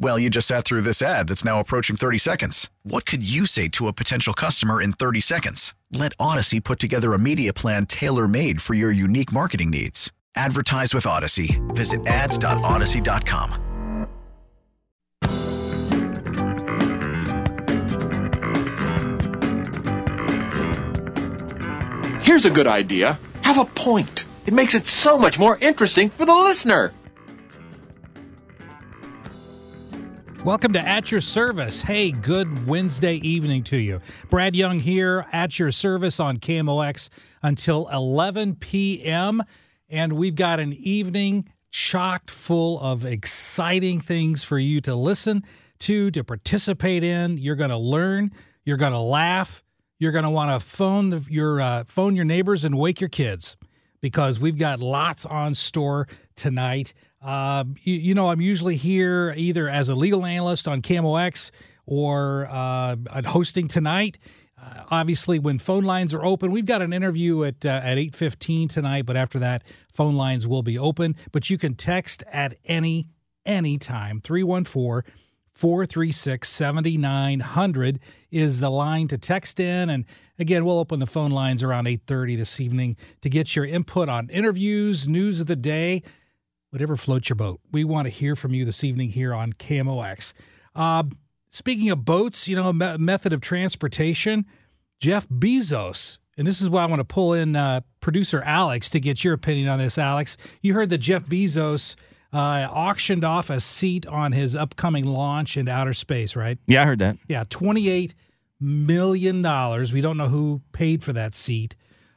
Well, 0.00 0.18
you 0.18 0.30
just 0.30 0.46
sat 0.46 0.64
through 0.64 0.82
this 0.82 1.02
ad 1.02 1.26
that's 1.28 1.44
now 1.44 1.58
approaching 1.58 1.96
30 1.96 2.18
seconds. 2.18 2.70
What 2.84 3.04
could 3.04 3.28
you 3.28 3.46
say 3.46 3.66
to 3.70 3.88
a 3.88 3.92
potential 3.92 4.32
customer 4.32 4.80
in 4.80 4.92
30 4.92 5.20
seconds? 5.20 5.74
Let 5.92 6.16
Audacy 6.18 6.62
put 6.62 6.78
together 6.78 7.14
a 7.14 7.18
media 7.18 7.52
plan 7.52 7.84
tailor 7.86 8.28
made 8.28 8.62
for 8.62 8.74
your 8.74 8.92
unique 8.92 9.32
marketing 9.32 9.70
needs. 9.70 10.12
Advertise 10.36 10.94
with 10.94 11.04
Audacy. 11.04 11.58
Visit 11.74 12.06
ads.audacy.com. 12.06 13.64
Here's 22.22 22.44
a 22.46 22.50
good 22.50 22.68
idea. 22.68 23.18
Have 23.40 23.58
a 23.58 23.64
point. 23.64 24.26
It 24.46 24.54
makes 24.54 24.74
it 24.74 24.86
so 24.86 25.18
much 25.18 25.38
more 25.40 25.58
interesting 25.58 26.10
for 26.10 26.24
the 26.24 26.34
listener. 26.34 26.92
Welcome 30.44 30.72
to 30.74 30.80
At 30.80 31.10
Your 31.10 31.20
Service. 31.20 31.82
Hey, 31.82 32.12
good 32.12 32.66
Wednesday 32.66 33.16
evening 33.16 33.64
to 33.64 33.76
you. 33.76 33.98
Brad 34.30 34.54
Young 34.54 34.78
here 34.78 35.26
at 35.32 35.58
your 35.58 35.72
service 35.72 36.20
on 36.20 36.38
KMOX 36.38 37.08
until 37.42 37.88
11 37.88 38.54
p.m. 38.54 39.42
And 39.90 40.12
we've 40.12 40.36
got 40.36 40.60
an 40.60 40.72
evening 40.74 41.50
chocked 41.70 42.30
full 42.30 42.80
of 42.80 43.04
exciting 43.04 44.00
things 44.00 44.44
for 44.44 44.58
you 44.58 44.80
to 44.82 44.94
listen 44.94 45.42
to, 45.80 46.10
to 46.12 46.22
participate 46.22 47.02
in. 47.02 47.36
You're 47.36 47.56
going 47.56 47.70
to 47.70 47.76
learn, 47.76 48.30
you're 48.64 48.76
going 48.76 48.92
to 48.92 48.98
laugh, 48.98 49.64
you're 49.98 50.12
going 50.12 50.24
to 50.24 50.30
want 50.30 50.50
to 50.52 50.64
phone 50.64 51.10
the, 51.10 51.26
your 51.28 51.60
uh, 51.60 51.84
phone 51.84 52.14
your 52.14 52.24
neighbors 52.24 52.64
and 52.64 52.78
wake 52.78 53.00
your 53.00 53.10
kids 53.10 53.56
because 54.00 54.38
we've 54.38 54.58
got 54.58 54.78
lots 54.78 55.26
on 55.26 55.54
store 55.54 56.06
tonight. 56.36 56.94
Uh, 57.20 57.64
you, 57.82 57.94
you, 57.94 58.14
know, 58.14 58.30
I'm 58.30 58.40
usually 58.40 58.76
here 58.76 59.34
either 59.36 59.68
as 59.68 59.88
a 59.88 59.94
legal 59.94 60.24
analyst 60.24 60.68
on 60.68 60.82
KMOX 60.82 61.50
or 61.84 62.46
uh, 62.50 62.96
hosting 63.26 63.66
tonight. 63.66 64.18
Uh, 64.60 64.84
obviously, 64.90 65.38
when 65.38 65.58
phone 65.58 65.84
lines 65.84 66.14
are 66.14 66.24
open, 66.24 66.50
we've 66.50 66.66
got 66.66 66.82
an 66.82 66.92
interview 66.92 67.44
at 67.44 67.64
uh, 67.64 67.80
at 67.82 67.96
8:15 67.96 68.68
tonight. 68.68 69.06
But 69.06 69.16
after 69.16 69.38
that, 69.38 69.62
phone 69.88 70.16
lines 70.16 70.46
will 70.46 70.62
be 70.62 70.78
open. 70.78 71.16
But 71.32 71.48
you 71.50 71.58
can 71.58 71.74
text 71.74 72.22
at 72.30 72.56
any 72.64 73.08
any 73.46 73.78
time 73.78 74.20
314 74.20 75.10
436 75.52 76.48
7900 76.48 77.98
is 78.30 78.60
the 78.60 78.70
line 78.70 79.08
to 79.08 79.18
text 79.18 79.58
in 79.58 79.90
and 79.90 80.04
again 80.38 80.64
we'll 80.64 80.78
open 80.78 81.00
the 81.00 81.06
phone 81.06 81.30
lines 81.32 81.62
around 81.62 81.86
8.30 81.86 82.36
this 82.36 82.60
evening 82.60 82.94
to 83.22 83.30
get 83.30 83.56
your 83.56 83.64
input 83.64 84.08
on 84.08 84.28
interviews 84.28 85.08
news 85.08 85.40
of 85.40 85.46
the 85.46 85.56
day 85.56 86.02
whatever 86.70 86.96
floats 86.96 87.28
your 87.28 87.36
boat 87.36 87.60
we 87.72 87.84
want 87.84 88.06
to 88.06 88.10
hear 88.10 88.36
from 88.36 88.54
you 88.54 88.64
this 88.64 88.84
evening 88.84 89.10
here 89.10 89.34
on 89.34 89.52
kmox 89.52 90.32
uh, 90.74 91.02
speaking 91.50 91.90
of 91.90 92.04
boats 92.04 92.48
you 92.48 92.56
know 92.56 92.72
me- 92.72 92.96
method 92.98 93.32
of 93.32 93.40
transportation 93.40 94.44
jeff 95.00 95.28
bezos 95.28 96.18
and 96.36 96.46
this 96.46 96.60
is 96.60 96.68
why 96.68 96.82
i 96.82 96.86
want 96.86 97.00
to 97.00 97.04
pull 97.04 97.32
in 97.32 97.56
uh, 97.56 97.80
producer 98.00 98.42
alex 98.42 98.90
to 98.90 99.00
get 99.00 99.24
your 99.24 99.34
opinion 99.34 99.68
on 99.68 99.78
this 99.78 99.98
alex 99.98 100.36
you 100.62 100.74
heard 100.74 100.88
that 100.88 100.98
jeff 100.98 101.24
bezos 101.24 101.94
uh, 102.32 102.68
auctioned 102.70 103.24
off 103.24 103.50
a 103.50 103.60
seat 103.60 104.06
on 104.06 104.32
his 104.32 104.54
upcoming 104.54 105.04
launch 105.04 105.56
into 105.56 105.72
outer 105.72 105.94
space, 105.94 106.36
right? 106.36 106.58
Yeah, 106.66 106.82
I 106.82 106.84
heard 106.84 106.98
that. 106.98 107.16
Yeah, 107.26 107.44
$28 107.44 108.14
million. 108.60 109.36
We 109.92 110.00
don't 110.00 110.16
know 110.16 110.28
who 110.28 110.62
paid 110.72 111.02
for 111.02 111.12
that 111.12 111.34
seat, 111.34 111.74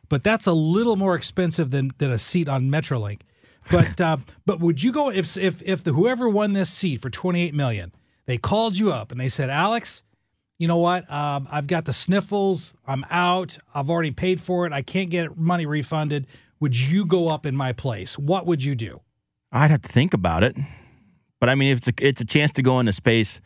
but 0.10 0.24
that's 0.24 0.48
a 0.48 0.54
little 0.54 0.96
more 0.96 1.16
expensive 1.16 1.72
than, 1.72 1.92
than 1.98 2.12
a 2.12 2.18
seat 2.18 2.50
on 2.50 2.66
Metrolink. 2.66 3.22
But 3.70 4.02
uh, 4.02 4.18
but 4.46 4.60
would 4.60 4.82
you 4.82 4.92
go 4.92 5.10
if 5.10 5.38
if 5.38 5.62
if 5.64 5.84
the 5.84 5.94
whoever 5.94 6.28
won 6.28 6.54
this 6.54 6.70
seat 6.70 7.02
for 7.02 7.10
28 7.10 7.54
million, 7.54 7.92
they 8.26 8.38
called 8.38 8.78
you 8.78 8.92
up 8.92 9.12
and 9.12 9.20
they 9.20 9.30
said, 9.30 9.50
Alex, 9.50 10.04
you 10.58 10.68
know 10.68 10.78
what? 10.78 11.12
Um, 11.12 11.48
I've 11.52 11.68
got 11.68 11.86
the 11.86 11.94
sniffles. 11.94 12.74
I'm 12.86 13.06
out. 13.10 13.58
I've 13.74 13.90
already 13.90 14.12
paid 14.12 14.40
for 14.40 14.66
it. 14.66 14.74
I 14.74 14.82
can't 14.82 15.10
get 15.10 15.38
money 15.38 15.66
refunded. 15.66 16.28
Would 16.60 16.80
you 16.80 17.06
go 17.06 17.28
up 17.30 17.46
in 17.46 17.56
my 17.56 17.74
place? 17.74 18.18
What 18.18 18.46
would 18.46 18.64
you 18.64 18.76
do? 18.76 19.02
I'd 19.52 19.72
have 19.72 19.82
to 19.82 19.90
think 19.90 20.14
about 20.14 20.44
it. 20.44 20.56
But 21.40 21.50
I 21.50 21.56
mean, 21.56 21.72
if 21.72 21.80
it's 21.80 21.88
a, 21.88 21.94
it's 21.98 22.22
a 22.22 22.26
chance 22.26 22.52
to 22.54 22.62
go 22.62 22.80
into 22.80 22.94
space 22.94 23.42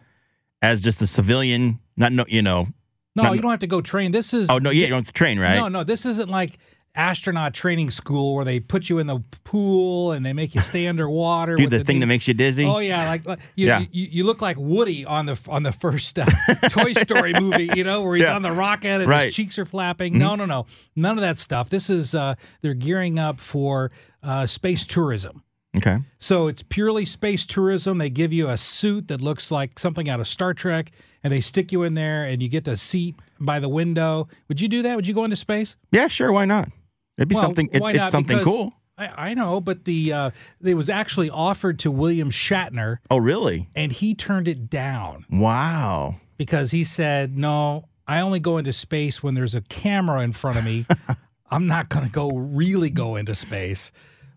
as 0.61 0.83
just 0.83 1.01
a 1.01 1.07
civilian, 1.07 1.79
not 1.95 2.11
no, 2.11 2.25
you 2.27 2.41
know. 2.41 2.67
No, 3.15 3.23
not, 3.23 3.35
you 3.35 3.41
don't 3.41 3.51
have 3.51 3.61
to 3.61 3.67
go 3.67 3.79
train. 3.79 4.11
This 4.11 4.33
is 4.33 4.49
Oh 4.49 4.57
no, 4.57 4.69
yeah, 4.69 4.83
you 4.83 4.89
don't 4.89 4.97
have 4.97 5.07
to 5.07 5.13
train, 5.13 5.39
right? 5.39 5.55
No, 5.55 5.69
no, 5.69 5.83
this 5.85 6.05
isn't 6.05 6.27
like 6.27 6.57
astronaut 6.95 7.53
training 7.53 7.89
school 7.91 8.35
where 8.35 8.45
they 8.45 8.59
put 8.59 8.89
you 8.89 8.99
in 8.99 9.07
the 9.07 9.19
pool 9.43 10.11
and 10.11 10.25
they 10.25 10.33
make 10.33 10.55
you 10.55 10.61
stay 10.61 10.87
underwater. 10.87 11.55
Do 11.57 11.63
with 11.63 11.71
the 11.71 11.83
thing 11.83 11.95
big- 11.97 12.01
that 12.01 12.07
makes 12.07 12.27
you 12.27 12.33
dizzy. 12.33 12.65
Oh 12.65 12.79
yeah, 12.79 13.07
like, 13.07 13.27
like 13.27 13.39
you, 13.55 13.67
Yeah. 13.67 13.79
you, 13.91 14.07
you 14.11 14.23
look 14.23 14.41
like 14.41 14.57
Woody 14.57 15.05
on 15.05 15.25
the 15.25 15.39
on 15.49 15.63
the 15.63 15.71
first 15.71 16.17
uh, 16.19 16.25
Toy 16.69 16.93
Story 16.93 17.33
movie, 17.39 17.69
you 17.75 17.83
know, 17.83 18.01
where 18.03 18.15
he's 18.15 18.25
Yeah. 18.25 18.35
on 18.35 18.41
the 18.41 18.51
rocket 18.51 19.01
and 19.01 19.07
Right. 19.07 19.17
Mm-hmm. 19.19 19.25
his 19.25 19.35
cheeks 19.35 19.59
are 19.59 19.65
flapping. 19.65 20.17
No, 20.17 20.35
no, 20.35 20.45
no, 20.45 20.65
none 20.95 21.17
of 21.17 21.21
that 21.21 21.37
stuff. 21.37 21.69
This 21.69 21.89
is 21.89 22.15
uh, 22.15 22.35
they're 22.61 22.73
gearing 22.73 23.19
up 23.19 23.39
for 23.39 23.91
uh, 24.23 24.45
space 24.45 24.85
tourism. 24.85 25.43
Okay. 25.77 25.97
So 26.19 26.47
it's 26.47 26.63
purely 26.63 27.03
space 27.03 27.45
tourism. 27.45 27.97
They 27.97 28.09
give 28.09 28.31
you 28.31 28.47
a 28.47 28.55
suit 28.55 29.09
that 29.09 29.19
looks 29.19 29.51
like 29.51 29.77
something 29.77 30.07
out 30.07 30.21
of 30.21 30.27
Star 30.27 30.53
Trek, 30.53 30.89
and 31.21 31.33
they 31.33 31.41
stick 31.41 31.73
you 31.73 31.83
in 31.83 31.95
there, 31.95 32.23
and 32.23 32.41
you 32.41 32.47
get 32.47 32.65
a 32.69 32.77
seat 32.77 33.15
by 33.41 33.59
the 33.59 33.67
window. 33.67 34.29
Would 34.47 34.61
you 34.61 34.69
do 34.69 34.81
that? 34.83 34.95
Would 34.95 35.05
you 35.05 35.13
go 35.13 35.25
into 35.25 35.35
space? 35.35 35.75
Yeah, 35.91 36.07
sure. 36.07 36.31
Why 36.31 36.45
not? 36.45 36.69
It'd 37.17 37.29
be 37.29 37.35
Well, 37.35 37.41
something. 37.43 37.69
It's, 37.71 37.81
why 37.81 37.91
it's 37.93 38.09
something 38.11 38.37
Because 38.37 38.53
cool. 38.53 38.73
I, 38.97 39.29
I 39.29 39.33
know, 39.33 39.59
but 39.59 39.85
the 39.85 40.13
uh, 40.13 40.29
it 40.63 40.75
was 40.75 40.89
actually 40.89 41.29
offered 41.29 41.79
to 41.79 41.91
William 41.91 42.29
Shatner, 42.29 42.97
Oh, 43.11 43.17
really? 43.17 43.69
and 43.75 43.91
he 43.91 44.15
turned 44.15 44.47
it 44.47 44.69
down 44.69 45.25
Wow. 45.29 46.15
because 46.37 46.71
he 46.71 46.83
said, 46.85 47.37
"No, 47.37 47.85
I 48.07 48.21
only 48.21 48.39
go 48.39 48.57
into 48.57 48.71
space 48.71 49.21
when 49.21 49.33
there's 49.35 49.53
a 49.55 49.61
camera 49.61 50.21
in 50.21 50.31
front 50.31 50.57
of 50.57 50.63
me. 50.65 50.85
I'm 51.51 51.67
not 51.67 51.89
going 51.89 52.05
to 52.05 52.11
go 52.11 52.29
really 52.31 52.89
go 52.89 53.15
into 53.17 53.35
space." 53.35 53.91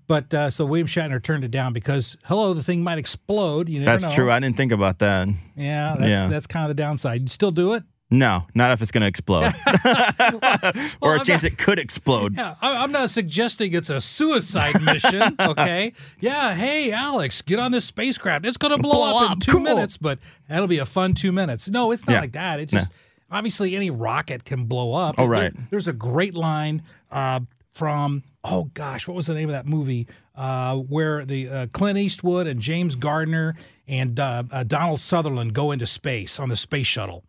But 0.09 0.33
uh, 0.33 0.49
so 0.51 0.65
William 0.65 0.87
Shatner 0.87 1.23
turned 1.23 1.45
it 1.45 1.51
down 1.51 1.75
because, 1.75 2.17
hello, 2.25 2.55
the 2.55 2.63
thing 2.63 2.83
might 2.83 2.97
explode. 2.99 3.69
You 3.69 3.81
never 3.81 3.91
That's 3.93 4.05
know. 4.05 4.11
true. 4.15 4.31
I 4.33 4.41
didn't 4.41 4.57
think 4.57 4.73
about 4.73 5.01
that. 5.01 5.29
Yeah, 5.55 5.97
that's 5.99 6.09
Yeah. 6.11 6.27
that's 6.29 6.47
kind 6.47 6.65
of 6.65 6.69
the 6.75 6.83
downside. 6.83 7.21
You 7.23 7.29
still 7.29 7.51
do 7.51 7.75
it? 7.75 7.83
No, 8.11 8.45
not 8.55 8.71
if 8.73 8.81
it's 8.81 8.91
going 8.91 9.03
to 9.03 9.07
explode, 9.07 9.53
or 11.03 11.17
a 11.17 11.21
chance 11.25 11.43
not- 11.43 11.53
it 11.53 11.59
could 11.59 11.79
explode. 11.79 12.37
Yeah, 12.37 12.55
I- 12.63 12.77
I'm 12.83 12.91
not 12.93 13.11
suggesting 13.11 13.75
it's 13.75 13.91
a 13.91 14.01
suicide 14.01 14.81
mission. 14.83 15.37
Okay. 15.41 15.93
Yeah. 16.21 16.55
Hey, 16.55 16.91
Alex, 16.93 17.43
get 17.43 17.59
on 17.59 17.71
this 17.73 17.85
spacecraft. 17.85 18.45
It's 18.47 18.57
going 18.57 18.73
to 18.75 18.79
blow, 18.83 18.93
Blow 18.93 19.27
up, 19.27 19.33
in 19.35 19.41
two 19.41 19.53
cool. 19.53 19.61
minutes, 19.61 19.97
but 19.97 20.19
that'll 20.49 20.67
be 20.67 20.79
a 20.79 20.87
fun 20.87 21.15
two 21.15 21.33
minutes. 21.33 21.69
No, 21.69 21.91
it's 21.91 22.07
not 22.07 22.15
Yeah. 22.15 22.21
like 22.21 22.33
that. 22.33 22.61
It's 22.61 22.73
just 22.73 22.93
obviously 23.31 23.77
any 23.77 23.91
rocket 23.91 24.45
can 24.45 24.65
blow 24.65 24.95
up. 24.95 25.15
Oh, 25.19 25.23
There- 25.23 25.29
right. 25.31 25.71
there's 25.71 25.89
a 25.89 25.93
great 25.93 26.35
line 26.35 26.83
uh, 27.11 27.41
from 27.73 28.23
oh 28.45 28.65
gosh, 28.75 29.07
what 29.07 29.15
was 29.15 29.27
the 29.27 29.35
name 29.35 29.49
of 29.49 29.53
that 29.53 29.67
movie 29.67 30.07
uh, 30.35 30.77
where 30.77 31.25
the 31.25 31.49
uh, 31.49 31.67
Clint 31.73 31.99
Eastwood 31.99 32.47
and 32.47 32.61
James 32.61 32.95
Garner 32.95 33.55
and 33.87 34.19
uh, 34.19 34.45
uh, 34.51 34.63
Donald 34.65 35.01
Sutherland 35.01 35.53
go 35.55 35.71
into 35.73 35.87
space 35.87 36.39
on 36.41 36.49
the 36.49 36.57
space 36.57 36.87
shuttle, 36.87 37.25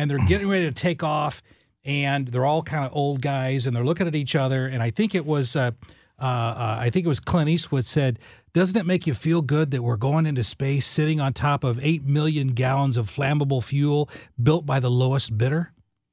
and 0.00 0.10
they're 0.10 0.26
getting 0.26 0.48
ready 0.48 0.64
to 0.64 0.72
take 0.72 1.02
off, 1.02 1.42
and 1.84 2.28
they're 2.28 2.46
all 2.46 2.62
kind 2.62 2.84
of 2.84 2.90
old 2.94 3.20
guys, 3.20 3.66
and 3.66 3.76
they're 3.76 3.84
looking 3.84 4.06
at 4.06 4.14
each 4.14 4.34
other, 4.34 4.66
and 4.66 4.82
I 4.82 4.90
think 4.90 5.14
it 5.14 5.26
was. 5.26 5.54
Uh, 5.56 5.72
uh, 6.18 6.22
uh, 6.24 6.76
I 6.80 6.90
think 6.90 7.06
it 7.06 7.08
was 7.08 7.20
Clint 7.20 7.48
Eastwood 7.48 7.84
said, 7.86 8.18
"Doesn't 8.52 8.78
it 8.78 8.84
make 8.86 9.06
you 9.06 9.14
feel 9.14 9.40
good 9.42 9.70
that 9.70 9.82
we're 9.82 9.96
going 9.96 10.26
into 10.26 10.42
space, 10.44 10.86
sitting 10.86 11.18
on 11.20 11.32
top 11.32 11.64
of 11.64 11.78
eight 11.82 12.04
million 12.04 12.48
gallons 12.48 12.96
of 12.98 13.06
flammable 13.06 13.62
fuel 13.64 14.08
built 14.42 14.66
by 14.66 14.80
the 14.80 14.90
lowest 14.90 15.36
bidder?" 15.38 15.72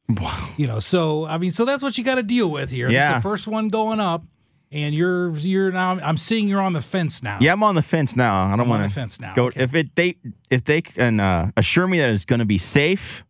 Wow. 0.10 0.50
You 0.58 0.68
know, 0.68 0.80
so 0.80 1.26
I 1.26 1.38
mean, 1.38 1.52
so 1.52 1.66
that's 1.66 1.84
what 1.84 1.98
you 1.98 2.04
got 2.06 2.16
to 2.16 2.24
deal 2.24 2.50
with 2.50 2.72
here. 2.72 2.88
This 2.88 2.96
Yeah. 2.96 3.16
the 3.16 3.22
first 3.22 3.48
one 3.48 3.68
going 3.68 4.00
up, 4.00 4.24
and 4.72 4.96
you're 4.96 5.36
you're 5.38 5.74
now. 5.74 6.00
I'm 6.00 6.16
seeing 6.16 6.48
you're 6.48 6.62
on 6.62 6.72
the 6.72 6.82
fence 6.82 7.22
now. 7.22 7.40
Yeah, 7.42 7.52
I'm 7.52 7.64
on 7.64 7.76
the 7.76 7.82
fence 7.82 8.16
now. 8.16 8.46
I 8.50 8.56
don't 8.56 8.70
want 8.70 8.88
to 8.88 8.94
fence 8.94 9.20
now, 9.20 9.34
Go 9.34 9.48
okay. 9.48 9.62
if 9.64 9.76
it 9.76 9.94
they 9.96 10.16
if 10.50 10.64
they 10.64 10.82
can 10.82 11.20
uh, 11.20 11.52
assure 11.58 11.86
me 11.88 12.00
that 12.00 12.10
it's 12.10 12.24
going 12.24 12.40
to 12.40 12.46
be 12.46 12.58
safe, 12.58 13.26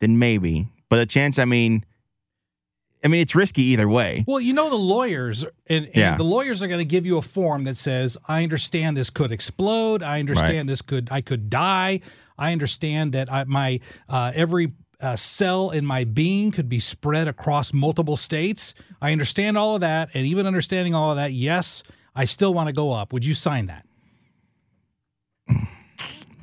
then 0.00 0.18
maybe. 0.18 0.68
But 0.88 0.98
a 1.00 1.06
chance, 1.06 1.38
I 1.38 1.44
mean, 1.44 1.84
I 3.04 3.08
mean, 3.08 3.20
it's 3.20 3.34
risky 3.34 3.62
either 3.62 3.88
way. 3.88 4.24
Well, 4.26 4.40
you 4.40 4.52
know 4.52 4.68
the 4.68 4.74
lawyers, 4.76 5.44
and, 5.68 5.84
and 5.86 5.94
Yeah. 5.94 6.16
the 6.16 6.24
lawyers 6.24 6.62
are 6.62 6.66
going 6.66 6.78
to 6.80 6.84
give 6.84 7.06
you 7.06 7.18
a 7.18 7.22
form 7.22 7.64
that 7.64 7.76
says, 7.76 8.16
"I 8.26 8.42
understand 8.42 8.96
this 8.96 9.10
could 9.10 9.30
explode. 9.32 10.02
I 10.02 10.18
understand 10.18 10.56
Right. 10.58 10.66
this 10.66 10.82
could 10.82 11.08
I 11.10 11.20
could 11.20 11.48
die. 11.50 12.00
I 12.38 12.52
understand 12.52 13.12
that 13.12 13.32
I, 13.32 13.44
my 13.44 13.80
uh, 14.08 14.32
every 14.34 14.72
uh, 15.00 15.14
cell 15.14 15.70
in 15.70 15.84
my 15.84 16.04
being 16.04 16.50
could 16.50 16.68
be 16.68 16.80
spread 16.80 17.28
across 17.28 17.72
multiple 17.72 18.16
states. 18.16 18.74
I 19.00 19.12
understand 19.12 19.56
all 19.58 19.74
of 19.74 19.82
that, 19.82 20.08
and 20.14 20.26
even 20.26 20.46
understanding 20.46 20.94
all 20.94 21.10
of 21.10 21.16
that, 21.16 21.32
yes, 21.32 21.82
I 22.14 22.24
still 22.24 22.54
want 22.54 22.68
to 22.68 22.72
go 22.72 22.92
up. 22.92 23.12
Would 23.12 23.24
you 23.26 23.34
sign 23.34 23.66
that? 23.66 23.84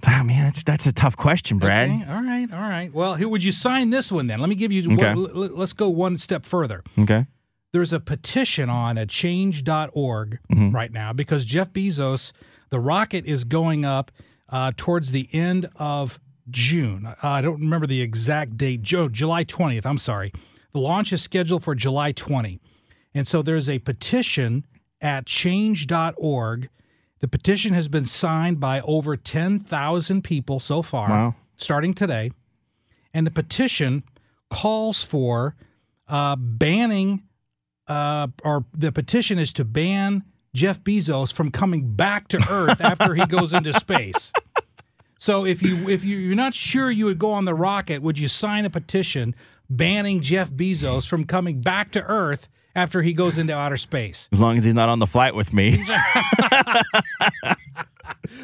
Ah, 0.05 0.21
man, 0.23 0.43
that's 0.45 0.63
that's 0.63 0.85
a 0.85 0.91
tough 0.91 1.15
question, 1.15 1.59
Brad. 1.59 1.89
Okay, 1.89 2.05
all 2.11 2.21
right, 2.23 2.51
all 2.53 2.59
right. 2.69 2.93
Well, 2.93 3.15
here, 3.15 3.27
would 3.29 3.43
you 3.43 3.51
sign 3.53 3.89
this 3.89 4.11
one 4.11 4.27
then? 4.27 4.39
Let 4.39 4.49
me 4.49 4.55
give 4.55 4.71
you. 4.71 4.93
Okay. 4.93 5.13
one- 5.13 5.55
let's 5.55 5.73
go 5.73 5.87
one 5.89 6.17
step 6.17 6.45
further. 6.45 6.83
Okay. 6.99 7.25
there's 7.71 7.91
a 7.93 7.99
petition 7.99 8.69
on 8.69 8.97
at 8.97 9.09
change.org 9.09 10.39
Mm-hmm. 10.51 10.71
right 10.75 10.91
now 10.91 11.11
because 11.13 11.45
Jeff 11.45 11.71
Bezos, 11.73 12.31
the 12.69 12.79
rocket 12.79 13.25
is 13.25 13.43
going 13.45 13.85
up 13.85 14.11
uh, 14.49 14.71
towards 14.77 15.11
the 15.11 15.27
end 15.33 15.69
of 15.77 16.19
June. 16.49 17.05
Uh, 17.07 17.15
I 17.23 17.41
don't 17.41 17.59
remember 17.59 17.87
the 17.87 18.01
exact 18.01 18.57
date. 18.57 18.81
Joe, 18.83 19.07
July 19.09 19.43
20th. 19.45 19.85
I'm 19.85 19.97
sorry. 19.97 20.31
The 20.73 20.79
launch 20.79 21.13
is 21.13 21.21
scheduled 21.23 21.63
for 21.63 21.73
July 21.75 22.11
20. 22.11 22.59
And 23.15 23.27
so 23.27 23.41
there's 23.41 23.69
a 23.69 23.79
petition 23.79 24.65
at 25.01 25.25
change.org. 25.25 26.69
The 27.23 27.29
petition 27.29 27.73
has 27.73 27.87
been 27.87 28.03
signed 28.03 28.59
by 28.59 28.81
over 28.81 29.15
10,000 29.15 30.25
people 30.25 30.59
so 30.59 30.81
far, 30.81 31.07
Wow. 31.09 31.35
starting 31.55 31.93
today. 31.93 32.31
And 33.13 33.25
the 33.25 33.31
petition 33.31 34.03
calls 34.49 35.03
for 35.05 35.55
uh, 36.09 36.35
banning 36.35 37.23
uh, 37.87 38.27
or 38.43 38.65
the 38.73 38.91
petition 38.91 39.39
is 39.39 39.53
to 39.53 39.63
ban 39.63 40.23
Jeff 40.53 40.83
Bezos 40.83 41.31
from 41.31 41.49
coming 41.49 41.95
back 41.95 42.27
to 42.27 42.45
Earth 42.49 42.81
after 42.91 43.15
he 43.15 43.25
goes 43.25 43.53
into 43.53 43.71
space. 43.71 44.33
So 45.17 45.45
if 45.45 45.63
you 45.63 45.87
if 45.87 46.03
you, 46.03 46.17
you're 46.17 46.35
not 46.35 46.53
sure 46.53 46.91
you 46.91 47.05
would 47.05 47.19
go 47.19 47.31
on 47.31 47.45
the 47.45 47.53
rocket, 47.55 48.01
would 48.01 48.19
you 48.19 48.27
sign 48.27 48.65
a 48.65 48.69
petition 48.69 49.33
banning 49.69 50.19
Jeff 50.19 50.51
Bezos 50.51 51.07
from 51.07 51.23
coming 51.23 51.61
back 51.61 51.89
to 51.91 52.03
Earth 52.03 52.49
after 52.75 53.01
he 53.01 53.13
goes 53.13 53.37
into 53.37 53.53
outer 53.55 53.77
space? 53.77 54.27
As 54.31 54.41
long 54.41 54.57
as 54.57 54.63
he's 54.63 54.73
not 54.73 54.89
on 54.89 54.99
the 54.99 55.07
flight 55.07 55.35
with 55.35 55.53
me. 55.53 55.81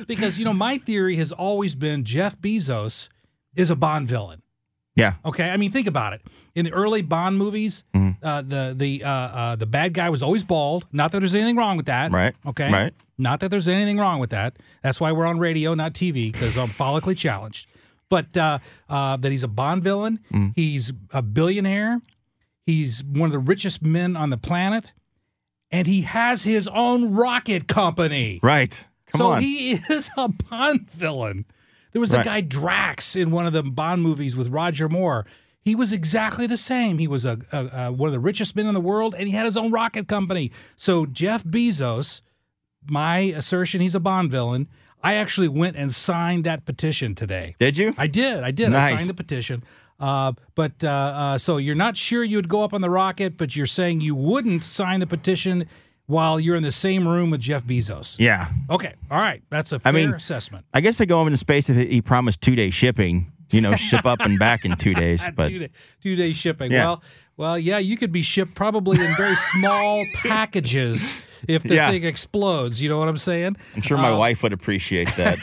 Because 0.08 0.38
you 0.40 0.46
know 0.46 0.54
my 0.54 0.78
theory 0.78 1.16
has 1.18 1.32
always 1.32 1.76
been 1.76 2.04
Jeff 2.04 2.40
Bezos 2.40 3.10
is 3.56 3.70
a 3.70 3.76
Bond 3.76 4.08
villain. 4.08 4.42
yeah. 4.96 5.16
Okay, 5.26 5.50
I 5.50 5.58
mean 5.58 5.72
think 5.72 5.88
about 5.88 6.14
it. 6.14 6.22
In 6.56 6.66
the 6.66 6.72
early 6.72 7.02
Bond 7.02 7.38
movies, 7.38 7.84
Mm-hmm. 7.94 8.26
uh, 8.26 8.42
the 8.42 8.74
the 8.76 9.04
uh, 9.04 9.10
uh, 9.10 9.56
the 9.56 9.66
bad 9.66 9.94
guy 9.94 10.10
was 10.10 10.22
always 10.24 10.44
bald. 10.44 10.86
Not 10.92 11.12
that 11.12 11.20
there's 11.20 11.36
anything 11.36 11.56
wrong 11.58 11.76
with 11.78 11.86
that. 11.88 12.12
Right, 12.12 12.36
Okay. 12.46 12.72
right. 12.72 12.94
Not 13.18 13.40
that 13.42 13.50
there's 13.52 13.68
anything 13.68 13.98
wrong 13.98 14.20
with 14.20 14.30
that. 14.30 14.58
That's 14.84 15.00
why 15.02 15.12
we're 15.12 15.26
on 15.26 15.40
radio, 15.40 15.74
not 15.74 15.94
TV, 15.94 16.32
because 16.32 16.58
I'm 16.58 16.68
follically 16.70 17.18
challenged. 17.18 17.68
But 18.10 18.36
uh, 18.38 18.60
uh, 18.90 19.18
that 19.18 19.32
he's 19.32 19.44
a 19.44 19.48
Bond 19.48 19.84
villain. 19.84 20.20
Mm-hmm. 20.34 20.48
He's 20.56 20.92
a 21.12 21.22
billionaire. 21.22 22.02
He's 22.70 23.04
one 23.04 23.26
of 23.28 23.32
the 23.32 23.40
richest 23.40 23.82
men 23.82 24.16
on 24.16 24.30
the 24.30 24.38
planet, 24.38 24.94
and 25.72 25.88
he 25.88 26.02
has 26.02 26.44
his 26.44 26.68
own 26.68 27.14
rocket 27.14 27.68
company. 27.68 28.40
Right. 28.44 28.86
Come 29.12 29.20
so 29.20 29.32
on. 29.32 29.42
he 29.42 29.72
is 29.90 30.12
a 30.18 30.30
Bond 30.30 30.90
villain. 30.92 31.46
There 31.94 32.00
was 32.00 32.12
the 32.12 32.18
Right. 32.18 32.26
guy 32.26 32.42
Drax 32.42 33.16
in 33.16 33.32
one 33.32 33.48
of 33.48 33.54
the 33.54 33.64
Bond 33.64 34.04
movies 34.04 34.36
with 34.36 34.50
Roger 34.50 34.88
Moore. 34.88 35.26
He 35.62 35.74
was 35.74 35.92
exactly 35.92 36.46
the 36.46 36.58
same. 36.58 37.00
He 37.00 37.08
was 37.08 37.26
a, 37.26 37.40
a, 37.52 37.66
a 37.88 37.92
one 37.92 38.08
of 38.08 38.14
the 38.14 38.20
richest 38.20 38.56
men 38.56 38.68
in 38.68 38.74
the 38.76 38.80
world, 38.80 39.16
and 39.18 39.28
he 39.28 39.34
had 39.34 39.46
his 39.46 39.58
own 39.58 39.72
rocket 39.72 40.08
company. 40.08 40.52
So 40.78 41.08
Jeff 41.08 41.44
Bezos, 41.44 42.22
my 42.88 43.18
assertion, 43.36 43.82
he's 43.82 43.96
a 43.96 44.00
Bond 44.00 44.30
villain. 44.30 44.68
I 45.02 45.16
actually 45.16 45.48
went 45.48 45.76
and 45.76 45.94
signed 45.94 46.44
that 46.44 46.66
petition 46.66 47.16
today. 47.16 47.56
Did 47.60 47.78
you? 47.78 47.94
I 47.98 48.08
did. 48.08 48.44
I 48.44 48.52
did. 48.52 48.74
I 48.74 48.96
signed 48.96 49.10
the 49.10 49.14
petition. 49.14 49.64
Uh, 50.00 50.34
but 50.56 50.84
uh, 50.84 50.88
uh, 50.88 51.38
so 51.38 51.58
you're 51.58 51.76
not 51.76 51.98
sure 51.98 52.24
you 52.24 52.38
would 52.38 52.50
go 52.50 52.64
up 52.64 52.74
on 52.74 52.82
the 52.82 52.90
rocket, 52.90 53.38
but 53.38 53.56
you're 53.56 53.66
saying 53.66 54.02
you 54.02 54.16
wouldn't 54.16 54.64
sign 54.64 55.00
the 55.00 55.08
petition 55.08 55.68
while 56.06 56.40
you're 56.40 56.56
in 56.56 56.64
the 56.64 56.72
same 56.72 57.08
room 57.08 57.30
with 57.30 57.42
Jeff 57.42 57.66
Bezos. 57.66 58.16
yeah. 58.18 58.50
Okay. 58.70 58.96
All 59.12 59.20
right. 59.20 59.44
That's 59.50 59.72
a 59.72 59.80
fair 59.80 59.90
I 59.92 59.94
mean, 59.94 60.14
assessment. 60.14 60.66
I 60.74 60.82
guess 60.82 61.00
I 61.00 61.06
go 61.06 61.22
up 61.22 61.28
into 61.28 61.38
space 61.38 61.70
if 61.70 61.76
he 61.76 62.02
promised 62.02 62.42
two 62.42 62.56
day 62.56 62.70
shipping. 62.70 63.32
You 63.52 63.62
know, 63.62 63.74
ship 63.76 64.06
up 64.06 64.20
and 64.22 64.38
back 64.38 64.64
in 64.64 64.76
two 64.78 64.94
days. 64.94 65.24
But 65.36 65.48
two, 65.48 65.58
day, 65.60 65.70
two 66.02 66.16
day 66.16 66.34
shipping. 66.34 66.72
Yeah. 66.72 66.84
Well, 66.86 67.04
well, 67.36 67.60
yeah, 67.60 67.80
you 67.80 67.98
could 67.98 68.12
be 68.12 68.22
shipped 68.22 68.54
probably 68.54 69.04
in 69.04 69.12
very 69.16 69.36
small 69.54 70.04
packages 70.14 71.22
if 71.48 71.64
the 71.64 71.76
Yeah. 71.76 71.92
thing 71.92 72.04
explodes. 72.04 72.82
You 72.82 72.90
know 72.90 72.98
what 73.00 73.08
I'm 73.08 73.18
saying? 73.18 73.56
I'm 73.76 73.82
sure 73.82 73.98
my 73.98 74.10
Um, 74.12 74.18
wife 74.20 74.44
would 74.44 74.54
appreciate 74.54 75.10
that. 75.18 75.38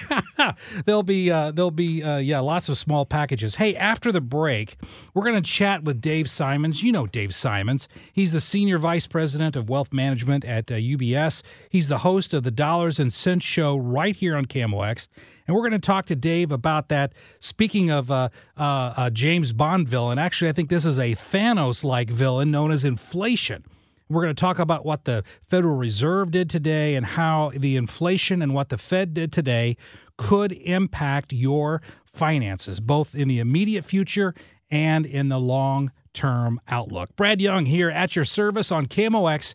there'll 0.86 1.02
be 1.02 1.30
uh, 1.30 1.50
there'll 1.50 1.70
be 1.70 2.02
uh, 2.02 2.18
yeah 2.18 2.40
lots 2.40 2.68
of 2.68 2.76
small 2.78 3.06
packages. 3.06 3.56
Hey, 3.56 3.74
after 3.76 4.12
the 4.12 4.20
break, 4.20 4.76
we're 5.14 5.24
going 5.24 5.42
to 5.42 5.48
chat 5.50 5.82
with 5.84 6.00
Dave 6.00 6.28
Simons. 6.28 6.82
You 6.82 6.92
know 6.92 7.06
Dave 7.06 7.34
Simons. 7.34 7.88
He's 8.12 8.32
the 8.32 8.40
senior 8.40 8.78
vice 8.78 9.06
president 9.06 9.56
of 9.56 9.68
wealth 9.68 9.92
management 9.92 10.44
at 10.44 10.70
uh, 10.70 10.74
UBS. 10.74 11.42
He's 11.70 11.88
the 11.88 11.98
host 11.98 12.34
of 12.34 12.42
the 12.42 12.50
Dollars 12.50 13.00
and 13.00 13.12
Cents 13.12 13.44
Show 13.44 13.76
right 13.76 14.14
here 14.16 14.36
on 14.36 14.46
KMOX. 14.46 15.08
And 15.46 15.54
we're 15.54 15.62
going 15.62 15.80
to 15.80 15.86
talk 15.86 16.06
to 16.06 16.16
Dave 16.16 16.50
about 16.50 16.88
that. 16.88 17.12
Speaking 17.38 17.88
of 17.88 18.10
uh, 18.10 18.30
uh, 18.56 18.62
uh, 18.96 19.10
James 19.10 19.52
Bond 19.52 19.88
villain, 19.88 20.18
actually, 20.18 20.48
I 20.48 20.52
think 20.52 20.68
this 20.70 20.84
is 20.84 20.98
a 20.98 21.12
Thanos-like 21.14 22.10
villain 22.10 22.50
known 22.50 22.72
as 22.72 22.84
inflation. 22.84 23.64
We're 24.08 24.22
going 24.22 24.34
to 24.34 24.40
talk 24.40 24.58
about 24.58 24.84
what 24.84 25.04
the 25.04 25.24
Federal 25.42 25.76
Reserve 25.76 26.30
did 26.30 26.48
today 26.48 26.94
and 26.94 27.04
how 27.04 27.50
the 27.56 27.76
inflation 27.76 28.40
and 28.40 28.54
what 28.54 28.68
the 28.68 28.78
Fed 28.78 29.14
did 29.14 29.32
today 29.32 29.76
could 30.16 30.52
impact 30.52 31.32
your 31.32 31.82
finances, 32.04 32.78
both 32.78 33.14
in 33.14 33.26
the 33.26 33.40
immediate 33.40 33.84
future 33.84 34.32
and 34.70 35.06
in 35.06 35.28
the 35.28 35.40
long 35.40 35.90
term 36.12 36.60
outlook. 36.68 37.14
Brad 37.16 37.40
Young 37.40 37.66
here 37.66 37.90
at 37.90 38.16
your 38.16 38.24
service 38.24 38.70
on 38.70 38.86
KMOX. 38.86 39.54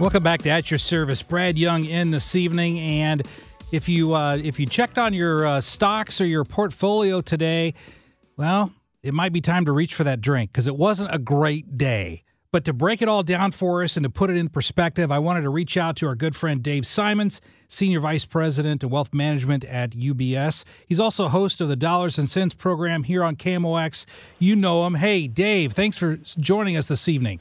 Welcome 0.00 0.22
back 0.22 0.42
to 0.42 0.48
At 0.48 0.70
Your 0.70 0.78
Service. 0.78 1.24
Brad 1.24 1.58
Young 1.58 1.84
in 1.84 2.12
this 2.12 2.36
evening, 2.36 2.78
and 2.78 3.26
if 3.72 3.88
you 3.88 4.14
uh, 4.14 4.36
if 4.36 4.60
you 4.60 4.64
checked 4.64 4.96
on 4.96 5.12
your 5.12 5.44
uh, 5.44 5.60
stocks 5.60 6.20
or 6.20 6.26
your 6.26 6.44
portfolio 6.44 7.20
today, 7.20 7.74
well, 8.36 8.72
it 9.02 9.12
might 9.12 9.32
be 9.32 9.40
time 9.40 9.64
to 9.64 9.72
reach 9.72 9.94
for 9.94 10.04
that 10.04 10.20
drink 10.20 10.52
because 10.52 10.68
it 10.68 10.76
wasn't 10.76 11.12
a 11.12 11.18
great 11.18 11.74
day. 11.74 12.22
But 12.52 12.64
to 12.66 12.72
break 12.72 13.02
it 13.02 13.08
all 13.08 13.24
down 13.24 13.50
for 13.50 13.82
us 13.82 13.96
and 13.96 14.04
to 14.04 14.10
put 14.10 14.30
it 14.30 14.36
in 14.36 14.48
perspective, 14.48 15.10
I 15.10 15.18
wanted 15.18 15.42
to 15.42 15.50
reach 15.50 15.76
out 15.76 15.96
to 15.96 16.06
our 16.06 16.14
good 16.14 16.36
friend 16.36 16.62
Dave 16.62 16.86
Simons, 16.86 17.40
Senior 17.68 17.98
Vice 17.98 18.24
President 18.24 18.84
of 18.84 18.92
Wealth 18.92 19.12
Management 19.12 19.64
at 19.64 19.90
UBS. 19.90 20.62
He's 20.86 21.00
also 21.00 21.26
host 21.26 21.60
of 21.60 21.68
the 21.68 21.76
Dollars 21.76 22.18
and 22.18 22.30
Cents 22.30 22.54
program 22.54 23.02
here 23.02 23.24
on 23.24 23.34
KMOX. 23.34 24.06
You 24.38 24.54
know 24.54 24.86
him. 24.86 24.94
Hey, 24.94 25.26
Dave, 25.26 25.72
thanks 25.72 25.98
for 25.98 26.18
joining 26.38 26.76
us 26.76 26.86
this 26.86 27.08
evening. 27.08 27.40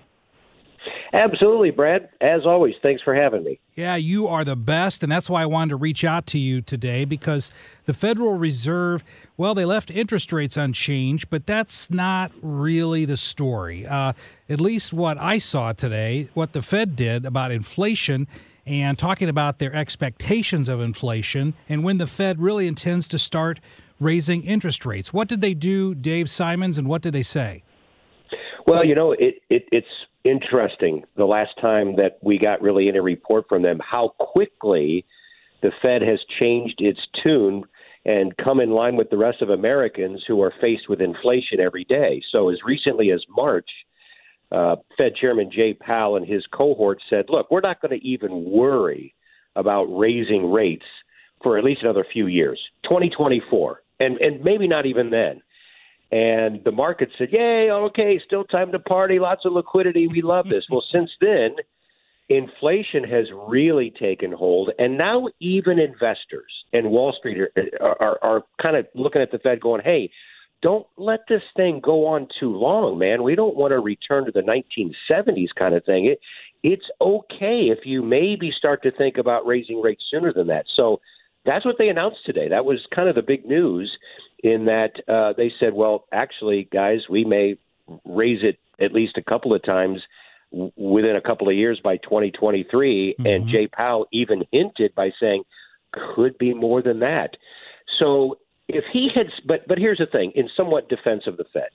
Absolutely, 1.13 1.71
Brad. 1.71 2.09
As 2.19 2.45
always, 2.45 2.75
thanks 2.81 3.01
for 3.01 3.13
having 3.13 3.43
me. 3.43 3.59
Yeah, 3.75 3.95
you 3.95 4.27
are 4.27 4.43
the 4.43 4.55
best, 4.55 5.03
and 5.03 5.11
that's 5.11 5.29
why 5.29 5.43
I 5.43 5.45
wanted 5.45 5.69
to 5.69 5.75
reach 5.77 6.03
out 6.03 6.25
to 6.27 6.39
you 6.39 6.61
today 6.61 7.05
because 7.05 7.51
the 7.85 7.93
Federal 7.93 8.33
Reserve, 8.33 9.03
well, 9.37 9.55
they 9.55 9.65
left 9.65 9.89
interest 9.89 10.33
rates 10.33 10.57
unchanged, 10.57 11.29
but 11.29 11.45
that's 11.45 11.89
not 11.89 12.31
really 12.41 13.05
the 13.05 13.17
story. 13.17 13.85
Uh, 13.85 14.13
at 14.49 14.59
least 14.59 14.93
what 14.93 15.17
I 15.17 15.37
saw 15.37 15.73
today, 15.73 16.29
what 16.33 16.53
the 16.53 16.61
Fed 16.61 16.95
did 16.95 17.25
about 17.25 17.51
inflation 17.51 18.27
and 18.65 18.99
talking 18.99 19.29
about 19.29 19.59
their 19.59 19.73
expectations 19.73 20.67
of 20.67 20.81
inflation 20.81 21.53
and 21.69 21.83
when 21.83 21.99
the 21.99 22.07
Fed 22.07 22.41
really 22.41 22.67
intends 22.67 23.07
to 23.07 23.17
start 23.17 23.61
raising 23.99 24.43
interest 24.43 24.85
rates. 24.85 25.13
What 25.13 25.27
did 25.27 25.41
they 25.41 25.53
do, 25.53 25.95
Dave 25.95 26.29
Simons, 26.29 26.77
and 26.77 26.87
what 26.87 27.01
did 27.01 27.13
they 27.13 27.23
say? 27.23 27.63
Well, 28.67 28.85
you 28.85 28.93
know, 28.93 29.13
it, 29.13 29.35
it, 29.49 29.63
it's 29.71 29.87
interesting 30.29 31.03
the 31.15 31.25
last 31.25 31.51
time 31.62 31.96
that 31.96 32.17
we 32.22 32.38
got 32.38 32.62
really 32.62 32.89
any 32.89 33.00
report 33.00 33.46
from 33.48 33.62
them 33.62 33.79
how 33.79 34.13
quickly 34.19 35.05
the 35.62 35.72
Fed 35.81 36.01
has 36.01 36.19
changed 36.39 36.75
its 36.79 37.00
tune 37.24 37.63
and 38.05 38.36
come 38.38 38.60
in 38.60 38.72
line 38.72 38.96
with 38.96 39.10
the 39.10 39.17
rest 39.17 39.41
of 39.41 39.50
Americans 39.50 40.24
who 40.27 40.41
are 40.41 40.53
faced 40.62 40.88
with 40.88 41.01
inflation 41.01 41.60
every 41.60 41.84
day. 41.84 42.22
So, 42.31 42.50
as 42.50 42.60
recently 42.65 43.12
as 43.12 43.24
March, 43.36 43.69
uh, 44.51 44.77
Fed 44.98 45.13
Chairman 45.19 45.51
Jay 45.51 45.74
Powell 45.74 46.15
and 46.15 46.25
his 46.25 46.46
cohort 46.53 47.00
said, 47.10 47.25
look, 47.29 47.51
we're 47.51 47.60
not 47.60 47.81
going 47.81 48.00
to 48.00 48.07
even 48.07 48.46
worry 48.46 49.13
about 49.55 49.86
raising 49.86 50.51
rates 50.51 50.86
for 51.43 51.57
at 51.57 51.63
least 51.63 51.84
another 51.84 52.05
few 52.12 52.27
years, 52.27 52.60
2024, 52.84 53.81
and, 54.00 54.17
and 54.17 54.43
maybe 54.43 54.67
not 54.67 54.86
even 54.86 55.10
then. 55.10 55.41
And 56.11 56.63
the 56.63 56.71
market 56.71 57.09
said, 57.17 57.29
Yay, 57.31 57.69
okay, 57.69 58.19
still 58.25 58.45
time 58.45 58.71
to 58.71 58.79
party, 58.79 59.19
lots 59.19 59.45
of 59.45 59.53
liquidity. 59.53 60.07
We 60.07 60.21
love 60.21 60.47
this. 60.49 60.63
well, 60.69 60.83
since 60.91 61.11
then, 61.19 61.55
inflation 62.29 63.03
has 63.03 63.25
really 63.47 63.93
taken 63.99 64.31
hold. 64.31 64.71
And 64.79 64.97
now, 64.97 65.27
even 65.39 65.79
investors 65.79 66.51
and 66.71 66.91
Wall 66.91 67.13
Street 67.17 67.37
are, 67.81 68.01
are, 68.01 68.19
are 68.23 68.43
kind 68.61 68.77
of 68.77 68.85
looking 68.95 69.21
at 69.21 69.31
the 69.31 69.39
Fed 69.39 69.59
going, 69.59 69.81
Hey, 69.83 70.09
don't 70.61 70.87
let 70.97 71.19
this 71.29 71.43
thing 71.55 71.81
go 71.83 72.07
on 72.07 72.27
too 72.39 72.55
long, 72.55 72.97
man. 72.97 73.21
We 73.21 73.35
don't 73.35 73.55
want 73.55 73.71
to 73.71 73.79
return 73.79 74.25
to 74.25 74.31
the 74.31 74.41
1970s 74.41 75.49
kind 75.57 75.75
of 75.75 75.83
thing. 75.85 76.05
It, 76.05 76.19
it's 76.63 76.89
okay 76.99 77.69
if 77.69 77.79
you 77.85 78.01
maybe 78.01 78.51
start 78.57 78.81
to 78.83 78.91
think 78.91 79.17
about 79.17 79.45
raising 79.45 79.81
rates 79.81 80.03
sooner 80.09 80.33
than 80.33 80.47
that. 80.47 80.65
So 80.75 80.99
that's 81.45 81.65
what 81.65 81.75
they 81.77 81.89
announced 81.89 82.19
today. 82.25 82.49
That 82.49 82.65
was 82.65 82.79
kind 82.93 83.07
of 83.07 83.15
the 83.15 83.21
big 83.21 83.45
news 83.45 83.95
in 84.44 84.65
that 84.65 84.91
uh, 85.08 85.34
they 85.36 85.51
said, 85.60 85.74
well, 85.74 86.06
actually, 86.12 86.67
guys, 86.72 87.01
we 87.10 87.25
may 87.25 87.58
raise 88.06 88.44
it 88.44 88.60
at 88.79 88.94
least 88.94 89.17
a 89.17 89.24
couple 89.24 89.53
of 89.53 89.63
times 89.63 90.01
w- 90.51 90.72
within 90.75 91.15
a 91.15 91.22
couple 91.22 91.50
of 91.50 91.56
years 91.56 91.79
by 91.84 91.98
2023. 91.98 93.15
Mm-hmm. 93.20 93.25
And 93.25 93.50
Jay 93.50 93.67
Powell 93.67 94.08
even 94.12 94.44
hinted 94.51 94.94
by 94.96 95.12
saying, 95.20 95.44
could 95.91 96.38
be 96.38 96.53
more 96.53 96.82
than 96.82 97.00
that. 97.00 97.38
So 98.00 98.38
if 98.67 98.84
he 98.91 99.10
had, 99.13 99.27
but 99.46 99.67
but 99.67 99.77
here's 99.77 100.00
the 100.00 100.06
thing: 100.06 100.32
in 100.36 100.50
somewhat 100.56 100.89
defense 100.89 101.24
of 101.25 101.38
the 101.38 101.46
Fed, 101.53 101.70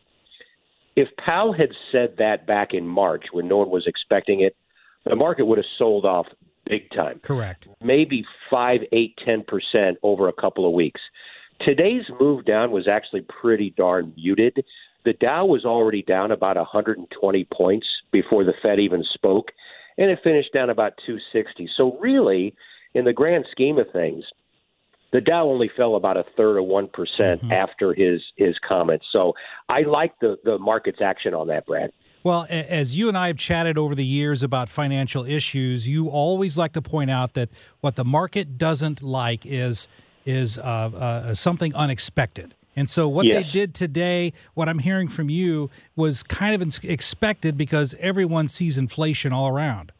if 0.96 1.08
Powell 1.16 1.52
had 1.52 1.70
said 1.90 2.16
that 2.18 2.46
back 2.46 2.74
in 2.74 2.86
March 2.86 3.26
when 3.32 3.48
no 3.48 3.58
one 3.58 3.70
was 3.70 3.86
expecting 3.86 4.40
it, 4.40 4.56
the 5.04 5.16
market 5.16 5.46
would 5.46 5.58
have 5.58 5.66
sold 5.78 6.04
off 6.04 6.26
big 6.66 6.90
time. 6.90 7.20
Correct. 7.20 7.66
Maybe 7.82 8.24
five, 8.50 8.80
eight, 8.92 9.18
ten 9.24 9.42
percent 9.42 9.98
over 10.02 10.28
a 10.28 10.32
couple 10.32 10.66
of 10.66 10.72
weeks. 10.72 11.00
Today's 11.64 12.04
move 12.20 12.44
down 12.44 12.70
was 12.70 12.88
actually 12.88 13.24
pretty 13.40 13.72
darn 13.76 14.12
muted. 14.16 14.64
The 15.04 15.12
Dow 15.14 15.46
was 15.46 15.64
already 15.64 16.02
down 16.02 16.30
about 16.30 16.56
120 16.56 17.46
points 17.52 17.86
before 18.12 18.44
the 18.44 18.54
Fed 18.62 18.80
even 18.80 19.04
spoke, 19.14 19.50
and 19.98 20.10
it 20.10 20.18
finished 20.22 20.52
down 20.52 20.70
about 20.70 20.92
260. 21.06 21.68
So, 21.76 21.98
really, 22.00 22.54
in 22.94 23.04
the 23.04 23.12
grand 23.12 23.46
scheme 23.50 23.78
of 23.78 23.86
things, 23.92 24.24
the 25.12 25.20
Dow 25.20 25.48
only 25.48 25.70
fell 25.76 25.96
about 25.96 26.16
a 26.16 26.24
third 26.36 26.58
of 26.58 26.64
one 26.64 26.88
mm-hmm. 26.88 27.52
after 27.52 27.94
his 27.94 28.22
his 28.36 28.56
comments. 28.66 29.06
So, 29.12 29.34
I 29.68 29.82
like 29.82 30.18
the 30.20 30.36
the 30.44 30.58
market's 30.58 31.00
action 31.00 31.34
on 31.34 31.48
that, 31.48 31.66
Brad. 31.66 31.92
Well, 32.24 32.46
as 32.48 32.96
you 32.96 33.08
and 33.08 33.18
I 33.18 33.26
have 33.26 33.38
chatted 33.38 33.76
over 33.76 33.96
the 33.96 34.06
years 34.06 34.44
about 34.44 34.68
financial 34.68 35.24
issues, 35.24 35.88
you 35.88 36.08
always 36.08 36.56
like 36.56 36.72
to 36.74 36.82
point 36.82 37.10
out 37.10 37.34
that 37.34 37.48
what 37.80 37.96
the 37.96 38.04
market 38.04 38.56
doesn't 38.58 39.02
like 39.02 39.44
is 39.44 39.88
is 40.24 40.58
uh, 40.58 40.62
uh, 40.62 41.34
something 41.34 41.74
unexpected. 41.74 42.54
And 42.74 42.88
so, 42.88 43.08
what 43.08 43.26
yes. 43.26 43.34
they 43.44 43.50
did 43.50 43.74
today, 43.74 44.32
what 44.54 44.68
I'm 44.68 44.78
hearing 44.78 45.08
from 45.08 45.28
you, 45.28 45.70
was 45.94 46.22
kind 46.22 46.54
of 46.54 46.84
expected 46.84 47.56
because 47.56 47.94
everyone 48.00 48.48
sees 48.48 48.78
inflation 48.78 49.32
all 49.32 49.48
around. 49.48 49.92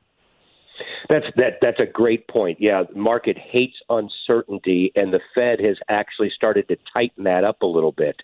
That's 1.11 1.27
that. 1.37 1.59
That's 1.61 1.81
a 1.81 1.87
great 1.87 2.27
point. 2.29 2.59
Yeah, 2.61 2.85
the 2.91 2.99
market 2.99 3.37
hates 3.37 3.77
uncertainty, 3.91 4.93
and 4.97 5.13
the 5.13 5.21
Fed 5.35 5.61
has 5.61 5.77
actually 5.89 6.31
started 6.35 6.69
to 6.69 6.77
tighten 6.93 7.25
that 7.25 7.45
up 7.45 7.61
a 7.61 7.67
little 7.67 7.93
bit. 7.93 8.17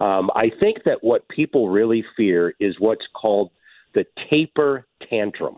Um, 0.00 0.30
I 0.34 0.50
think 0.60 0.84
that 0.84 0.98
what 1.02 1.26
people 1.28 1.70
really 1.70 2.04
fear 2.16 2.54
is 2.60 2.76
what's 2.78 3.06
called 3.14 3.50
the 3.94 4.04
taper 4.28 4.86
tantrum. 5.08 5.56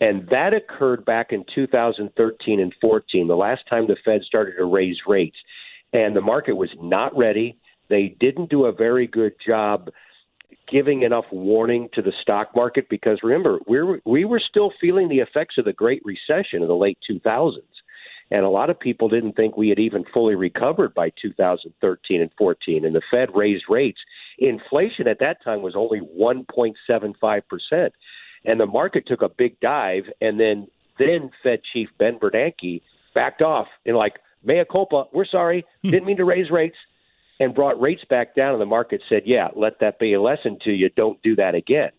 And 0.00 0.28
that 0.30 0.52
occurred 0.52 1.04
back 1.04 1.32
in 1.32 1.44
2013 1.54 2.60
and 2.60 2.74
14, 2.80 3.28
the 3.28 3.34
last 3.34 3.62
time 3.68 3.86
the 3.86 3.96
Fed 4.04 4.22
started 4.22 4.56
to 4.56 4.64
raise 4.64 4.98
rates. 5.06 5.36
And 5.92 6.16
the 6.16 6.20
market 6.20 6.54
was 6.54 6.70
not 6.80 7.16
ready. 7.16 7.58
They 7.88 8.16
didn't 8.20 8.50
do 8.50 8.66
a 8.66 8.72
very 8.72 9.06
good 9.06 9.34
job 9.44 9.90
giving 10.68 11.02
enough 11.02 11.26
warning 11.30 11.88
to 11.94 12.02
the 12.02 12.12
stock 12.22 12.54
market 12.56 12.88
because 12.88 13.20
remember, 13.22 13.58
we 13.68 13.82
were, 13.82 14.00
we 14.04 14.24
were 14.24 14.40
still 14.40 14.72
feeling 14.80 15.08
the 15.08 15.18
effects 15.18 15.58
of 15.58 15.64
the 15.64 15.72
Great 15.72 16.02
Recession 16.04 16.62
in 16.62 16.68
the 16.68 16.74
late 16.74 16.98
2000s. 17.08 17.60
And 18.32 18.44
a 18.44 18.48
lot 18.48 18.70
of 18.70 18.80
people 18.80 19.08
didn't 19.08 19.34
think 19.34 19.56
we 19.56 19.68
had 19.68 19.78
even 19.78 20.04
fully 20.12 20.34
recovered 20.34 20.94
by 20.94 21.12
2013 21.22 22.20
and 22.20 22.30
14. 22.36 22.84
And 22.84 22.94
the 22.94 23.02
Fed 23.08 23.28
raised 23.36 23.66
rates. 23.68 24.00
Inflation 24.38 25.06
at 25.06 25.20
that 25.20 25.42
time 25.44 25.62
was 25.62 25.76
only 25.76 26.00
1.75% 26.00 27.90
and 28.46 28.60
the 28.60 28.66
market 28.66 29.06
took 29.06 29.22
a 29.22 29.28
big 29.28 29.58
dive, 29.60 30.04
and 30.20 30.40
then 30.40 30.68
then 30.98 31.30
Fed 31.42 31.60
Chief 31.72 31.88
Ben 31.98 32.18
Bernanke 32.18 32.80
backed 33.14 33.42
off 33.42 33.66
and 33.84 33.96
like 33.96 34.14
mea 34.44 34.64
culpa, 34.70 35.04
we're 35.12 35.26
sorry, 35.26 35.64
hmm. 35.82 35.90
didn't 35.90 36.06
mean 36.06 36.16
to 36.16 36.24
raise 36.24 36.50
rates, 36.50 36.76
and 37.40 37.54
brought 37.54 37.80
rates 37.80 38.02
back 38.08 38.34
down, 38.34 38.52
and 38.52 38.60
the 38.60 38.66
market 38.66 39.02
said, 39.08 39.22
yeah, 39.26 39.48
let 39.54 39.80
that 39.80 39.98
be 39.98 40.14
a 40.14 40.20
lesson 40.20 40.58
to 40.64 40.70
you, 40.70 40.88
don't 40.96 41.20
do 41.22 41.36
that 41.36 41.54
again. 41.54 41.90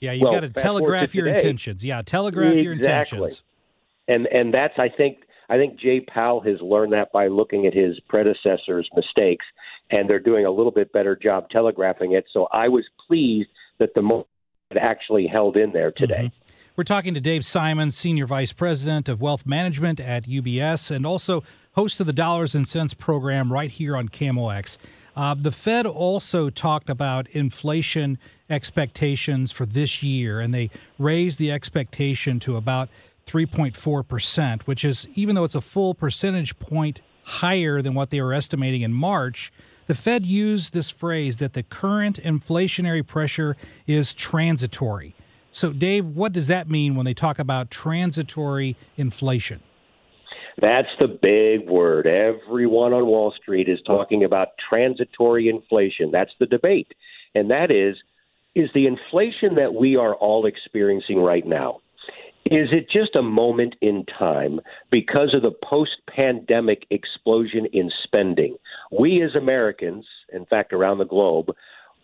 Yeah, 0.00 0.12
you 0.12 0.24
well, 0.24 0.32
got 0.32 0.40
to 0.40 0.48
telegraph 0.48 1.14
your 1.14 1.26
today, 1.26 1.36
intentions. 1.36 1.84
Yeah, 1.84 2.02
telegraph 2.02 2.54
exactly. 2.54 2.62
your 2.64 2.72
intentions. 2.72 3.44
And 4.08 4.26
and 4.26 4.52
that's 4.52 4.74
I 4.76 4.88
think 4.88 5.18
I 5.48 5.56
think 5.56 5.78
Jay 5.78 6.00
Powell 6.00 6.40
has 6.40 6.60
learned 6.60 6.92
that 6.92 7.12
by 7.12 7.28
looking 7.28 7.66
at 7.66 7.74
his 7.74 8.00
predecessors' 8.08 8.88
mistakes, 8.96 9.44
and 9.92 10.10
they're 10.10 10.18
doing 10.18 10.44
a 10.44 10.50
little 10.50 10.72
bit 10.72 10.92
better 10.92 11.14
job 11.14 11.50
telegraphing 11.50 12.12
it. 12.12 12.24
So 12.32 12.48
I 12.52 12.66
was 12.66 12.84
pleased 13.06 13.50
that 13.78 13.94
the 13.94 14.02
actually 14.76 15.26
held 15.26 15.56
in 15.56 15.72
there 15.72 15.90
today. 15.90 16.30
Mm-hmm. 16.32 16.52
We're 16.74 16.84
talking 16.84 17.12
to 17.12 17.20
Dave 17.20 17.44
Simons, 17.44 17.96
Senior 17.96 18.26
Vice 18.26 18.52
President 18.52 19.08
of 19.08 19.20
Wealth 19.20 19.44
Management 19.44 20.00
at 20.00 20.24
UBS, 20.24 20.90
and 20.90 21.04
also 21.04 21.44
host 21.72 22.00
of 22.00 22.06
the 22.06 22.14
Dollars 22.14 22.54
and 22.54 22.66
Cents 22.66 22.94
program 22.94 23.52
right 23.52 23.70
here 23.70 23.96
on 23.96 24.08
KMOX. 24.08 24.78
Uh, 25.14 25.34
the 25.34 25.52
Fed 25.52 25.84
also 25.84 26.48
talked 26.48 26.88
about 26.88 27.28
inflation 27.28 28.18
expectations 28.48 29.52
for 29.52 29.66
this 29.66 30.02
year, 30.02 30.40
and 30.40 30.54
they 30.54 30.70
raised 30.98 31.38
the 31.38 31.50
expectation 31.50 32.40
to 32.40 32.56
about 32.56 32.88
3.4%, 33.26 34.62
which 34.62 34.84
is, 34.84 35.06
even 35.14 35.34
though 35.34 35.44
it's 35.44 35.54
a 35.54 35.60
full 35.60 35.94
percentage 35.94 36.58
point 36.58 37.00
higher 37.24 37.82
than 37.82 37.94
what 37.94 38.10
they 38.10 38.20
were 38.20 38.32
estimating 38.32 38.82
in 38.82 38.92
March, 38.92 39.52
the 39.86 39.94
Fed 39.94 40.24
used 40.24 40.72
this 40.72 40.90
phrase 40.90 41.38
that 41.38 41.52
the 41.52 41.62
current 41.62 42.22
inflationary 42.22 43.06
pressure 43.06 43.56
is 43.86 44.14
transitory. 44.14 45.14
So, 45.50 45.72
Dave, 45.72 46.06
what 46.06 46.32
does 46.32 46.46
that 46.46 46.68
mean 46.68 46.94
when 46.94 47.04
they 47.04 47.14
talk 47.14 47.38
about 47.38 47.70
transitory 47.70 48.76
inflation? 48.96 49.60
That's 50.60 50.88
the 51.00 51.08
big 51.08 51.68
word. 51.68 52.06
Everyone 52.06 52.92
on 52.92 53.06
Wall 53.06 53.34
Street 53.40 53.68
is 53.68 53.80
talking 53.86 54.24
about 54.24 54.48
transitory 54.68 55.48
inflation. 55.48 56.10
That's 56.10 56.32
the 56.38 56.46
debate. 56.46 56.88
And 57.34 57.50
that 57.50 57.70
is 57.70 57.96
is 58.54 58.68
the 58.74 58.86
inflation 58.86 59.54
that 59.54 59.72
we 59.72 59.96
are 59.96 60.14
all 60.14 60.44
experiencing 60.44 61.18
right 61.18 61.46
now 61.46 61.80
is 62.46 62.68
it 62.72 62.90
just 62.90 63.14
a 63.14 63.22
moment 63.22 63.76
in 63.80 64.04
time 64.18 64.60
because 64.90 65.32
of 65.32 65.42
the 65.42 65.52
post 65.64 65.96
pandemic 66.08 66.86
explosion 66.90 67.66
in 67.72 67.90
spending? 68.02 68.56
We 68.92 69.22
as 69.22 69.34
Americans, 69.34 70.06
in 70.32 70.44
fact, 70.46 70.72
around 70.72 70.98
the 70.98 71.06
globe, 71.06 71.50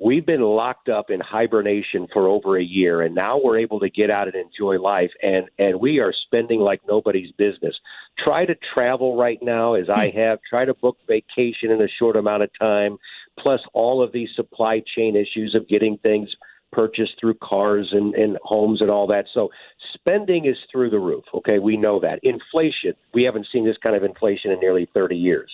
we've 0.00 0.24
been 0.24 0.42
locked 0.42 0.88
up 0.88 1.10
in 1.10 1.20
hibernation 1.20 2.06
for 2.12 2.28
over 2.28 2.56
a 2.56 2.62
year 2.62 3.02
and 3.02 3.14
now 3.14 3.38
we're 3.42 3.58
able 3.58 3.80
to 3.80 3.90
get 3.90 4.10
out 4.10 4.28
and 4.28 4.36
enjoy 4.36 4.78
life 4.80 5.10
and 5.22 5.48
and 5.58 5.80
we 5.80 5.98
are 5.98 6.12
spending 6.12 6.60
like 6.60 6.80
nobody's 6.86 7.32
business. 7.32 7.74
Try 8.18 8.46
to 8.46 8.54
travel 8.74 9.16
right 9.16 9.38
now 9.42 9.74
as 9.74 9.88
i 9.88 10.08
hmm. 10.08 10.18
have. 10.18 10.38
Try 10.48 10.64
to 10.64 10.74
book 10.74 10.98
vacation 11.06 11.70
in 11.70 11.82
a 11.82 11.88
short 11.88 12.16
amount 12.16 12.42
of 12.42 12.50
time 12.58 12.98
plus 13.38 13.60
all 13.72 14.02
of 14.02 14.12
these 14.12 14.30
supply 14.34 14.82
chain 14.94 15.16
issues 15.16 15.54
of 15.54 15.68
getting 15.68 15.98
things 15.98 16.34
purchased 16.70 17.18
through 17.18 17.34
cars 17.34 17.92
and, 17.92 18.14
and 18.14 18.36
homes 18.42 18.80
and 18.82 18.90
all 18.90 19.06
that. 19.06 19.24
So 19.32 19.48
spending 19.94 20.44
is 20.44 20.56
through 20.70 20.90
the 20.90 20.98
roof 20.98 21.24
okay? 21.34 21.58
We 21.58 21.76
know 21.76 21.98
that. 22.00 22.20
Inflation. 22.22 22.94
We 23.14 23.24
haven't 23.24 23.48
seen 23.52 23.64
this 23.64 23.78
kind 23.78 23.96
of 23.96 24.04
inflation 24.04 24.52
in 24.52 24.60
nearly 24.60 24.88
30 24.94 25.16
years. 25.16 25.50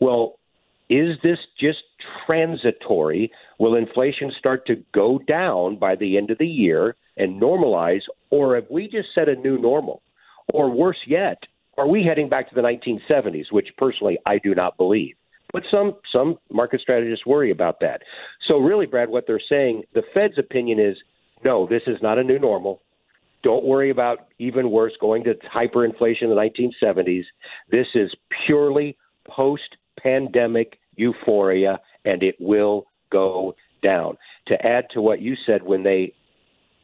Well 0.00 0.38
is 0.90 1.16
this 1.22 1.38
just 1.58 1.78
transitory? 2.26 3.32
Will 3.58 3.74
inflation 3.74 4.32
start 4.38 4.66
to 4.66 4.82
go 4.92 5.18
down 5.26 5.76
by 5.78 5.94
the 5.96 6.16
end 6.16 6.30
of 6.30 6.38
the 6.38 6.46
year 6.46 6.96
and 7.16 7.40
normalize, 7.40 8.02
or 8.30 8.56
have 8.56 8.66
we 8.70 8.88
just 8.88 9.08
set 9.14 9.28
a 9.28 9.36
new 9.36 9.58
normal? 9.58 10.02
Or 10.52 10.70
worse 10.70 10.98
yet, 11.06 11.38
are 11.78 11.88
we 11.88 12.04
heading 12.04 12.28
back 12.28 12.48
to 12.48 12.54
the 12.54 12.60
1970s, 12.60 13.50
which 13.50 13.68
personally 13.78 14.18
I 14.26 14.38
do 14.38 14.54
not 14.54 14.76
believe? 14.76 15.14
But 15.52 15.62
some 15.70 15.94
some 16.12 16.36
market 16.52 16.80
strategists 16.80 17.24
worry 17.24 17.52
about 17.52 17.78
that. 17.80 18.02
So 18.48 18.58
really, 18.58 18.86
Brad, 18.86 19.08
what 19.08 19.24
they're 19.26 19.40
saying, 19.48 19.84
the 19.94 20.02
Fed's 20.12 20.38
opinion 20.38 20.80
is 20.80 20.96
no, 21.44 21.66
this 21.66 21.82
is 21.86 21.98
not 22.02 22.18
a 22.18 22.24
new 22.24 22.38
normal. 22.38 22.82
Don't 23.42 23.64
worry 23.64 23.90
about 23.90 24.28
even 24.38 24.70
worse 24.70 24.94
going 25.00 25.22
to 25.24 25.34
hyperinflation 25.54 26.22
in 26.22 26.30
the 26.30 26.36
1970s. 26.86 27.24
This 27.70 27.86
is 27.94 28.10
purely 28.46 28.96
post 29.28 29.76
pandemic 30.04 30.78
euphoria, 30.96 31.80
and 32.04 32.22
it 32.22 32.36
will 32.38 32.86
go 33.10 33.56
down. 33.82 34.16
To 34.48 34.66
add 34.66 34.86
to 34.92 35.00
what 35.00 35.20
you 35.20 35.34
said, 35.46 35.62
when 35.62 35.82
they 35.82 36.12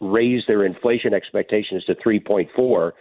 raised 0.01 0.49
their 0.49 0.65
inflation 0.65 1.15
expectations 1.15 1.85
to 1.85 1.95
3.4, 1.95 2.93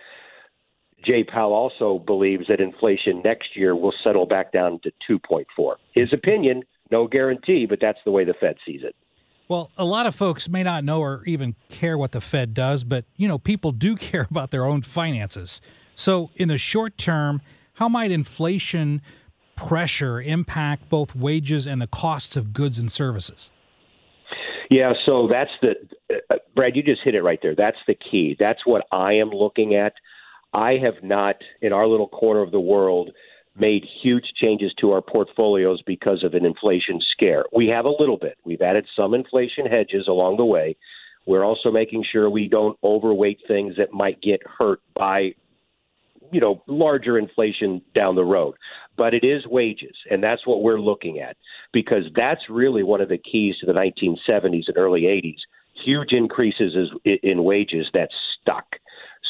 Jay 1.05 1.23
Powell 1.23 1.53
also 1.53 1.99
believes 2.05 2.47
that 2.49 2.59
inflation 2.59 3.21
next 3.23 3.55
year 3.55 3.75
will 3.75 3.93
settle 4.03 4.25
back 4.25 4.51
down 4.51 4.79
to 4.83 4.91
2.4. 5.09 5.75
His 5.93 6.11
opinion, 6.11 6.63
no 6.91 7.07
guarantee, 7.07 7.65
but 7.65 7.79
that's 7.81 7.99
the 8.03 8.11
way 8.11 8.25
the 8.25 8.33
Fed 8.33 8.57
sees 8.65 8.81
it. 8.83 8.95
Well, 9.47 9.71
a 9.77 9.85
lot 9.85 10.05
of 10.05 10.13
folks 10.13 10.47
may 10.47 10.61
not 10.61 10.83
know 10.83 11.01
or 11.01 11.23
even 11.25 11.55
care 11.69 11.97
what 11.97 12.11
the 12.11 12.21
Fed 12.21 12.53
does, 12.53 12.83
but 12.83 13.05
you 13.15 13.27
know, 13.27 13.39
people 13.39 13.71
do 13.71 13.95
care 13.97 14.27
about 14.29 14.51
their 14.51 14.65
own 14.65 14.81
finances. 14.81 15.61
So, 15.95 16.31
in 16.35 16.47
the 16.47 16.57
short 16.57 16.97
term, 16.97 17.41
how 17.73 17.89
might 17.89 18.11
inflation 18.11 19.01
pressure 19.67 20.21
impact 20.21 20.89
both 20.89 21.15
wages 21.15 21.67
and 21.67 21.81
the 21.81 21.87
costs 21.87 22.37
of 22.37 22.53
goods 22.53 22.79
and 22.79 22.91
services? 22.91 23.51
Yeah, 24.69 24.93
so 25.05 25.27
that's 25.29 25.51
the 25.61 25.75
uh, 26.29 26.35
Brad. 26.55 26.75
You 26.75 26.83
just 26.83 27.01
hit 27.03 27.15
it 27.15 27.23
right 27.23 27.39
there. 27.41 27.55
That's 27.55 27.77
the 27.87 27.95
key. 27.95 28.35
That's 28.39 28.65
what 28.65 28.85
I 28.91 29.13
am 29.13 29.31
looking 29.31 29.75
at. 29.75 29.93
I 30.53 30.73
have 30.73 31.03
not, 31.03 31.35
in 31.61 31.73
our 31.73 31.87
little 31.87 32.07
corner 32.07 32.41
of 32.41 32.51
the 32.51 32.59
world, 32.59 33.11
made 33.57 33.83
huge 34.01 34.31
changes 34.35 34.71
to 34.79 34.91
our 34.91 35.01
portfolios 35.01 35.81
because 35.85 36.23
of 36.23 36.33
an 36.33 36.45
inflation 36.45 37.01
scare. 37.11 37.45
We 37.51 37.67
have 37.67 37.85
a 37.85 37.93
little 37.99 38.17
bit. 38.17 38.37
We've 38.45 38.61
added 38.61 38.87
some 38.95 39.13
inflation 39.13 39.65
hedges 39.65 40.07
along 40.07 40.37
the 40.37 40.45
way. 40.45 40.77
We're 41.25 41.43
also 41.43 41.71
making 41.71 42.05
sure 42.09 42.29
we 42.29 42.47
don't 42.47 42.77
overweight 42.83 43.39
things 43.47 43.75
that 43.77 43.91
might 43.91 44.21
get 44.21 44.41
hurt 44.45 44.81
by 44.95 45.33
you 46.31 46.39
know 46.39 46.63
larger 46.67 47.17
inflation 47.17 47.81
down 47.93 48.15
the 48.15 48.24
road. 48.24 48.55
But 48.98 49.13
it 49.13 49.24
is 49.24 49.45
wages 49.48 49.95
and 50.09 50.24
that's 50.24 50.45
what 50.45 50.62
we're 50.62 50.79
looking 50.79 51.19
at 51.19 51.38
because 51.71 52.03
that's 52.15 52.41
really 52.50 52.83
one 52.83 53.01
of 53.01 53.09
the 53.09 53.17
keys 53.17 53.55
to 53.59 53.65
the 53.65 53.74
1970s 53.74 54.67
and 54.67 54.77
early 54.77 55.01
80s 55.01 55.39
huge 55.86 56.12
increases 56.12 56.74
in 57.05 57.43
wages 57.43 57.88
that 57.93 58.09
stuck. 58.41 58.65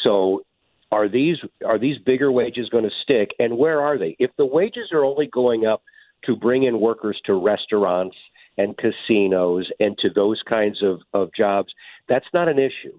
So 0.04 0.42
are 0.90 1.08
these 1.08 1.36
are 1.64 1.78
these 1.78 1.98
bigger 1.98 2.32
wages 2.32 2.68
going 2.68 2.84
to 2.84 2.90
stick? 3.02 3.30
And 3.38 3.56
where 3.56 3.80
are 3.80 3.98
they? 3.98 4.16
If 4.18 4.30
the 4.36 4.46
wages 4.46 4.90
are 4.92 5.04
only 5.04 5.26
going 5.26 5.66
up 5.66 5.82
to 6.24 6.36
bring 6.36 6.64
in 6.64 6.80
workers 6.80 7.20
to 7.26 7.34
restaurants 7.34 8.16
and 8.58 8.76
casinos 8.76 9.70
and 9.78 9.96
to 9.98 10.10
those 10.10 10.42
kinds 10.48 10.82
of, 10.82 11.00
of 11.14 11.30
jobs 11.34 11.72
that's 12.08 12.26
not 12.34 12.48
an 12.48 12.58
issue 12.58 12.98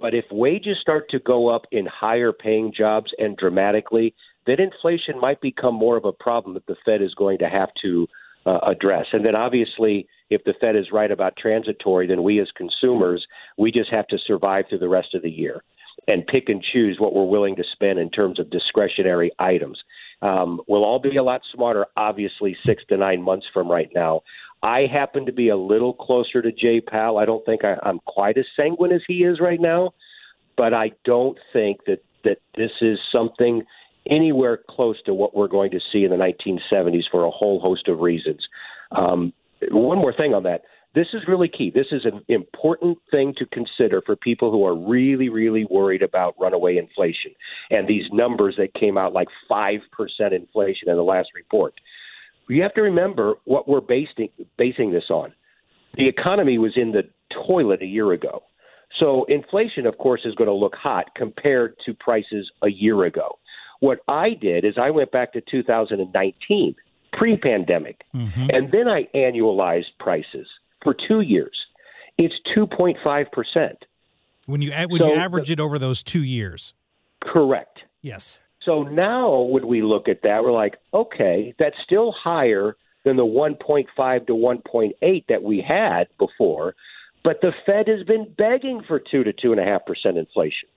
but 0.00 0.14
if 0.14 0.24
wages 0.30 0.78
start 0.80 1.08
to 1.10 1.18
go 1.18 1.48
up 1.48 1.66
in 1.72 1.86
higher 1.86 2.32
paying 2.32 2.72
jobs 2.76 3.10
and 3.18 3.36
dramatically, 3.36 4.14
then 4.46 4.60
inflation 4.60 5.20
might 5.20 5.40
become 5.40 5.74
more 5.74 5.96
of 5.96 6.04
a 6.04 6.12
problem 6.12 6.54
that 6.54 6.66
the 6.66 6.76
Fed 6.84 7.02
is 7.02 7.14
going 7.14 7.38
to 7.38 7.48
have 7.48 7.68
to 7.82 8.06
uh, 8.46 8.58
address. 8.66 9.06
And 9.12 9.24
then 9.24 9.36
obviously, 9.36 10.08
if 10.30 10.42
the 10.44 10.54
Fed 10.60 10.76
is 10.76 10.86
right 10.92 11.10
about 11.10 11.36
transitory, 11.36 12.06
then 12.06 12.22
we 12.22 12.40
as 12.40 12.48
consumers, 12.56 13.26
we 13.56 13.70
just 13.70 13.90
have 13.90 14.06
to 14.08 14.18
survive 14.26 14.64
through 14.68 14.78
the 14.78 14.88
rest 14.88 15.14
of 15.14 15.22
the 15.22 15.30
year 15.30 15.62
and 16.06 16.26
pick 16.26 16.48
and 16.48 16.62
choose 16.62 16.96
what 16.98 17.14
we're 17.14 17.24
willing 17.24 17.56
to 17.56 17.64
spend 17.72 17.98
in 17.98 18.10
terms 18.10 18.38
of 18.38 18.50
discretionary 18.50 19.30
items. 19.38 19.78
Um, 20.22 20.60
we'll 20.66 20.84
all 20.84 20.98
be 20.98 21.16
a 21.16 21.22
lot 21.22 21.42
smarter, 21.52 21.86
obviously, 21.96 22.56
six 22.66 22.82
to 22.88 22.96
nine 22.96 23.22
months 23.22 23.46
from 23.52 23.70
right 23.70 23.90
now. 23.94 24.22
I 24.62 24.86
happen 24.92 25.26
to 25.26 25.32
be 25.32 25.48
a 25.48 25.56
little 25.56 25.92
closer 25.92 26.42
to 26.42 26.50
Jay 26.50 26.80
Powell. 26.80 27.18
I 27.18 27.24
don't 27.24 27.44
think 27.44 27.64
I, 27.64 27.76
I'm 27.82 28.00
quite 28.00 28.38
as 28.38 28.46
sanguine 28.56 28.92
as 28.92 29.02
he 29.06 29.24
is 29.24 29.40
right 29.40 29.60
now, 29.60 29.92
but 30.56 30.74
I 30.74 30.92
don't 31.04 31.38
think 31.52 31.84
that 31.86 32.02
that 32.24 32.38
this 32.56 32.72
is 32.80 32.98
something 33.12 33.62
anywhere 34.10 34.58
close 34.68 34.96
to 35.06 35.14
what 35.14 35.36
we're 35.36 35.48
going 35.48 35.70
to 35.70 35.80
see 35.92 36.04
in 36.04 36.10
the 36.10 36.16
1970s 36.16 37.04
for 37.10 37.24
a 37.24 37.30
whole 37.30 37.60
host 37.60 37.88
of 37.88 38.00
reasons. 38.00 38.46
Um, 38.90 39.32
one 39.70 39.98
more 39.98 40.12
thing 40.12 40.34
on 40.34 40.42
that. 40.44 40.62
This 40.94 41.08
is 41.12 41.22
really 41.28 41.48
key. 41.48 41.70
This 41.70 41.88
is 41.92 42.04
an 42.04 42.22
important 42.28 42.98
thing 43.10 43.34
to 43.38 43.46
consider 43.46 44.02
for 44.04 44.16
people 44.16 44.50
who 44.50 44.64
are 44.64 44.74
really, 44.74 45.28
really 45.28 45.64
worried 45.70 46.02
about 46.02 46.34
runaway 46.40 46.76
inflation 46.76 47.32
and 47.70 47.86
these 47.86 48.04
numbers 48.10 48.56
that 48.56 48.74
came 48.74 48.96
out 48.96 49.12
like 49.12 49.28
5% 49.50 49.80
inflation 50.32 50.88
in 50.88 50.96
the 50.96 51.02
last 51.02 51.28
report 51.34 51.74
you 52.48 52.62
have 52.62 52.74
to 52.74 52.82
remember 52.82 53.34
what 53.44 53.68
we're 53.68 53.80
basing 53.80 54.30
basing 54.56 54.92
this 54.92 55.10
on. 55.10 55.32
The 55.94 56.08
economy 56.08 56.58
was 56.58 56.72
in 56.76 56.92
the 56.92 57.02
toilet 57.46 57.82
a 57.82 57.86
year 57.86 58.12
ago. 58.12 58.42
So 58.98 59.24
inflation, 59.28 59.86
of 59.86 59.98
course, 59.98 60.22
is 60.24 60.34
going 60.34 60.48
to 60.48 60.54
look 60.54 60.74
hot 60.74 61.14
compared 61.14 61.76
to 61.86 61.94
prices 61.94 62.50
a 62.62 62.68
year 62.70 63.04
ago. 63.04 63.38
What 63.80 63.98
I 64.08 64.30
did 64.30 64.64
is 64.64 64.74
I 64.80 64.90
went 64.90 65.12
back 65.12 65.32
to 65.34 65.40
2019, 65.40 66.74
pre-pandemic, 67.12 68.00
mm-hmm. 68.14 68.46
and 68.50 68.72
then 68.72 68.88
I 68.88 69.06
annualized 69.14 69.96
prices 70.00 70.46
for 70.82 70.94
two 71.06 71.20
years. 71.20 71.56
It's 72.16 72.34
2.5 72.56 73.30
percent. 73.30 73.84
When 74.46 74.62
you 74.62 74.72
when 74.72 75.00
so, 75.00 75.08
you 75.08 75.14
average 75.14 75.50
it 75.50 75.60
over 75.60 75.78
those 75.78 76.02
two 76.02 76.22
years. 76.22 76.74
Correct. 77.22 77.80
Yes. 78.00 78.40
So 78.64 78.82
now 78.82 79.40
when 79.42 79.66
we 79.66 79.82
look 79.82 80.08
at 80.08 80.22
that, 80.22 80.42
we're 80.42 80.52
like, 80.52 80.76
okay, 80.92 81.54
that's 81.58 81.76
still 81.84 82.12
higher 82.12 82.76
than 83.04 83.16
the 83.16 83.24
1.5 83.24 84.26
to 84.26 84.32
1.8 84.32 85.24
that 85.28 85.42
we 85.42 85.64
had 85.66 86.08
before, 86.18 86.74
but 87.24 87.40
the 87.40 87.52
Fed 87.64 87.88
has 87.88 88.04
been 88.06 88.26
begging 88.36 88.82
for 88.86 89.00
two 89.00 89.24
to 89.24 89.32
two 89.32 89.52
and 89.52 89.60
a 89.60 89.64
half 89.64 89.86
percent 89.86 90.18
inflation, 90.18 90.68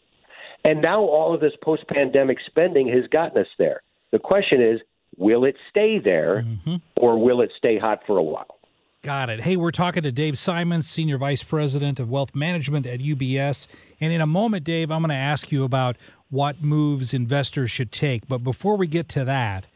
and 0.63 0.81
now 0.81 1.01
all 1.01 1.33
of 1.33 1.41
this 1.41 1.53
post-pandemic 1.63 2.37
spending 2.45 2.87
has 2.87 3.07
gotten 3.11 3.41
us 3.41 3.47
there. 3.57 3.81
The 4.11 4.19
question 4.19 4.61
is, 4.61 4.79
will 5.17 5.43
it 5.43 5.55
stay 5.69 5.99
there, 5.99 6.43
mm-hmm. 6.45 6.75
or 6.97 7.21
will 7.21 7.41
it 7.41 7.51
stay 7.57 7.77
hot 7.77 8.01
for 8.05 8.17
a 8.17 8.23
while? 8.23 8.57
Got 9.03 9.31
it. 9.31 9.41
Hey, 9.41 9.57
we're 9.57 9.71
talking 9.71 10.03
to 10.03 10.11
Dave 10.11 10.37
Simons, 10.37 10.87
Senior 10.87 11.17
Vice 11.17 11.41
President 11.41 11.99
of 11.99 12.11
Wealth 12.11 12.35
Management 12.35 12.85
at 12.85 12.99
UBS. 12.99 13.65
And 13.99 14.13
in 14.13 14.21
a 14.21 14.27
moment, 14.27 14.63
Dave, 14.63 14.91
I'm 14.91 15.01
going 15.01 15.09
to 15.09 15.15
ask 15.15 15.51
you 15.51 15.63
about 15.63 15.97
what 16.31 16.63
moves 16.63 17.13
investors 17.13 17.69
should 17.69 17.91
take. 17.91 18.27
But 18.27 18.39
before 18.39 18.75
we 18.75 18.87
get 18.87 19.07
to 19.09 19.23
that, 19.25 19.67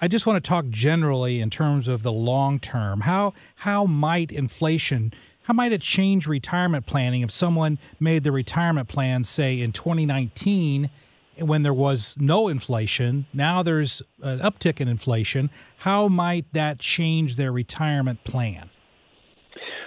I 0.00 0.08
just 0.08 0.26
want 0.26 0.42
to 0.42 0.48
talk 0.48 0.68
generally 0.70 1.40
in 1.40 1.50
terms 1.50 1.86
of 1.86 2.02
the 2.02 2.12
long 2.12 2.58
term. 2.58 3.02
How 3.02 3.34
how 3.56 3.84
might 3.84 4.32
inflation 4.32 5.12
how 5.44 5.54
might 5.54 5.72
it 5.72 5.80
change 5.80 6.26
retirement 6.26 6.86
planning 6.86 7.22
if 7.22 7.30
someone 7.30 7.78
made 7.98 8.24
the 8.24 8.32
retirement 8.32 8.88
plan 8.88 9.24
say 9.24 9.60
in 9.60 9.72
2019 9.72 10.90
when 11.38 11.62
there 11.62 11.74
was 11.74 12.16
no 12.18 12.48
inflation, 12.48 13.26
now 13.32 13.62
there's 13.62 14.02
an 14.22 14.40
uptick 14.40 14.80
in 14.80 14.88
inflation, 14.88 15.50
how 15.78 16.08
might 16.08 16.44
that 16.52 16.78
change 16.78 17.36
their 17.36 17.50
retirement 17.50 18.22
plan? 18.24 18.70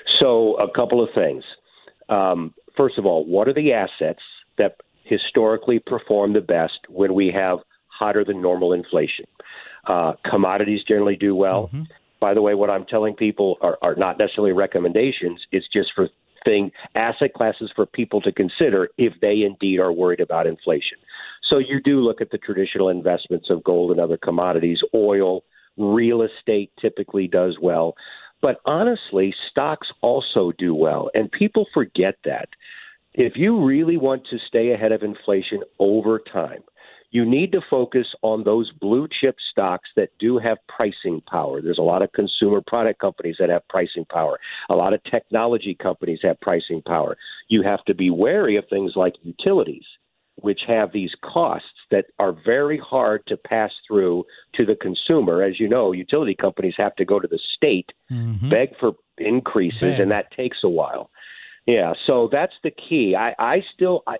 So, 0.05 0.55
a 0.55 0.69
couple 0.69 1.01
of 1.01 1.09
things. 1.15 1.43
Um, 2.09 2.53
first 2.77 2.97
of 2.97 3.05
all, 3.05 3.25
what 3.25 3.47
are 3.47 3.53
the 3.53 3.71
assets 3.71 4.21
that 4.57 4.77
historically 5.03 5.79
perform 5.79 6.33
the 6.33 6.41
best 6.41 6.79
when 6.89 7.13
we 7.13 7.27
have 7.27 7.59
hotter 7.87 8.23
than 8.23 8.41
normal 8.41 8.73
inflation. 8.73 9.25
Uh, 9.85 10.13
commodities 10.29 10.81
generally 10.87 11.15
do 11.15 11.35
well. 11.35 11.67
Mm-hmm. 11.67 11.83
By 12.19 12.33
the 12.33 12.41
way, 12.41 12.55
what 12.55 12.69
I'm 12.69 12.85
telling 12.85 13.15
people 13.15 13.57
are, 13.61 13.77
are 13.81 13.95
not 13.95 14.17
necessarily 14.17 14.53
recommendations. 14.53 15.45
It's 15.51 15.67
just 15.67 15.91
for 15.93 16.09
thing 16.45 16.71
asset 16.95 17.33
classes 17.33 17.71
for 17.75 17.85
people 17.85 18.21
to 18.21 18.31
consider 18.31 18.89
if 18.97 19.13
they 19.21 19.43
indeed 19.43 19.79
are 19.79 19.91
worried 19.91 20.19
about 20.19 20.47
inflation. 20.47 20.97
So 21.49 21.57
you 21.57 21.81
do 21.81 21.99
look 21.99 22.21
at 22.21 22.31
the 22.31 22.37
traditional 22.37 22.89
investments 22.89 23.49
of 23.49 23.63
gold 23.63 23.91
and 23.91 23.99
other 23.99 24.17
commodities, 24.17 24.79
oil, 24.93 25.43
real 25.77 26.21
estate 26.21 26.71
typically 26.79 27.27
does 27.27 27.57
well. 27.61 27.95
But 28.41 28.59
honestly, 28.65 29.33
stocks 29.49 29.87
also 30.01 30.51
do 30.57 30.75
well, 30.75 31.09
and 31.13 31.31
people 31.31 31.65
forget 31.73 32.15
that. 32.25 32.49
If 33.13 33.33
you 33.35 33.63
really 33.63 33.97
want 33.97 34.25
to 34.27 34.39
stay 34.39 34.71
ahead 34.71 34.91
of 34.91 35.03
inflation 35.03 35.61
over 35.79 36.19
time, 36.19 36.63
you 37.11 37.25
need 37.25 37.51
to 37.51 37.61
focus 37.69 38.15
on 38.23 38.43
those 38.43 38.71
blue 38.71 39.07
chip 39.07 39.35
stocks 39.51 39.89
that 39.95 40.09
do 40.17 40.39
have 40.39 40.57
pricing 40.67 41.21
power. 41.29 41.61
There's 41.61 41.77
a 41.77 41.83
lot 41.83 42.01
of 42.01 42.11
consumer 42.11 42.59
product 42.65 42.99
companies 42.99 43.35
that 43.39 43.49
have 43.49 43.67
pricing 43.67 44.05
power. 44.11 44.39
A 44.67 44.75
lot 44.75 44.93
of 44.93 45.03
technology 45.03 45.75
companies 45.75 46.19
have 46.23 46.41
pricing 46.41 46.81
power. 46.81 47.15
You 47.49 47.61
have 47.61 47.85
to 47.85 47.93
be 47.93 48.09
wary 48.09 48.55
of 48.55 48.65
things 48.67 48.93
like 48.95 49.13
utilities, 49.21 49.85
which 50.37 50.61
have 50.65 50.91
these 50.91 51.11
costs 51.23 51.67
that 51.91 52.05
are 52.17 52.35
very 52.43 52.79
hard 52.79 53.21
to 53.27 53.37
pass 53.37 53.71
through 53.87 54.25
to 54.55 54.65
the 54.65 54.75
consumer. 54.75 55.43
As 55.43 55.59
you 55.59 55.69
know, 55.69 55.91
utility 55.91 56.33
companies 56.33 56.73
have 56.77 56.95
to 56.95 57.05
go 57.05 57.19
to 57.19 57.27
the 57.27 57.39
state, 57.55 57.91
mm-hmm. 58.11 58.49
beg 58.49 58.69
for 58.79 58.93
increases, 59.19 59.79
beg. 59.81 59.99
and 59.99 60.09
that 60.09 60.31
takes 60.31 60.57
a 60.63 60.69
while. 60.69 61.11
Yeah, 61.65 61.93
so 62.05 62.29
that's 62.31 62.53
the 62.63 62.71
key. 62.71 63.15
I, 63.15 63.35
I 63.39 63.63
still, 63.73 64.03
I, 64.05 64.17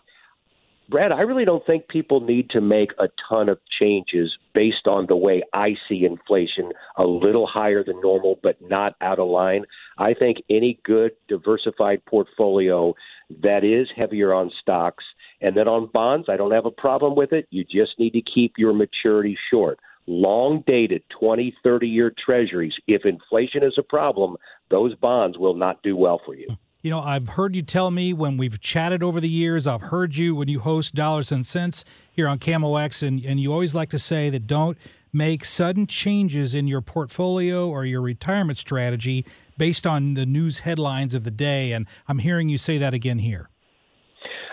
Brad, 0.89 1.11
I 1.11 1.21
really 1.21 1.45
don't 1.45 1.65
think 1.65 1.87
people 1.87 2.21
need 2.21 2.49
to 2.51 2.61
make 2.61 2.91
a 2.99 3.07
ton 3.29 3.49
of 3.49 3.59
changes 3.79 4.37
based 4.53 4.87
on 4.87 5.07
the 5.07 5.15
way 5.15 5.41
I 5.53 5.75
see 5.87 6.05
inflation 6.05 6.71
a 6.97 7.05
little 7.05 7.47
higher 7.47 7.83
than 7.83 7.99
normal, 8.01 8.39
but 8.41 8.61
not 8.61 8.95
out 9.01 9.19
of 9.19 9.27
line. 9.27 9.65
I 9.97 10.13
think 10.13 10.43
any 10.49 10.79
good 10.83 11.11
diversified 11.27 12.05
portfolio 12.05 12.95
that 13.41 13.63
is 13.63 13.89
heavier 13.95 14.33
on 14.33 14.51
stocks 14.61 15.03
and 15.41 15.57
then 15.57 15.67
on 15.67 15.87
bonds, 15.87 16.29
I 16.29 16.37
don't 16.37 16.51
have 16.51 16.65
a 16.65 16.71
problem 16.71 17.15
with 17.15 17.33
it. 17.33 17.47
You 17.49 17.65
just 17.65 17.99
need 17.99 18.11
to 18.11 18.21
keep 18.21 18.53
your 18.57 18.73
maturity 18.73 19.37
short. 19.49 19.79
Long 20.07 20.63
dated 20.65 21.03
20, 21.09 21.55
30 21.63 21.87
year 21.87 22.09
treasuries, 22.11 22.77
if 22.87 23.05
inflation 23.05 23.63
is 23.63 23.77
a 23.77 23.83
problem, 23.83 24.37
those 24.69 24.95
bonds 24.95 25.37
will 25.37 25.53
not 25.53 25.83
do 25.83 25.95
well 25.95 26.21
for 26.25 26.35
you. 26.35 26.57
You 26.83 26.89
know, 26.89 26.99
I've 26.99 27.29
heard 27.29 27.55
you 27.55 27.61
tell 27.61 27.91
me 27.91 28.11
when 28.11 28.35
we've 28.35 28.59
chatted 28.59 29.01
over 29.01 29.21
the 29.21 29.29
years, 29.29 29.65
I've 29.65 29.83
heard 29.83 30.17
you 30.17 30.35
when 30.35 30.49
you 30.49 30.59
host 30.59 30.93
Dollars 30.93 31.31
and 31.31 31.45
Cents 31.45 31.85
here 32.11 32.27
on 32.27 32.39
KMOX, 32.39 33.01
and, 33.07 33.23
and 33.23 33.39
you 33.39 33.53
always 33.53 33.73
like 33.73 33.89
to 33.91 33.97
say 33.97 34.29
that 34.29 34.47
don't 34.47 34.77
make 35.13 35.45
sudden 35.45 35.87
changes 35.87 36.53
in 36.53 36.67
your 36.67 36.81
portfolio 36.81 37.69
or 37.69 37.85
your 37.85 38.01
retirement 38.01 38.57
strategy 38.57 39.25
based 39.57 39.87
on 39.87 40.15
the 40.15 40.25
news 40.25 40.59
headlines 40.59 41.15
of 41.15 41.23
the 41.23 41.31
day. 41.31 41.71
And 41.71 41.87
I'm 42.09 42.19
hearing 42.19 42.49
you 42.49 42.57
say 42.57 42.77
that 42.79 42.93
again 42.93 43.19
here. 43.19 43.49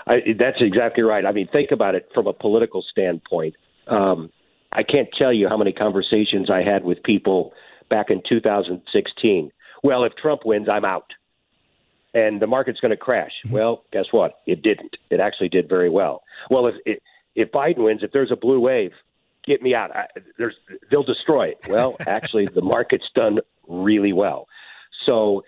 I, 0.07 0.21
that's 0.39 0.59
exactly 0.61 1.03
right. 1.03 1.27
I 1.27 1.33
mean, 1.33 1.49
think 1.51 1.73
about 1.73 1.97
it 1.97 2.09
from 2.15 2.29
a 2.29 2.33
political 2.33 2.85
standpoint. 2.89 3.57
Um, 3.89 4.31
I 4.71 4.85
can't 4.85 5.09
tell 5.19 5.33
you 5.33 5.49
how 5.49 5.57
many 5.57 5.73
conversations 5.73 6.49
I 6.49 6.63
had 6.63 6.85
with 6.85 7.03
people 7.03 7.55
back 7.89 8.09
in 8.09 8.23
2016. 8.29 9.51
Well, 9.83 10.05
if 10.05 10.15
Trump 10.15 10.43
wins, 10.45 10.69
I'm 10.69 10.85
out 10.85 11.11
and 12.15 12.41
the 12.41 12.47
market's 12.47 12.81
going 12.81 12.91
to 12.91 12.97
crash. 12.97 13.33
Mm-hmm. 13.45 13.55
Well, 13.55 13.85
guess 13.93 14.07
what? 14.11 14.41
It 14.47 14.63
didn't. 14.63 14.97
It 15.11 15.21
actually 15.21 15.49
did 15.49 15.69
very 15.69 15.91
well. 15.91 16.23
Well, 16.51 16.67
if 16.67 16.75
if, 16.85 16.99
if 17.35 17.53
Biden 17.53 17.85
wins, 17.85 18.03
if 18.03 18.13
there's 18.13 18.33
a 18.33 18.37
blue 18.37 18.61
wave, 18.61 18.93
get 19.45 19.63
me 19.63 19.75
out. 19.75 19.95
I, 19.95 20.07
there's 20.39 20.57
they'll 20.91 21.03
destroy 21.03 21.49
it. 21.49 21.59
Well, 21.69 21.97
actually, 22.07 22.47
the 22.47 22.63
market's 22.63 23.09
done 23.15 23.39
really 23.69 24.13
well. 24.13 24.49
So 25.07 25.45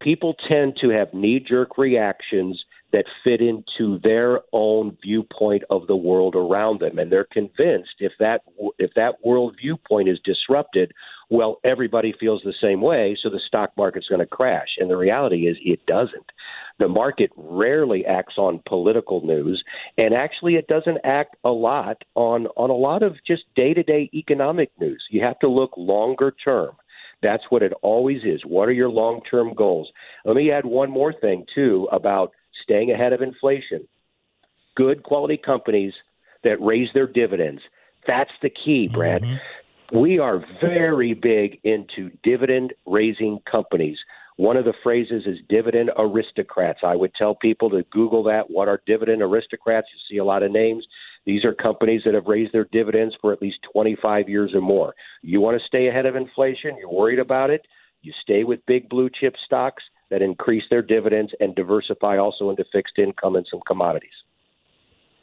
people 0.00 0.34
tend 0.48 0.76
to 0.80 0.90
have 0.90 1.12
knee 1.12 1.40
jerk 1.40 1.78
reactions 1.78 2.64
that 2.92 3.06
fit 3.24 3.40
into 3.40 3.98
their 4.02 4.40
own 4.52 4.96
viewpoint 5.02 5.62
of 5.70 5.86
the 5.86 5.96
world 5.96 6.34
around 6.36 6.80
them. 6.80 6.98
And 6.98 7.10
they're 7.10 7.24
convinced 7.24 7.94
if 7.98 8.12
that 8.18 8.42
if 8.78 8.92
that 8.94 9.24
world 9.24 9.56
viewpoint 9.60 10.08
is 10.08 10.18
disrupted 10.24 10.92
well 11.30 11.58
everybody 11.64 12.14
feels 12.20 12.42
the 12.44 12.52
same 12.60 12.82
way 12.82 13.16
so 13.22 13.30
the 13.30 13.40
stock 13.46 13.70
market's 13.76 14.08
going 14.08 14.20
to 14.20 14.26
crash. 14.26 14.68
And 14.78 14.90
the 14.90 14.96
reality 14.96 15.46
is 15.46 15.56
it 15.62 15.84
doesn't. 15.86 16.30
The 16.78 16.88
market 16.88 17.30
rarely 17.36 18.04
acts 18.04 18.34
on 18.36 18.62
political 18.66 19.24
news 19.24 19.62
and 19.96 20.14
actually 20.14 20.56
it 20.56 20.68
doesn't 20.68 20.98
act 21.04 21.36
a 21.44 21.50
lot 21.50 22.02
on 22.14 22.46
on 22.56 22.70
a 22.70 22.74
lot 22.74 23.02
of 23.02 23.16
just 23.26 23.42
day-to-day 23.56 24.10
economic 24.12 24.70
news. 24.78 25.02
You 25.10 25.22
have 25.22 25.38
to 25.40 25.48
look 25.48 25.72
longer 25.76 26.34
term. 26.44 26.76
That's 27.22 27.44
what 27.50 27.62
it 27.62 27.72
always 27.82 28.24
is. 28.24 28.42
What 28.44 28.68
are 28.68 28.72
your 28.72 28.90
long-term 28.90 29.54
goals? 29.54 29.88
Let 30.24 30.36
me 30.36 30.50
add 30.50 30.66
one 30.66 30.90
more 30.90 31.12
thing 31.12 31.46
too 31.54 31.88
about 31.92 32.32
staying 32.62 32.90
ahead 32.90 33.12
of 33.12 33.22
inflation, 33.22 33.86
good 34.76 35.02
quality 35.02 35.36
companies 35.36 35.92
that 36.44 36.60
raise 36.60 36.88
their 36.94 37.06
dividends. 37.06 37.62
That's 38.06 38.30
the 38.42 38.50
key, 38.50 38.88
Brad. 38.92 39.22
Mm-hmm. 39.22 39.98
We 39.98 40.18
are 40.18 40.42
very 40.60 41.14
big 41.14 41.60
into 41.64 42.10
dividend 42.22 42.72
raising 42.86 43.40
companies. 43.50 43.98
One 44.36 44.56
of 44.56 44.64
the 44.64 44.72
phrases 44.82 45.24
is 45.26 45.38
dividend 45.50 45.90
aristocrats. 45.98 46.80
I 46.82 46.96
would 46.96 47.14
tell 47.14 47.34
people 47.34 47.68
to 47.70 47.84
Google 47.90 48.22
that. 48.24 48.50
What 48.50 48.68
are 48.68 48.80
dividend 48.86 49.20
aristocrats? 49.20 49.88
You 49.92 50.00
see 50.08 50.18
a 50.18 50.24
lot 50.24 50.42
of 50.42 50.50
names. 50.50 50.86
These 51.26 51.44
are 51.44 51.52
companies 51.52 52.02
that 52.04 52.14
have 52.14 52.26
raised 52.26 52.52
their 52.52 52.66
dividends 52.72 53.14
for 53.20 53.32
at 53.32 53.42
least 53.42 53.58
25 53.72 54.28
years 54.28 54.52
or 54.54 54.62
more. 54.62 54.94
You 55.20 55.40
want 55.40 55.60
to 55.60 55.66
stay 55.66 55.88
ahead 55.88 56.06
of 56.06 56.16
inflation? 56.16 56.76
You're 56.78 56.90
worried 56.90 57.18
about 57.18 57.50
it? 57.50 57.66
You 58.00 58.12
stay 58.22 58.42
with 58.42 58.66
big 58.66 58.88
blue 58.88 59.10
chip 59.10 59.36
stocks 59.44 59.84
that 60.12 60.20
increase 60.20 60.62
their 60.68 60.82
dividends 60.82 61.32
and 61.40 61.54
diversify 61.54 62.18
also 62.18 62.50
into 62.50 62.64
fixed 62.70 62.98
income 62.98 63.34
and 63.34 63.46
some 63.50 63.60
commodities. 63.66 64.12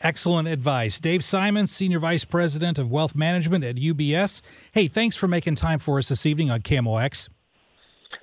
Excellent 0.02 0.47
advice. 0.47 0.99
Dave 0.99 1.23
Simons, 1.23 1.71
Senior 1.71 1.99
Vice 1.99 2.25
President 2.25 2.80
of 2.80 2.89
Wealth 2.89 3.13
Management 3.13 3.63
at 3.63 3.75
UBS. 3.75 4.41
Hey, 4.71 4.88
thanks 4.88 5.15
for 5.15 5.28
making 5.28 5.56
time 5.56 5.78
for 5.78 5.99
us 5.99 6.10
this 6.10 6.25
evening 6.25 6.49
on 6.49 6.62
KMOX. 6.62 7.30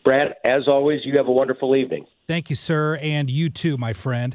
Brad, 0.04 0.34
as 0.44 0.66
always, 0.66 1.02
you 1.04 1.16
have 1.16 1.28
a 1.28 1.32
wonderful 1.32 1.76
evening. 1.76 2.06
Thank 2.26 2.50
you, 2.50 2.56
sir, 2.56 2.96
and 2.96 3.30
you 3.30 3.48
too, 3.48 3.76
my 3.76 3.92
friend. 3.92 4.34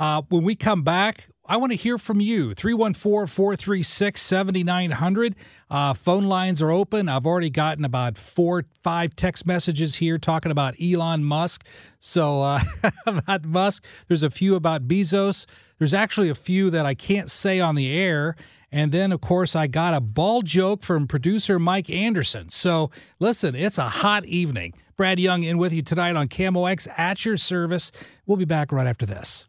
Uh, 0.00 0.22
when 0.28 0.42
we 0.42 0.56
come 0.56 0.82
back, 0.82 1.28
I 1.48 1.56
want 1.58 1.72
to 1.72 1.76
hear 1.76 1.96
from 1.98 2.20
you. 2.20 2.54
314 2.54 3.26
436 3.26 4.20
7900. 4.20 5.36
Uh, 5.70 5.94
phone 5.94 6.24
lines 6.24 6.60
are 6.60 6.70
open. 6.70 7.08
I've 7.08 7.26
already 7.26 7.50
gotten 7.50 7.84
about 7.84 8.18
four, 8.18 8.64
five 8.72 9.14
text 9.14 9.46
messages 9.46 9.96
here 9.96 10.18
talking 10.18 10.50
about 10.50 10.74
Elon 10.80 11.24
Musk. 11.24 11.66
So, 11.98 12.42
uh, 12.42 12.60
about 13.06 13.44
Musk, 13.44 13.84
there's 14.08 14.22
a 14.22 14.30
few 14.30 14.54
about 14.56 14.88
Bezos. 14.88 15.46
There's 15.78 15.94
actually 15.94 16.28
a 16.28 16.34
few 16.34 16.70
that 16.70 16.86
I 16.86 16.94
can't 16.94 17.30
say 17.30 17.60
on 17.60 17.74
the 17.74 17.92
air. 17.92 18.34
And 18.72 18.90
then, 18.90 19.12
of 19.12 19.20
course, 19.20 19.54
I 19.54 19.68
got 19.68 19.94
a 19.94 20.00
ball 20.00 20.42
joke 20.42 20.82
from 20.82 21.06
producer 21.06 21.58
Mike 21.58 21.88
Anderson. 21.88 22.50
So, 22.50 22.90
listen, 23.20 23.54
it's 23.54 23.78
a 23.78 23.88
hot 23.88 24.24
evening. 24.24 24.74
Brad 24.96 25.20
Young 25.20 25.42
in 25.42 25.58
with 25.58 25.72
you 25.72 25.82
tonight 25.82 26.16
on 26.16 26.26
KMOX 26.28 26.88
at 26.98 27.24
your 27.24 27.36
service. 27.36 27.92
We'll 28.24 28.38
be 28.38 28.44
back 28.44 28.72
right 28.72 28.86
after 28.86 29.06
this. 29.06 29.46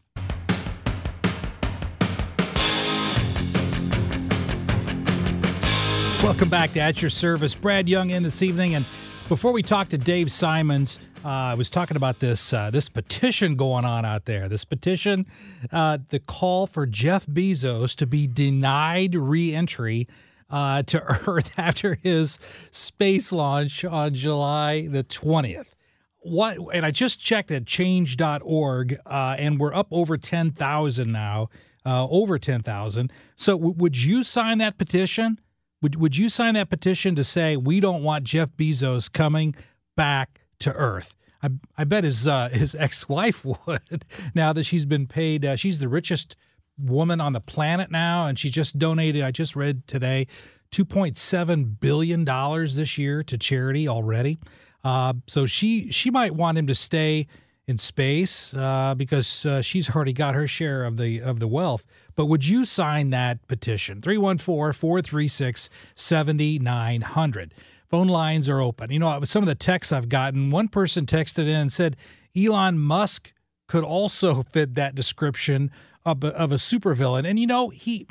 Welcome 6.23 6.49
back 6.49 6.73
to 6.73 6.79
At 6.79 7.01
Your 7.01 7.09
Service. 7.09 7.55
Brad 7.55 7.87
Young 7.87 8.09
in 8.09 8.23
this 8.23 8.41
evening. 8.41 8.75
And 8.75 8.85
before 9.29 9.53
we 9.53 9.61
talk 9.61 9.89
to 9.89 9.97
Dave 9.97 10.31
Simons, 10.31 10.99
uh, 11.23 11.27
I 11.29 11.53
was 11.53 11.69
talking 11.69 11.95
about 11.95 12.19
this 12.19 12.53
uh, 12.53 12.69
this 12.69 12.89
petition 12.89 13.55
going 13.55 13.85
on 13.85 14.03
out 14.03 14.25
there. 14.25 14.49
This 14.49 14.65
petition, 14.65 15.25
uh, 15.71 15.99
the 16.09 16.19
call 16.19 16.67
for 16.67 16.85
Jeff 16.85 17.25
Bezos 17.27 17.95
to 17.95 18.07
be 18.07 18.27
denied 18.27 19.15
reentry 19.15 20.07
uh, 20.49 20.83
to 20.83 21.01
Earth 21.27 21.51
after 21.57 21.95
his 21.95 22.39
space 22.71 23.31
launch 23.31 23.85
on 23.85 24.13
July 24.13 24.87
the 24.87 25.03
20th. 25.03 25.75
What? 26.21 26.57
And 26.73 26.85
I 26.85 26.91
just 26.91 27.19
checked 27.19 27.51
at 27.51 27.65
change.org, 27.65 28.97
uh, 29.05 29.35
and 29.37 29.59
we're 29.59 29.73
up 29.73 29.87
over 29.91 30.17
10,000 30.17 31.11
now, 31.11 31.49
uh, 31.85 32.07
over 32.07 32.37
10,000. 32.37 33.11
So 33.35 33.53
w- 33.57 33.75
would 33.77 34.03
you 34.03 34.23
sign 34.23 34.57
that 34.57 34.77
petition? 34.77 35.39
Would 35.81 35.95
would 35.95 36.17
you 36.17 36.29
sign 36.29 36.55
that 36.55 36.69
petition 36.69 37.15
to 37.15 37.23
say 37.23 37.55
we 37.55 37.79
don't 37.79 38.03
want 38.03 38.23
Jeff 38.23 38.51
Bezos 38.55 39.11
coming 39.11 39.55
back 39.95 40.41
to 40.59 40.73
Earth? 40.73 41.15
I, 41.43 41.49
I 41.77 41.83
bet 41.83 42.03
his 42.03 42.27
uh, 42.27 42.49
his 42.53 42.75
ex 42.75 43.07
wife 43.07 43.45
would. 43.67 44.05
Now 44.33 44.53
that 44.53 44.63
she's 44.63 44.85
been 44.85 45.07
paid, 45.07 45.45
uh, 45.45 45.55
she's 45.55 45.79
the 45.79 45.89
richest 45.89 46.35
woman 46.77 47.19
on 47.19 47.33
the 47.33 47.41
planet 47.41 47.91
now, 47.91 48.27
and 48.27 48.37
she 48.37 48.49
just 48.49 48.77
donated. 48.77 49.23
I 49.23 49.31
just 49.31 49.55
read 49.55 49.87
today, 49.87 50.27
two 50.71 50.85
point 50.85 51.17
seven 51.17 51.65
billion 51.65 52.25
dollars 52.25 52.75
this 52.75 52.97
year 52.97 53.23
to 53.23 53.37
charity 53.37 53.87
already. 53.87 54.39
Uh, 54.83 55.13
so 55.27 55.45
she 55.45 55.91
she 55.91 56.09
might 56.09 56.33
want 56.33 56.57
him 56.57 56.67
to 56.67 56.75
stay 56.75 57.27
in 57.67 57.77
space 57.77 58.53
uh, 58.53 58.95
because 58.95 59.45
uh, 59.45 59.61
she's 59.61 59.93
already 59.93 60.13
got 60.13 60.33
her 60.35 60.47
share 60.47 60.85
of 60.85 60.97
the 60.97 61.21
of 61.21 61.39
the 61.39 61.47
wealth. 61.47 61.85
But 62.17 62.25
would 62.25 62.47
you 62.47 62.65
sign 62.65 63.11
that 63.11 63.47
petition? 63.47 64.01
314 64.01 64.73
436 64.73 65.69
7900. 65.95 67.53
Phone 67.87 68.07
lines 68.07 68.49
are 68.49 68.59
open. 68.59 68.91
You 68.91 68.99
know, 68.99 69.23
some 69.23 69.43
of 69.43 69.47
the 69.47 69.55
texts 69.55 69.93
I've 69.93 70.09
gotten, 70.09 70.49
one 70.49 70.67
person 70.67 71.05
texted 71.05 71.43
in 71.43 71.55
and 71.55 71.71
said 71.71 71.95
Elon 72.35 72.79
Musk 72.79 73.31
could 73.67 73.83
also 73.83 74.41
fit 74.41 74.73
that 74.73 74.95
description 74.95 75.69
of 76.05 76.23
a, 76.23 76.29
of 76.29 76.51
a 76.51 76.55
supervillain. 76.55 77.25
And, 77.25 77.39
you 77.39 77.47
know, 77.47 77.69
he. 77.69 78.05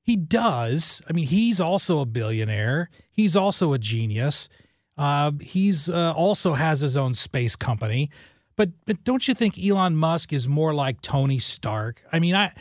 He 0.00 0.16
does. 0.16 1.02
I 1.06 1.12
mean, 1.12 1.26
he's 1.26 1.60
also 1.60 2.00
a 2.00 2.06
billionaire. 2.06 2.88
He's 3.10 3.36
also 3.36 3.74
a 3.74 3.78
genius. 3.78 4.48
Uh, 4.96 5.32
he's 5.38 5.90
uh, 5.90 6.14
also 6.16 6.54
has 6.54 6.80
his 6.80 6.96
own 6.96 7.12
space 7.12 7.54
company. 7.54 8.08
But 8.56 8.70
but 8.86 9.04
don't 9.04 9.28
you 9.28 9.34
think 9.34 9.62
Elon 9.62 9.96
Musk 9.96 10.32
is 10.32 10.48
more 10.48 10.72
like 10.72 11.02
Tony 11.02 11.38
Stark? 11.38 12.02
I 12.10 12.20
mean, 12.20 12.34
I 12.34 12.54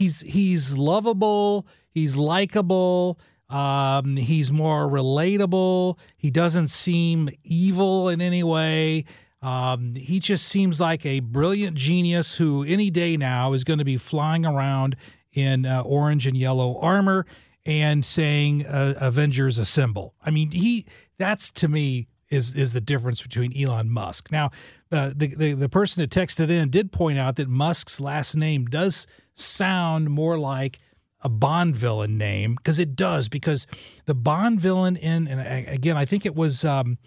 he's 0.00 0.22
he's 0.22 0.76
lovable, 0.78 1.66
he's 1.90 2.16
likable, 2.16 3.20
um, 3.48 4.16
he's 4.16 4.50
more 4.50 4.88
relatable. 4.88 5.98
He 6.16 6.30
doesn't 6.30 6.68
seem 6.68 7.28
evil 7.44 8.08
in 8.08 8.20
any 8.20 8.42
way. 8.42 9.04
Um, 9.42 9.94
he 9.94 10.18
just 10.18 10.46
seems 10.46 10.80
like 10.80 11.06
a 11.06 11.20
brilliant 11.20 11.76
genius 11.76 12.36
who 12.36 12.64
any 12.64 12.90
day 12.90 13.16
now 13.16 13.52
is 13.52 13.64
going 13.64 13.78
to 13.78 13.84
be 13.84 13.96
flying 13.96 14.44
around 14.44 14.96
in 15.32 15.64
uh, 15.64 15.82
orange 15.82 16.26
and 16.26 16.36
yellow 16.36 16.78
armor 16.80 17.24
and 17.64 18.04
saying 18.04 18.66
uh, 18.66 18.94
Avengers 18.98 19.58
assemble. 19.58 20.14
I 20.24 20.30
mean, 20.30 20.50
he 20.50 20.86
that's 21.18 21.50
to 21.52 21.68
me 21.68 22.08
is 22.30 22.54
is 22.54 22.72
the 22.72 22.80
difference 22.80 23.22
between 23.22 23.56
Elon 23.56 23.90
Musk. 23.90 24.32
Now, 24.32 24.50
uh, 24.90 25.12
the, 25.14 25.34
the 25.34 25.52
the 25.52 25.68
person 25.68 26.02
that 26.02 26.10
texted 26.10 26.50
in 26.50 26.70
did 26.70 26.90
point 26.90 27.18
out 27.18 27.36
that 27.36 27.48
Musk's 27.48 28.00
last 28.00 28.34
name 28.34 28.64
does 28.66 29.06
sound 29.34 30.10
more 30.10 30.38
like 30.38 30.78
a 31.22 31.28
Bond 31.28 31.76
villain 31.76 32.16
name 32.16 32.54
because 32.56 32.78
it 32.78 32.96
does 32.96 33.28
because 33.28 33.66
the 34.06 34.14
Bond 34.14 34.60
villain 34.60 34.96
in 34.96 35.28
and 35.28 35.68
again 35.68 35.96
I 35.96 36.04
think 36.04 36.24
it 36.24 36.34
was 36.34 36.64
um, 36.64 36.98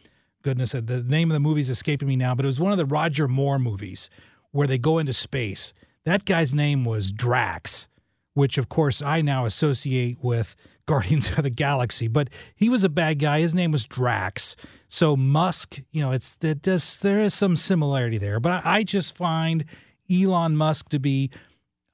goodness 0.43 0.73
the 0.73 1.03
name 1.05 1.31
of 1.31 1.35
the 1.35 1.39
movie 1.39 1.61
is 1.61 1.69
escaping 1.69 2.07
me 2.07 2.15
now 2.15 2.35
but 2.35 2.45
it 2.45 2.47
was 2.47 2.59
one 2.59 2.71
of 2.71 2.77
the 2.77 2.85
Roger 2.85 3.27
Moore 3.27 3.57
movies 3.57 4.09
where 4.53 4.67
they 4.67 4.77
go 4.77 4.99
into 4.99 5.11
space. 5.11 5.73
That 6.05 6.23
guy's 6.23 6.53
name 6.53 6.85
was 6.85 7.11
Drax, 7.11 7.89
which 8.33 8.57
of 8.57 8.69
course 8.69 9.01
I 9.01 9.21
now 9.21 9.45
associate 9.45 10.17
with 10.21 10.55
Guardians 10.85 11.31
of 11.31 11.43
the 11.43 11.49
Galaxy. 11.49 12.07
But 12.07 12.29
he 12.55 12.69
was 12.69 12.83
a 12.83 12.89
bad 12.89 13.19
guy. 13.19 13.39
His 13.39 13.55
name 13.55 13.71
was 13.71 13.85
Drax. 13.85 14.55
So 14.87 15.15
Musk, 15.15 15.79
you 15.91 16.01
know, 16.01 16.11
it's 16.11 16.37
it 16.41 16.61
does 16.61 16.99
there 16.99 17.21
is 17.21 17.33
some 17.33 17.55
similarity 17.55 18.17
there. 18.17 18.39
But 18.39 18.65
I, 18.65 18.77
I 18.77 18.83
just 18.83 19.15
find 19.15 19.65
Elon 20.11 20.55
Musk 20.55 20.89
to 20.89 20.99
be 20.99 21.31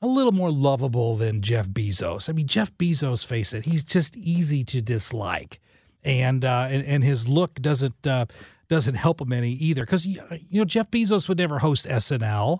a 0.02 0.08
little 0.08 0.32
more 0.32 0.52
lovable 0.52 1.16
than 1.16 1.42
Jeff 1.42 1.68
Bezos. 1.70 2.30
I 2.30 2.34
mean, 2.34 2.48
Jeff 2.48 2.76
Bezos, 2.78 3.26
face 3.26 3.54
it, 3.54 3.66
he's 3.66 3.84
just 3.84 4.16
easy 4.18 4.64
to 4.64 4.82
dislike, 4.82 5.60
and 6.04 6.46
uh, 6.46 6.68
and, 6.70 6.86
and 6.86 7.04
his 7.04 7.28
look 7.28 7.56
doesn't 7.56 8.08
uh, 8.08 8.26
doesn't 8.70 8.96
help 8.96 9.22
him 9.22 9.34
any 9.34 9.52
either. 9.52 9.82
Because 9.82 10.06
you 10.06 10.22
know 10.52 10.66
Jeff 10.66 10.90
Bezos 10.90 11.28
would 11.28 11.38
never 11.38 11.60
host 11.60 11.86
SNL, 11.86 12.60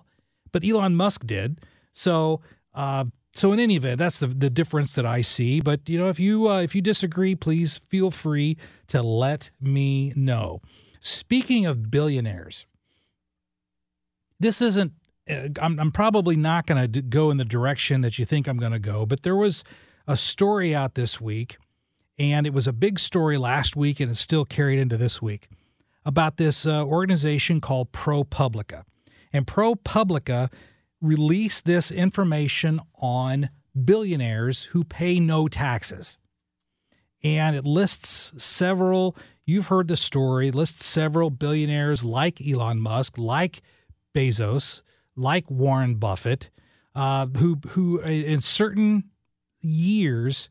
but 0.52 0.64
Elon 0.64 0.96
Musk 0.96 1.26
did. 1.26 1.60
So 1.92 2.40
uh, 2.74 3.04
so 3.34 3.52
in 3.52 3.60
any 3.60 3.76
event, 3.76 3.98
that's 3.98 4.18
the 4.18 4.26
the 4.26 4.50
difference 4.50 4.94
that 4.94 5.06
I 5.06 5.20
see. 5.20 5.60
But 5.60 5.88
you 5.88 5.98
know, 5.98 6.08
if 6.08 6.20
you 6.20 6.48
uh, 6.48 6.60
if 6.60 6.74
you 6.74 6.82
disagree, 6.82 7.34
please 7.34 7.78
feel 7.78 8.10
free 8.10 8.56
to 8.88 9.02
let 9.02 9.50
me 9.60 10.12
know. 10.16 10.60
Speaking 11.00 11.64
of 11.64 11.90
billionaires, 11.90 12.66
this 14.38 14.60
isn't. 14.60 14.92
Uh, 15.28 15.48
I'm, 15.60 15.78
I'm 15.78 15.92
probably 15.92 16.36
not 16.36 16.66
going 16.66 16.90
to 16.90 17.02
go 17.02 17.30
in 17.30 17.36
the 17.36 17.44
direction 17.44 18.00
that 18.02 18.18
you 18.18 18.24
think 18.24 18.46
I'm 18.46 18.58
going 18.58 18.72
to 18.72 18.78
go, 18.78 19.06
but 19.06 19.22
there 19.22 19.36
was 19.36 19.64
a 20.06 20.16
story 20.16 20.74
out 20.74 20.94
this 20.94 21.20
week, 21.20 21.56
and 22.18 22.46
it 22.46 22.52
was 22.52 22.66
a 22.66 22.72
big 22.72 22.98
story 22.98 23.38
last 23.38 23.76
week, 23.76 24.00
and 24.00 24.10
it's 24.10 24.20
still 24.20 24.44
carried 24.44 24.78
into 24.78 24.96
this 24.96 25.20
week 25.22 25.48
about 26.04 26.36
this 26.36 26.66
uh, 26.66 26.84
organization 26.84 27.60
called 27.60 27.92
ProPublica. 27.92 28.84
And 29.32 29.46
ProPublica 29.46 30.50
released 31.00 31.64
this 31.64 31.90
information 31.90 32.80
on 32.96 33.50
billionaires 33.84 34.64
who 34.64 34.84
pay 34.84 35.20
no 35.20 35.48
taxes. 35.48 36.18
And 37.22 37.54
it 37.54 37.64
lists 37.64 38.32
several, 38.42 39.16
you've 39.44 39.66
heard 39.66 39.88
the 39.88 39.96
story, 39.96 40.50
lists 40.50 40.84
several 40.84 41.30
billionaires 41.30 42.04
like 42.04 42.40
Elon 42.46 42.80
Musk, 42.80 43.18
like 43.18 43.60
Bezos, 44.14 44.82
like 45.16 45.50
Warren 45.50 45.96
Buffett, 45.96 46.50
uh, 46.94 47.26
who, 47.26 47.60
who 47.70 48.00
in 48.00 48.40
certain 48.40 49.04
years 49.60 50.48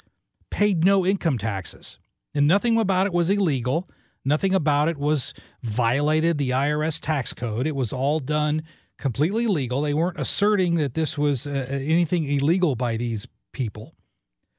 paid 0.50 0.84
no 0.84 1.06
income 1.06 1.38
taxes. 1.38 2.00
And 2.34 2.48
nothing 2.48 2.78
about 2.78 3.08
it 3.08 3.14
was 3.14 3.30
illegal. 3.30 3.90
Nothing 4.24 4.54
about 4.54 4.88
it 4.88 4.98
was 4.98 5.34
violated 5.64 6.38
the 6.38 6.52
IRS 6.52 7.00
tax 7.00 7.34
code. 7.34 7.66
It 7.66 7.76
was 7.76 7.92
all 7.94 8.20
done 8.20 8.64
completely 8.98 9.48
legal. 9.48 9.82
They 9.82 9.94
weren't 9.94 10.20
asserting 10.20 10.76
that 10.76 10.94
this 10.94 11.18
was 11.18 11.48
uh, 11.48 11.52
uh, 11.52 11.74
anything 11.74 12.26
illegal 12.26 12.76
by 12.76 12.98
these 12.98 13.28
people, 13.54 13.96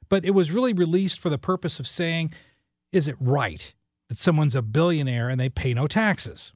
but 0.09 0.25
it 0.25 0.33
was 0.33 0.51
really 0.51 0.73
released 0.73 1.21
for 1.21 1.31
the 1.31 1.39
purpose 1.39 1.79
of 1.79 1.87
saying, 1.87 2.33
is 2.91 3.07
it 3.07 3.17
right 3.21 3.73
that 4.09 4.19
someone's 4.19 4.57
a 4.57 4.63
billionaire 4.63 5.29
and 5.29 5.39
they 5.39 5.49
pay 5.49 5.75
no 5.75 5.87
taxes? 5.87 6.53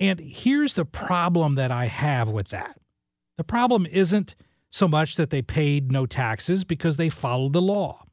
And 0.00 0.18
here's 0.18 0.74
the 0.74 0.86
problem 0.86 1.54
that 1.54 1.70
I 1.70 1.84
have 1.84 2.28
with 2.28 2.48
that 2.48 2.80
the 3.36 3.44
problem 3.44 3.86
isn't 3.86 4.34
so 4.70 4.88
much 4.88 5.16
that 5.16 5.30
they 5.30 5.42
paid 5.42 5.90
no 5.90 6.06
taxes 6.06 6.64
because 6.64 6.96
they 6.96 7.08
followed 7.08 7.52
the 7.52 7.62
law. 7.62 8.04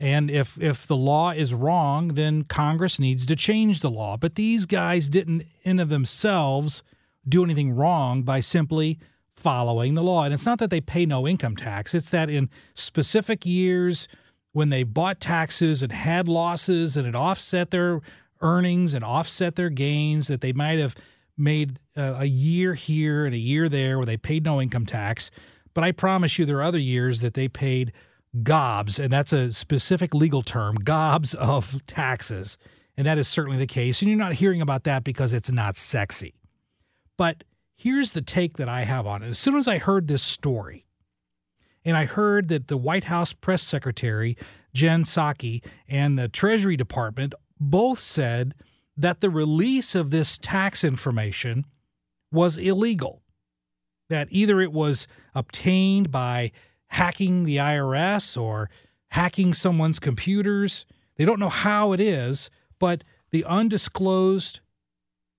And 0.00 0.30
if 0.30 0.60
if 0.60 0.86
the 0.86 0.96
law 0.96 1.30
is 1.30 1.54
wrong, 1.54 2.08
then 2.08 2.42
Congress 2.42 2.98
needs 2.98 3.24
to 3.26 3.36
change 3.36 3.80
the 3.80 3.90
law. 3.90 4.16
But 4.16 4.34
these 4.34 4.66
guys 4.66 5.08
didn't 5.08 5.44
in 5.62 5.78
of 5.78 5.88
themselves 5.88 6.82
do 7.28 7.44
anything 7.44 7.72
wrong 7.72 8.24
by 8.24 8.40
simply 8.40 8.98
following 9.36 9.94
the 9.94 10.02
law. 10.02 10.24
And 10.24 10.34
it's 10.34 10.46
not 10.46 10.58
that 10.58 10.70
they 10.70 10.80
pay 10.80 11.06
no 11.06 11.26
income 11.26 11.56
tax, 11.56 11.94
it's 11.94 12.10
that 12.10 12.28
in 12.28 12.50
specific 12.74 13.46
years 13.46 14.08
when 14.52 14.68
they 14.68 14.82
bought 14.82 15.20
taxes 15.20 15.82
and 15.82 15.92
had 15.92 16.28
losses 16.28 16.96
and 16.96 17.06
it 17.06 17.14
offset 17.14 17.70
their 17.70 18.00
earnings 18.40 18.92
and 18.92 19.04
offset 19.04 19.54
their 19.56 19.70
gains, 19.70 20.28
that 20.28 20.40
they 20.40 20.52
might 20.52 20.78
have 20.78 20.94
made 21.36 21.78
uh, 21.96 22.14
a 22.18 22.24
year 22.24 22.74
here 22.74 23.24
and 23.24 23.34
a 23.34 23.38
year 23.38 23.68
there 23.68 23.98
where 23.98 24.06
they 24.06 24.16
paid 24.16 24.44
no 24.44 24.60
income 24.60 24.86
tax. 24.86 25.30
But 25.74 25.84
I 25.84 25.92
promise 25.92 26.38
you, 26.38 26.44
there 26.44 26.58
are 26.58 26.62
other 26.62 26.78
years 26.78 27.20
that 27.20 27.34
they 27.34 27.48
paid 27.48 27.92
gobs, 28.42 28.98
and 28.98 29.12
that's 29.12 29.32
a 29.32 29.52
specific 29.52 30.14
legal 30.14 30.42
term 30.42 30.76
gobs 30.76 31.34
of 31.34 31.84
taxes. 31.86 32.58
And 32.96 33.06
that 33.06 33.18
is 33.18 33.26
certainly 33.26 33.58
the 33.58 33.66
case. 33.66 34.02
And 34.02 34.10
you're 34.10 34.18
not 34.18 34.34
hearing 34.34 34.60
about 34.60 34.84
that 34.84 35.02
because 35.02 35.32
it's 35.32 35.50
not 35.50 35.76
sexy. 35.76 36.34
But 37.16 37.44
here's 37.74 38.12
the 38.12 38.22
take 38.22 38.58
that 38.58 38.68
I 38.68 38.84
have 38.84 39.06
on 39.06 39.22
it. 39.22 39.30
As 39.30 39.38
soon 39.38 39.56
as 39.56 39.66
I 39.66 39.78
heard 39.78 40.08
this 40.08 40.22
story, 40.22 40.86
and 41.84 41.96
I 41.96 42.04
heard 42.04 42.48
that 42.48 42.68
the 42.68 42.76
White 42.76 43.04
House 43.04 43.32
press 43.32 43.62
secretary, 43.62 44.36
Jen 44.74 45.04
Psaki, 45.04 45.64
and 45.88 46.18
the 46.18 46.28
Treasury 46.28 46.76
Department 46.76 47.34
both 47.58 47.98
said 47.98 48.54
that 48.96 49.20
the 49.20 49.30
release 49.30 49.94
of 49.94 50.10
this 50.10 50.38
tax 50.38 50.84
information 50.84 51.64
was 52.30 52.56
illegal. 52.56 53.22
That 54.08 54.28
either 54.30 54.60
it 54.60 54.72
was 54.72 55.06
obtained 55.34 56.10
by 56.10 56.52
hacking 56.88 57.44
the 57.44 57.56
IRS 57.56 58.40
or 58.40 58.68
hacking 59.12 59.54
someone's 59.54 59.98
computers. 59.98 60.84
They 61.16 61.24
don't 61.24 61.40
know 61.40 61.48
how 61.48 61.92
it 61.92 62.00
is, 62.00 62.50
but 62.78 63.04
the 63.30 63.44
undisclosed 63.44 64.60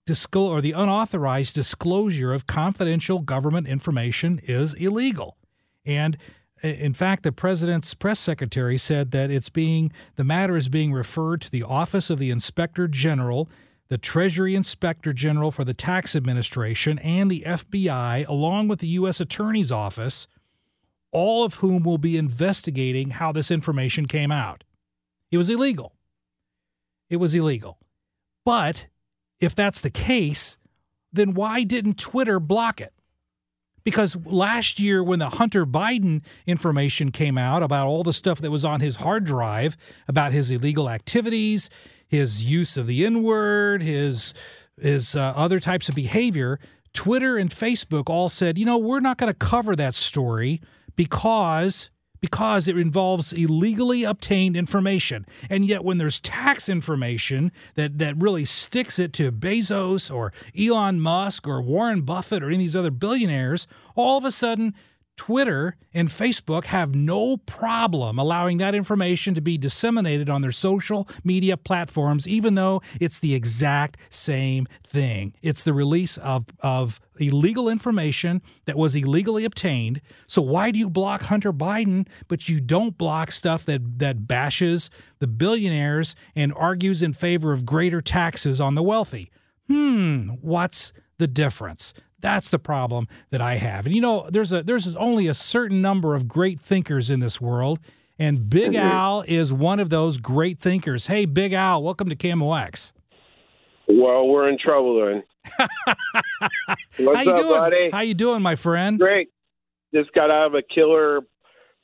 disclose 0.06 0.50
or 0.50 0.62
the 0.62 0.72
unauthorized 0.74 1.56
disclosure 1.56 2.34
of 2.34 2.48
confidential 2.48 3.20
government 3.20 3.68
information 3.68 4.40
is 4.44 4.74
illegal. 4.74 5.38
And 5.86 6.18
in 6.64 6.94
fact, 6.94 7.24
the 7.24 7.34
president's 7.34 7.94
press 7.94 8.20
secretary 8.20 8.78
said 8.78 9.12
that 9.12 9.30
it's 9.30 9.50
being 9.50 9.92
the 10.16 10.24
matter 10.24 10.56
is 10.56 10.70
being 10.70 10.94
referred 10.94 11.42
to 11.42 11.52
the 11.52 11.64
Office 11.64 12.10
of 12.10 12.20
the 12.20 12.32
Inspector 12.32 12.88
General, 12.88 13.50
the 13.90 13.98
Treasury 13.98 14.56
Inspector 14.56 15.12
General 15.14 15.52
for 15.52 15.66
the 15.66 15.74
Tax 15.74 16.16
Administration, 16.16 17.00
and 17.00 17.30
the 17.30 17.44
FBI, 17.46 18.26
along 18.28 18.70
with 18.70 18.80
the 18.80 18.88
U.S. 18.88 19.20
Attorney's 19.20 19.72
Office, 19.74 20.28
all 21.12 21.44
of 21.44 21.56
whom 21.56 21.84
will 21.84 21.98
be 21.98 22.18
investigating 22.18 23.12
how 23.12 23.34
this 23.34 23.52
information 23.52 24.08
came 24.08 24.32
out. 24.32 24.64
It 25.32 25.38
was 25.38 25.50
illegal. 25.50 25.94
It 27.10 27.18
was 27.18 27.36
illegal. 27.36 27.78
But 28.46 28.88
if 29.40 29.54
that's 29.54 29.82
the 29.82 29.90
case, 29.90 30.58
then 31.12 31.34
why 31.34 31.64
didn't 31.64 32.00
Twitter 32.00 32.40
block 32.40 32.80
it? 32.80 32.93
Because 33.84 34.16
last 34.26 34.80
year, 34.80 35.04
when 35.04 35.20
the 35.20 35.30
Hunter 35.30 35.66
Biden 35.66 36.22
information 36.48 37.12
came 37.12 37.38
out 37.38 37.64
about 37.64 37.88
all 37.88 38.04
the 38.04 38.14
stuff 38.14 38.40
that 38.40 38.52
was 38.52 38.64
on 38.64 38.80
his 38.80 38.98
hard 38.98 39.24
drive 39.26 39.76
about 40.08 40.32
his 40.32 40.50
illegal 40.50 40.90
activities, 40.90 41.70
his 42.08 42.46
use 42.46 42.78
of 42.78 42.88
the 42.88 43.06
N 43.06 43.24
word, 43.24 43.82
his 43.82 44.34
his 44.80 45.16
uh, 45.16 45.34
other 45.36 45.60
types 45.60 45.90
of 45.90 45.96
behavior, 45.96 46.60
Twitter 46.94 47.38
and 47.38 47.50
Facebook 47.50 48.10
all 48.10 48.30
said, 48.30 48.58
you 48.58 48.66
know, 48.66 48.78
we're 48.78 49.00
not 49.00 49.18
going 49.18 49.32
to 49.32 49.38
cover 49.38 49.76
that 49.76 49.96
story 49.96 50.62
because 50.96 51.90
because 52.24 52.70
it 52.70 52.78
involves 52.78 53.34
illegally 53.34 54.06
obtained 54.06 54.56
information. 54.56 55.26
And 55.50 55.66
yet, 55.66 55.84
when 55.84 55.98
there's 55.98 56.22
tax 56.22 56.70
information 56.70 57.52
that, 57.76 57.98
that 57.98 58.16
really 58.16 58.46
sticks 58.46 58.98
it 58.98 59.12
to 59.14 59.30
Bezos 59.30 60.10
or 60.10 60.32
Elon 60.58 61.02
Musk 61.02 61.46
or 61.46 61.62
Warren 61.62 62.04
Buffett 62.04 62.42
or 62.42 62.46
any 62.46 62.56
of 62.56 62.60
these 62.62 62.76
other 62.78 62.92
billionaires, 62.92 63.68
all 63.94 64.18
of 64.18 64.24
a 64.24 64.32
sudden, 64.32 64.74
Twitter 65.18 65.76
and 65.94 66.08
Facebook 66.08 66.68
have 66.68 66.96
no 66.96 67.36
problem 67.36 68.18
allowing 68.18 68.58
that 68.60 68.74
information 68.74 69.36
to 69.36 69.42
be 69.42 69.58
disseminated 69.58 70.30
on 70.30 70.42
their 70.42 70.54
social 70.54 71.10
media 71.26 71.58
platforms, 71.58 72.26
even 72.26 72.56
though 72.56 72.82
it's 73.02 73.20
the 73.20 73.36
exact 73.36 73.98
same 74.10 74.66
thing. 74.82 75.34
It's 75.42 75.66
the 75.66 75.74
release 75.74 76.18
of, 76.20 76.46
of 76.62 77.02
illegal 77.20 77.70
information 77.70 78.42
that 78.66 78.78
was 78.78 78.96
illegally 78.96 79.46
obtained. 79.46 80.02
So 80.28 80.42
why 80.42 80.72
do 80.72 80.80
you 80.80 80.90
block 80.90 81.24
Hunter 81.24 81.54
Biden, 81.54 82.08
but 82.28 82.50
you 82.50 82.60
don't 82.60 82.98
block 82.98 83.32
stuff 83.32 83.66
that, 83.66 84.00
that 84.00 84.28
bashes 84.28 84.90
the 85.20 85.28
billionaires 85.28 86.16
and 86.36 86.54
argues 86.56 87.02
in 87.02 87.14
favor 87.14 87.54
of 87.54 87.66
greater 87.66 88.02
taxes 88.02 88.60
on 88.60 88.76
the 88.76 88.84
wealthy? 88.84 89.32
Hmm, 89.68 90.30
what's 90.42 90.94
the 91.18 91.28
difference? 91.28 91.94
That's 92.20 92.50
the 92.50 92.60
problem 92.60 93.08
that 93.32 93.42
I 93.42 93.56
have. 93.56 93.86
And 93.86 93.94
you 93.94 94.02
know, 94.02 94.30
there's 94.30 94.54
a 94.54 94.64
there's 94.64 94.96
only 94.96 95.28
a 95.28 95.34
certain 95.34 95.82
number 95.82 96.16
of 96.16 96.28
great 96.28 96.60
thinkers 96.60 97.10
in 97.10 97.20
this 97.20 97.42
world, 97.42 97.80
and 98.18 98.50
Big 98.50 98.72
mm-hmm. 98.72 98.88
Al 98.88 99.22
is 99.28 99.52
one 99.52 99.82
of 99.82 99.90
those 99.90 100.20
great 100.20 100.60
thinkers. 100.60 101.08
Hey, 101.08 101.26
Big 101.26 101.52
Al, 101.52 101.84
welcome 101.84 102.08
to 102.08 102.16
KMOX. 102.16 102.94
Well, 103.88 104.28
we're 104.28 104.50
in 104.50 104.58
trouble 104.58 105.06
then. 105.06 105.24
What's 107.00 107.18
How 107.18 107.24
you 107.24 107.32
up, 107.32 107.38
doing? 107.38 107.60
buddy? 107.60 107.90
How 107.92 108.02
you 108.02 108.14
doing, 108.14 108.42
my 108.42 108.56
friend? 108.56 108.98
Great. 108.98 109.30
Just 109.94 110.12
got 110.14 110.32
out 110.32 110.48
of 110.48 110.54
a 110.56 110.62
killer 110.62 111.22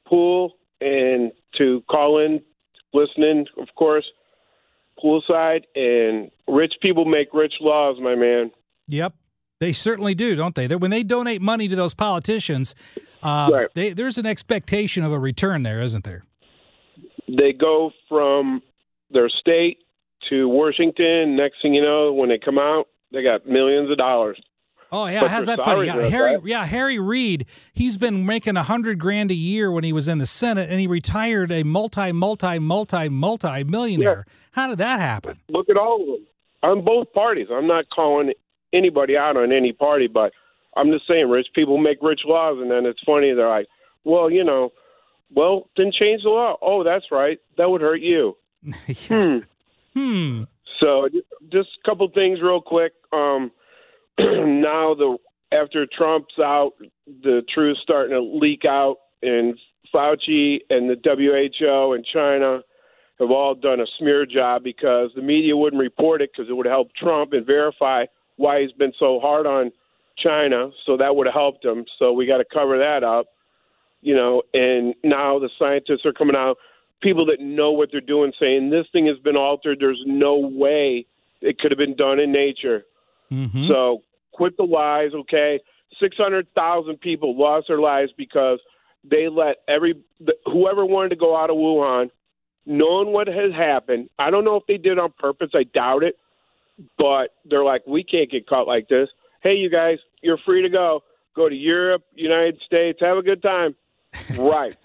pool 0.07 0.53
and 0.81 1.31
to 1.57 1.83
call 1.89 2.19
in, 2.19 2.41
listening, 2.93 3.45
of 3.59 3.67
course, 3.75 4.05
poolside. 5.03 5.63
And 5.75 6.31
rich 6.47 6.73
people 6.81 7.05
make 7.05 7.33
rich 7.33 7.53
laws, 7.59 7.97
my 8.01 8.15
man. 8.15 8.51
Yep. 8.87 9.13
They 9.59 9.73
certainly 9.73 10.15
do, 10.15 10.35
don't 10.35 10.55
they? 10.55 10.67
When 10.67 10.89
they 10.89 11.03
donate 11.03 11.41
money 11.41 11.67
to 11.67 11.75
those 11.75 11.93
politicians, 11.93 12.75
uh, 13.21 13.49
right. 13.51 13.67
they, 13.75 13.91
there's 13.91 14.17
an 14.17 14.25
expectation 14.25 15.03
of 15.03 15.11
a 15.11 15.19
return 15.19 15.63
there, 15.63 15.81
isn't 15.81 16.05
there? 16.05 16.23
They 17.27 17.51
go 17.51 17.91
from 18.07 18.61
their 19.11 19.27
state 19.27 19.79
to 20.29 20.47
Washington. 20.47 21.35
Next 21.35 21.61
thing 21.61 21.73
you 21.73 21.81
know, 21.81 22.13
when 22.13 22.29
they 22.29 22.37
come 22.37 22.57
out, 22.57 22.87
they 23.11 23.23
got 23.23 23.45
millions 23.47 23.89
of 23.89 23.97
dollars. 23.97 24.39
Oh 24.91 25.05
yeah, 25.05 25.27
how's 25.27 25.45
that 25.45 25.59
funny? 25.59 25.85
Yeah, 25.85 26.01
Harry. 26.09 26.35
That. 26.35 26.45
Yeah, 26.45 26.65
Harry 26.65 26.97
Reid. 26.97 27.45
He's 27.73 27.95
been 27.95 28.25
making 28.25 28.57
a 28.57 28.63
hundred 28.63 28.97
grand 28.99 29.29
a 29.29 29.35
year 29.35 29.71
when 29.71 29.83
he 29.83 29.93
was 29.93 30.07
in 30.07 30.17
the 30.17 30.25
Senate, 30.25 30.69
and 30.69 30.79
he 30.79 30.87
retired 30.87 31.51
a 31.51 31.63
multi, 31.63 32.11
multi, 32.11 32.57
multi, 32.57 33.07
multi 33.07 33.63
millionaire. 33.63 34.25
Yeah. 34.27 34.33
How 34.51 34.67
did 34.67 34.79
that 34.79 34.99
happen? 34.99 35.39
Look 35.47 35.69
at 35.69 35.77
all 35.77 36.01
of 36.01 36.07
them 36.07 36.27
on 36.63 36.83
both 36.83 37.13
parties. 37.13 37.47
I'm 37.51 37.67
not 37.67 37.85
calling 37.91 38.33
anybody 38.73 39.15
out 39.15 39.37
on 39.37 39.51
any 39.51 39.73
party, 39.73 40.07
but 40.07 40.33
I'm 40.75 40.91
just 40.91 41.07
saying, 41.07 41.29
rich 41.29 41.47
people 41.53 41.77
make 41.77 41.99
rich 42.01 42.21
laws, 42.25 42.57
and 42.59 42.71
then 42.71 42.85
it's 42.85 42.99
funny. 43.05 43.33
They're 43.33 43.47
like, 43.47 43.67
well, 44.03 44.31
you 44.31 44.43
know, 44.43 44.71
well, 45.33 45.69
then 45.77 45.91
change 45.91 46.23
the 46.23 46.29
law. 46.29 46.57
Oh, 46.61 46.83
that's 46.83 47.05
right. 47.11 47.39
That 47.57 47.69
would 47.69 47.81
hurt 47.81 48.01
you. 48.01 48.35
Hmm. 49.07 49.39
Hmm. 49.99 50.43
So 50.81 51.09
just 51.51 51.69
a 51.83 51.89
couple 51.89 52.07
things 52.09 52.39
real 52.41 52.61
quick. 52.61 52.93
Um, 53.11 53.51
now 54.19 54.93
the 54.95 55.17
after 55.51 55.85
Trump's 55.85 56.39
out, 56.39 56.73
the 57.05 57.41
truth's 57.53 57.81
starting 57.81 58.11
to 58.11 58.21
leak 58.21 58.63
out, 58.65 58.97
and 59.21 59.57
Fauci 59.93 60.59
and 60.69 60.89
the 60.89 60.95
WHO 61.03 61.93
and 61.93 62.05
China 62.05 62.61
have 63.19 63.31
all 63.31 63.55
done 63.55 63.81
a 63.81 63.85
smear 63.97 64.25
job 64.25 64.63
because 64.63 65.09
the 65.15 65.21
media 65.21 65.57
wouldn't 65.57 65.81
report 65.81 66.21
it 66.21 66.29
because 66.31 66.49
it 66.49 66.53
would 66.53 66.65
help 66.67 66.93
Trump 66.95 67.33
and 67.33 67.45
verify 67.45 68.05
why 68.37 68.61
he's 68.61 68.71
been 68.71 68.93
so 68.97 69.19
hard 69.19 69.45
on 69.45 69.71
China. 70.17 70.69
So 70.85 70.95
that 70.95 71.15
would 71.15 71.27
have 71.27 71.33
helped 71.33 71.65
him. 71.65 71.83
So 71.97 72.13
we 72.13 72.25
got 72.25 72.37
to 72.37 72.45
cover 72.53 72.77
that 72.77 73.03
up, 73.03 73.25
you 74.01 74.15
know. 74.15 74.43
And 74.53 74.93
now 75.03 75.39
the 75.39 75.49
scientists 75.59 76.05
are 76.05 76.13
coming 76.13 76.35
out, 76.35 76.57
people 77.01 77.25
that 77.27 77.39
know 77.39 77.71
what 77.71 77.89
they're 77.91 78.01
doing, 78.01 78.33
saying 78.39 78.69
this 78.69 78.87
thing 78.91 79.07
has 79.07 79.17
been 79.19 79.37
altered. 79.37 79.79
There's 79.79 80.01
no 80.05 80.37
way 80.37 81.05
it 81.41 81.59
could 81.59 81.71
have 81.71 81.77
been 81.77 81.95
done 81.95 82.19
in 82.19 82.31
nature. 82.31 82.83
Mm-hmm. 83.31 83.67
So 83.67 84.03
quit 84.31 84.57
the 84.57 84.63
lies, 84.63 85.11
okay? 85.13 85.59
Six 85.99 86.17
hundred 86.17 86.47
thousand 86.55 87.01
people 87.01 87.37
lost 87.37 87.67
their 87.67 87.79
lives 87.79 88.11
because 88.17 88.59
they 89.09 89.27
let 89.29 89.57
every 89.67 89.95
whoever 90.45 90.85
wanted 90.85 91.09
to 91.09 91.15
go 91.15 91.35
out 91.35 91.49
of 91.49 91.55
Wuhan, 91.55 92.09
knowing 92.65 93.11
what 93.13 93.27
has 93.27 93.53
happened. 93.53 94.09
I 94.19 94.29
don't 94.29 94.45
know 94.45 94.55
if 94.55 94.63
they 94.67 94.77
did 94.77 94.99
on 94.99 95.13
purpose. 95.17 95.51
I 95.53 95.63
doubt 95.63 96.03
it 96.03 96.17
but 96.97 97.35
they're 97.45 97.63
like, 97.63 97.85
we 97.87 98.03
can't 98.03 98.29
get 98.29 98.47
caught 98.47 98.67
like 98.67 98.87
this. 98.87 99.09
Hey, 99.41 99.55
you 99.55 99.69
guys, 99.69 99.97
you're 100.21 100.37
free 100.45 100.61
to 100.61 100.69
go. 100.69 101.03
Go 101.35 101.47
to 101.47 101.55
Europe, 101.55 102.03
United 102.15 102.59
States, 102.65 102.99
have 103.01 103.17
a 103.17 103.21
good 103.21 103.41
time. 103.41 103.75
right. 104.37 104.75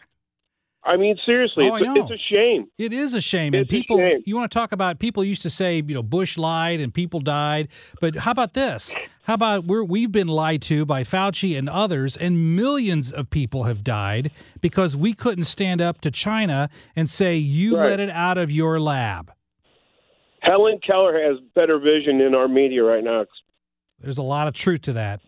I 0.87 0.99
mean, 0.99 1.17
seriously, 1.25 1.69
oh, 1.71 1.77
it's, 1.77 1.89
a, 1.89 1.95
it's, 1.95 2.11
a, 2.11 2.19
shame. 2.31 2.67
It 2.77 2.93
is 2.93 3.15
a 3.15 3.21
shame. 3.21 3.55
It's 3.55 3.61
and 3.61 3.69
people, 3.69 3.97
shame. 3.97 4.21
you 4.27 4.37
want 4.37 4.51
to 4.51 4.55
talk 4.55 4.71
about 4.71 4.99
people 4.99 5.25
used 5.25 5.41
to 5.43 5.51
say, 5.51 5.77
you 5.77 5.95
know, 5.95 6.03
Bush 6.03 6.37
lied 6.37 6.79
and 6.79 6.93
people 6.93 7.21
died. 7.21 7.69
But 8.01 8.17
how 8.17 8.33
about 8.33 8.53
this? 8.53 8.95
How 9.23 9.35
about 9.35 9.65
we're, 9.65 9.83
we've 9.83 10.13
been 10.13 10.29
lied 10.29 10.61
to 10.63 10.85
by 10.85 11.03
Fauci 11.03 11.57
and 11.57 11.71
others, 11.71 12.19
and 12.19 12.55
millions 12.55 13.11
of 13.11 13.31
people 13.31 13.63
have 13.63 13.83
died 13.83 14.31
because 14.61 14.95
we 14.95 15.15
couldn't 15.15 15.45
stand 15.45 15.81
up 15.81 16.03
to 16.03 16.11
China 16.11 16.69
and 16.95 17.09
say, 17.09 17.37
you 17.37 17.79
right. 17.79 17.91
let 17.91 18.01
it 18.01 18.11
out 18.11 18.37
of 18.37 18.51
your 18.51 18.79
lab. 18.79 19.33
Helen 20.41 20.79
Keller 20.87 21.19
has 21.19 21.39
better 21.55 21.79
vision 21.79 22.21
in 22.21 22.35
our 22.35 22.47
media 22.47 22.83
right 22.83 23.03
now. 23.03 23.25
There's 24.01 24.19
a 24.19 24.23
lot 24.23 24.49
of 24.49 24.53
truth 24.53 24.83
to 24.83 24.93
that. 24.93 25.23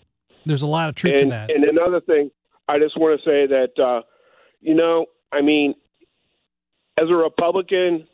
There's 0.44 0.60
a 0.60 0.66
lot 0.66 0.90
of 0.90 0.94
truth 0.94 1.14
and, 1.14 1.22
to 1.22 1.28
that. 1.30 1.50
And 1.50 1.64
another 1.64 2.02
thing, 2.02 2.30
I 2.68 2.78
just 2.78 2.98
want 2.98 3.18
to 3.18 3.24
say 3.24 3.46
that, 3.46 3.82
uh, 3.82 4.02
you 4.60 4.74
know, 4.74 5.06
I 5.36 5.42
mean, 5.42 5.74
as 6.98 7.10
a 7.10 7.14
Republican, 7.14 8.06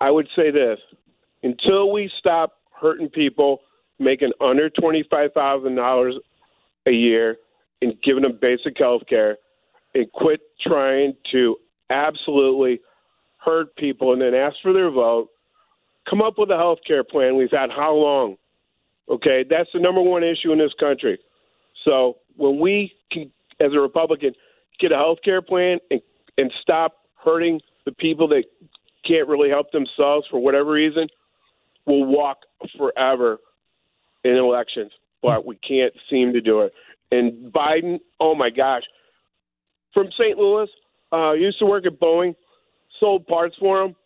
I 0.00 0.10
would 0.10 0.28
say 0.34 0.50
this 0.50 0.78
until 1.42 1.92
we 1.92 2.10
stop 2.18 2.54
hurting 2.70 3.10
people 3.10 3.60
making 3.98 4.32
under 4.40 4.70
$25,000 4.70 6.14
a 6.86 6.90
year 6.90 7.36
and 7.82 7.94
giving 8.02 8.22
them 8.22 8.38
basic 8.40 8.78
health 8.78 9.02
care 9.08 9.36
and 9.94 10.10
quit 10.12 10.40
trying 10.60 11.14
to 11.32 11.56
absolutely 11.90 12.80
hurt 13.36 13.76
people 13.76 14.12
and 14.12 14.22
then 14.22 14.34
ask 14.34 14.56
for 14.62 14.72
their 14.72 14.90
vote 14.90 15.28
come 16.08 16.22
up 16.22 16.34
with 16.38 16.50
a 16.50 16.56
health 16.56 16.80
care 16.86 17.04
plan. 17.04 17.36
We've 17.36 17.50
had 17.50 17.70
how 17.70 17.94
long? 17.94 18.36
Okay, 19.08 19.44
that's 19.48 19.68
the 19.72 19.80
number 19.80 20.00
one 20.00 20.22
issue 20.22 20.52
in 20.52 20.58
this 20.58 20.72
country. 20.78 21.18
So 21.84 22.18
when 22.36 22.58
we, 22.58 22.92
can, 23.12 23.30
as 23.60 23.72
a 23.72 23.80
Republican, 23.80 24.32
get 24.80 24.92
a 24.92 24.96
health 24.96 25.18
care 25.24 25.42
plan 25.42 25.78
and, 25.90 26.00
and 26.38 26.52
stop 26.60 26.92
hurting 27.14 27.60
the 27.84 27.92
people 27.92 28.28
that 28.28 28.44
can't 29.06 29.28
really 29.28 29.50
help 29.50 29.70
themselves 29.72 30.26
for 30.30 30.40
whatever 30.40 30.72
reason, 30.72 31.08
we'll 31.86 32.04
walk 32.04 32.38
forever 32.76 33.38
in 34.24 34.32
elections. 34.36 34.92
But 35.22 35.46
we 35.46 35.56
can't 35.56 35.92
seem 36.10 36.32
to 36.32 36.40
do 36.40 36.62
it. 36.62 36.72
And 37.10 37.52
Biden, 37.52 38.00
oh 38.20 38.34
my 38.34 38.50
gosh, 38.50 38.82
from 39.92 40.08
St. 40.18 40.36
Louis, 40.36 40.68
uh, 41.12 41.32
used 41.32 41.58
to 41.60 41.66
work 41.66 41.86
at 41.86 42.00
Boeing, 42.00 42.34
sold 42.98 43.26
parts 43.26 43.54
for 43.58 43.82
him 43.82 43.96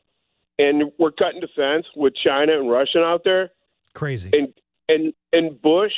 and 0.59 0.91
we're 0.99 1.13
cutting 1.13 1.41
defense 1.41 1.87
with 1.97 2.15
China 2.17 2.59
and 2.59 2.71
Russia 2.71 2.99
out 2.99 3.23
there. 3.25 3.51
Crazy. 3.95 4.31
And 4.33 4.53
and 4.89 5.13
and 5.33 5.61
Bush, 5.61 5.93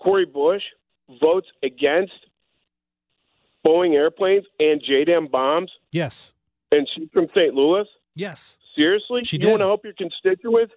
Cori 0.00 0.26
Bush, 0.26 0.62
votes 1.20 1.48
against 1.62 2.12
Boeing 3.66 3.94
airplanes 3.94 4.44
and 4.58 4.82
JDAM 4.82 5.30
bombs. 5.30 5.70
Yes. 5.90 6.34
And 6.70 6.88
she's 6.94 7.08
from 7.12 7.28
St. 7.34 7.54
Louis. 7.54 7.86
Yes. 8.14 8.58
Seriously, 8.76 9.24
she 9.24 9.36
you 9.36 9.42
did. 9.42 9.50
want 9.50 9.60
to 9.60 9.66
help 9.66 9.84
your 9.84 9.94
constituents? 9.94 10.72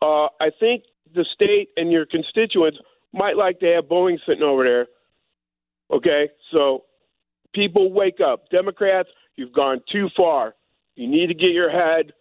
Uh, 0.00 0.26
I 0.40 0.50
think 0.58 0.84
the 1.14 1.24
state 1.34 1.68
and 1.76 1.92
your 1.92 2.06
constituents 2.06 2.78
might 3.12 3.36
like 3.36 3.60
to 3.60 3.66
have 3.66 3.84
Boeing 3.84 4.18
sitting 4.26 4.42
over 4.42 4.64
there. 4.64 4.86
Okay, 5.92 6.30
so 6.50 6.84
people 7.54 7.92
wake 7.92 8.20
up. 8.20 8.48
Democrats, 8.48 9.10
you've 9.36 9.52
gone 9.52 9.80
too 9.90 10.08
far. 10.16 10.54
You 10.96 11.06
need 11.06 11.26
to 11.28 11.34
get 11.34 11.50
your 11.50 11.70
head 11.70 12.12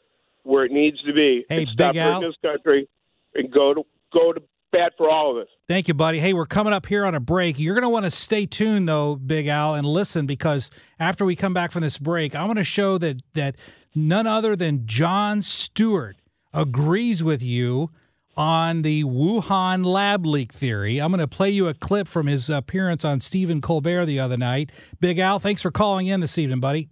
where 0.43 0.65
it 0.65 0.71
needs 0.71 1.01
to 1.03 1.13
be. 1.13 1.45
Hey, 1.47 1.63
and 1.63 1.69
stop 1.69 1.93
Big 1.93 2.01
Al. 2.01 2.21
this 2.21 2.35
country 2.43 2.89
and 3.35 3.51
go 3.51 3.73
to 3.73 3.83
go 4.13 4.33
to 4.33 4.41
bat 4.71 4.93
for 4.97 5.09
all 5.09 5.31
of 5.31 5.37
us. 5.41 5.47
Thank 5.67 5.87
you, 5.87 5.93
buddy. 5.93 6.19
Hey, 6.19 6.33
we're 6.33 6.45
coming 6.45 6.73
up 6.73 6.85
here 6.85 7.05
on 7.05 7.15
a 7.15 7.19
break. 7.19 7.59
You're 7.59 7.75
going 7.75 7.83
to 7.83 7.89
want 7.89 8.05
to 8.05 8.11
stay 8.11 8.45
tuned, 8.45 8.87
though, 8.87 9.15
Big 9.15 9.47
Al, 9.47 9.75
and 9.75 9.85
listen 9.85 10.25
because 10.25 10.69
after 10.99 11.25
we 11.25 11.35
come 11.35 11.53
back 11.53 11.71
from 11.71 11.81
this 11.81 11.97
break, 11.97 12.35
I 12.35 12.45
want 12.45 12.57
to 12.57 12.63
show 12.63 12.97
that 12.97 13.21
that 13.33 13.55
none 13.95 14.27
other 14.27 14.55
than 14.55 14.85
Jon 14.85 15.41
Stewart 15.41 16.17
agrees 16.53 17.23
with 17.23 17.41
you 17.41 17.89
on 18.37 18.81
the 18.81 19.03
Wuhan 19.03 19.85
lab 19.85 20.25
leak 20.25 20.53
theory. 20.53 20.99
I'm 20.99 21.11
going 21.11 21.19
to 21.19 21.27
play 21.27 21.49
you 21.49 21.67
a 21.67 21.73
clip 21.73 22.07
from 22.07 22.27
his 22.27 22.49
appearance 22.49 23.03
on 23.03 23.19
Stephen 23.19 23.61
Colbert 23.61 24.05
the 24.05 24.19
other 24.19 24.37
night. 24.37 24.71
Big 24.99 25.19
Al, 25.19 25.39
thanks 25.39 25.61
for 25.61 25.71
calling 25.71 26.07
in 26.07 26.21
this 26.21 26.37
evening, 26.37 26.59
buddy. 26.59 26.89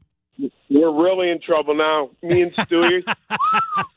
We're 0.69 0.91
really 0.91 1.29
in 1.29 1.41
trouble 1.41 1.75
now. 1.75 2.11
Me 2.21 2.43
and 2.43 2.55
Stewie. 2.55 3.03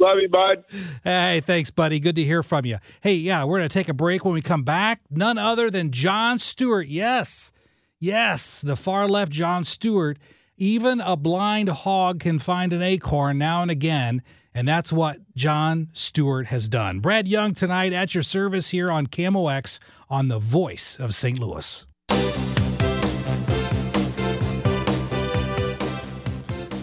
Love 0.00 0.18
you, 0.18 0.28
bud. 0.30 0.64
Hey, 1.04 1.42
thanks, 1.44 1.70
buddy. 1.70 2.00
Good 2.00 2.16
to 2.16 2.24
hear 2.24 2.42
from 2.42 2.64
you. 2.64 2.78
Hey, 3.02 3.14
yeah, 3.14 3.44
we're 3.44 3.58
going 3.58 3.68
to 3.68 3.72
take 3.72 3.90
a 3.90 3.94
break 3.94 4.24
when 4.24 4.32
we 4.32 4.40
come 4.40 4.62
back. 4.62 5.02
None 5.10 5.36
other 5.36 5.70
than 5.70 5.90
Jon 5.90 6.38
Stewart. 6.38 6.88
Yes. 6.88 7.52
Yes, 7.98 8.62
the 8.62 8.76
far 8.76 9.06
left 9.06 9.30
Jon 9.30 9.62
Stewart. 9.62 10.18
Even 10.56 11.02
a 11.02 11.16
blind 11.16 11.68
hog 11.68 12.18
can 12.20 12.38
find 12.38 12.72
an 12.72 12.80
acorn 12.80 13.36
now 13.36 13.60
and 13.60 13.70
again. 13.70 14.22
And 14.54 14.66
that's 14.66 14.90
what 14.90 15.18
Jon 15.36 15.90
Stewart 15.92 16.46
has 16.46 16.68
done. 16.70 17.00
Brad 17.00 17.28
Young 17.28 17.52
tonight 17.52 17.92
at 17.92 18.14
your 18.14 18.22
service 18.22 18.70
here 18.70 18.90
on 18.90 19.06
KMOX 19.06 19.80
on 20.08 20.28
the 20.28 20.38
voice 20.38 20.96
of 20.98 21.14
St. 21.14 21.38
Louis. 21.38 21.84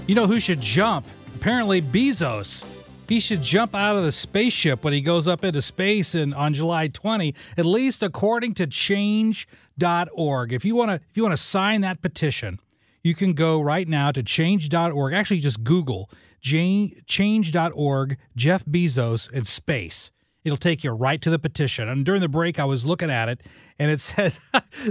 You 0.06 0.16
know 0.16 0.28
who 0.28 0.40
should 0.40 0.62
jump? 0.62 1.08
Apparently, 1.36 1.82
Bezos. 1.82 2.77
He 3.08 3.20
should 3.20 3.42
jump 3.42 3.74
out 3.74 3.96
of 3.96 4.04
the 4.04 4.12
spaceship 4.12 4.84
when 4.84 4.94
he 4.94 5.02
goes 5.02 5.28
up 5.28 5.44
into 5.44 5.62
space 5.62 6.14
in, 6.14 6.34
on 6.34 6.54
July 6.54 6.88
20, 6.88 7.34
at 7.58 7.66
least 7.66 8.04
according 8.04 8.54
to 8.56 8.68
change.org. 8.68 10.54
If 10.54 10.66
you 10.66 10.76
want 10.76 10.90
to 10.90 10.96
if 10.96 11.16
you 11.16 11.24
want 11.24 11.34
to 11.34 11.42
sign 11.42 11.82
that 11.82 12.02
petition, 12.02 12.60
you 13.04 13.16
can 13.16 13.34
go 13.34 13.62
right 13.62 13.88
now 13.88 14.12
to 14.12 14.22
change.org. 14.22 15.14
Actually, 15.14 15.40
just 15.40 15.64
Google 15.64 16.10
change.org, 16.42 18.18
Jeff 18.36 18.66
Bezos, 18.66 19.32
and 19.34 19.48
space. 19.48 20.12
It'll 20.48 20.58
take 20.58 20.84
you 20.84 20.92
right 20.92 21.22
to 21.22 21.30
the 21.30 21.38
petition. 21.38 21.90
And 21.90 22.06
during 22.06 22.22
the 22.22 22.30
break, 22.30 22.60
I 22.60 22.66
was 22.66 22.86
looking 22.86 23.12
at 23.12 23.30
it, 23.30 23.42
and 23.78 23.92
it 23.92 24.00
says 24.02 24.40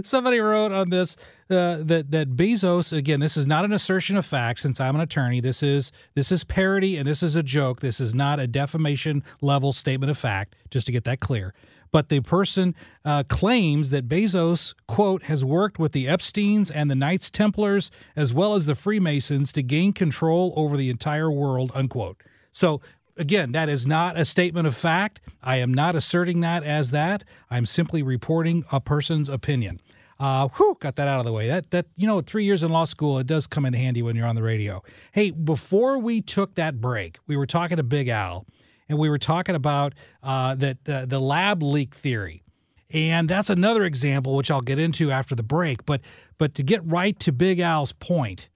somebody 0.02 0.38
wrote 0.38 0.72
on 0.72 0.90
this 0.90 1.16
uh, 1.50 1.78
that 1.82 2.11
that 2.11 2.36
Bezos. 2.36 2.96
Again, 2.96 3.20
this 3.20 3.36
is 3.36 3.46
not 3.46 3.64
an 3.64 3.72
assertion 3.72 4.16
of 4.16 4.26
fact. 4.26 4.61
Since 4.61 4.80
I'm 4.80 4.94
an 4.94 5.00
attorney, 5.00 5.40
this 5.40 5.62
is 5.62 5.92
this 6.14 6.30
is 6.30 6.44
parody 6.44 6.96
and 6.96 7.09
this 7.09 7.22
is 7.22 7.34
a 7.34 7.42
joke. 7.42 7.80
This 7.80 8.00
is 8.00 8.14
not 8.14 8.38
a 8.38 8.46
defamation 8.46 9.24
level 9.40 9.72
statement 9.72 10.11
of 10.11 10.18
fact. 10.18 10.54
Just 10.70 10.86
to 10.86 10.92
get 10.92 11.04
that 11.04 11.20
clear. 11.20 11.54
But 11.92 12.09
the 12.09 12.20
person 12.20 12.74
uh, 13.04 13.22
claims 13.22 13.90
that 13.90 14.09
Bezos, 14.09 14.74
quote, 14.86 15.22
has 15.24 15.44
worked 15.44 15.78
with 15.78 15.92
the 15.92 16.07
Epsteins 16.07 16.70
and 16.74 16.90
the 16.90 16.94
Knights 16.94 17.30
Templars 17.30 17.90
as 18.14 18.34
well 18.34 18.54
as 18.54 18.66
the 18.66 18.74
Freemasons 18.74 19.52
to 19.52 19.62
gain 19.62 19.92
control 19.92 20.52
over 20.57 20.76
the 20.76 20.90
entire 20.90 21.30
world, 21.30 21.72
unquote. 21.74 22.22
So 22.52 22.80
again, 23.16 23.52
that 23.52 23.68
is 23.68 23.86
not 23.86 24.18
a 24.18 24.24
statement 24.24 24.66
of 24.66 24.76
fact. 24.76 25.20
I 25.42 25.56
am 25.56 25.72
not 25.72 25.96
asserting 25.96 26.40
that 26.40 26.64
as 26.64 26.90
that. 26.90 27.24
I'm 27.50 27.66
simply 27.66 28.02
reporting 28.02 28.64
a 28.70 28.80
person's 28.80 29.28
opinion. 29.28 29.80
Uh, 30.18 30.48
whew, 30.56 30.76
got 30.80 30.96
that 30.96 31.08
out 31.08 31.18
of 31.18 31.26
the 31.26 31.32
way. 31.32 31.46
That 31.46 31.70
that 31.70 31.86
you 31.96 32.06
know, 32.06 32.20
three 32.20 32.44
years 32.44 32.62
in 32.62 32.70
law 32.70 32.84
school, 32.84 33.18
it 33.18 33.26
does 33.26 33.46
come 33.46 33.66
in 33.66 33.74
handy 33.74 34.02
when 34.02 34.16
you're 34.16 34.26
on 34.26 34.34
the 34.34 34.42
radio. 34.42 34.82
Hey, 35.12 35.30
before 35.30 35.98
we 35.98 36.22
took 36.22 36.54
that 36.54 36.80
break, 36.80 37.18
we 37.26 37.36
were 37.36 37.46
talking 37.46 37.76
to 37.76 37.82
Big 37.82 38.08
Al, 38.08 38.46
and 38.88 38.98
we 38.98 39.10
were 39.10 39.18
talking 39.18 39.54
about 39.54 39.94
uh, 40.22 40.54
that 40.54 40.88
uh, 40.88 41.04
the 41.04 41.20
lab 41.20 41.62
leak 41.62 41.94
theory, 41.94 42.42
and 42.90 43.28
that's 43.28 43.50
another 43.50 43.84
example 43.84 44.34
which 44.34 44.50
I'll 44.50 44.62
get 44.62 44.78
into 44.78 45.10
after 45.10 45.34
the 45.34 45.42
break. 45.42 45.84
But 45.84 46.00
but 46.38 46.54
to 46.54 46.62
get 46.62 46.82
right 46.82 47.18
to 47.20 47.30
Big 47.30 47.60
Al's 47.60 47.92
point, 47.92 48.48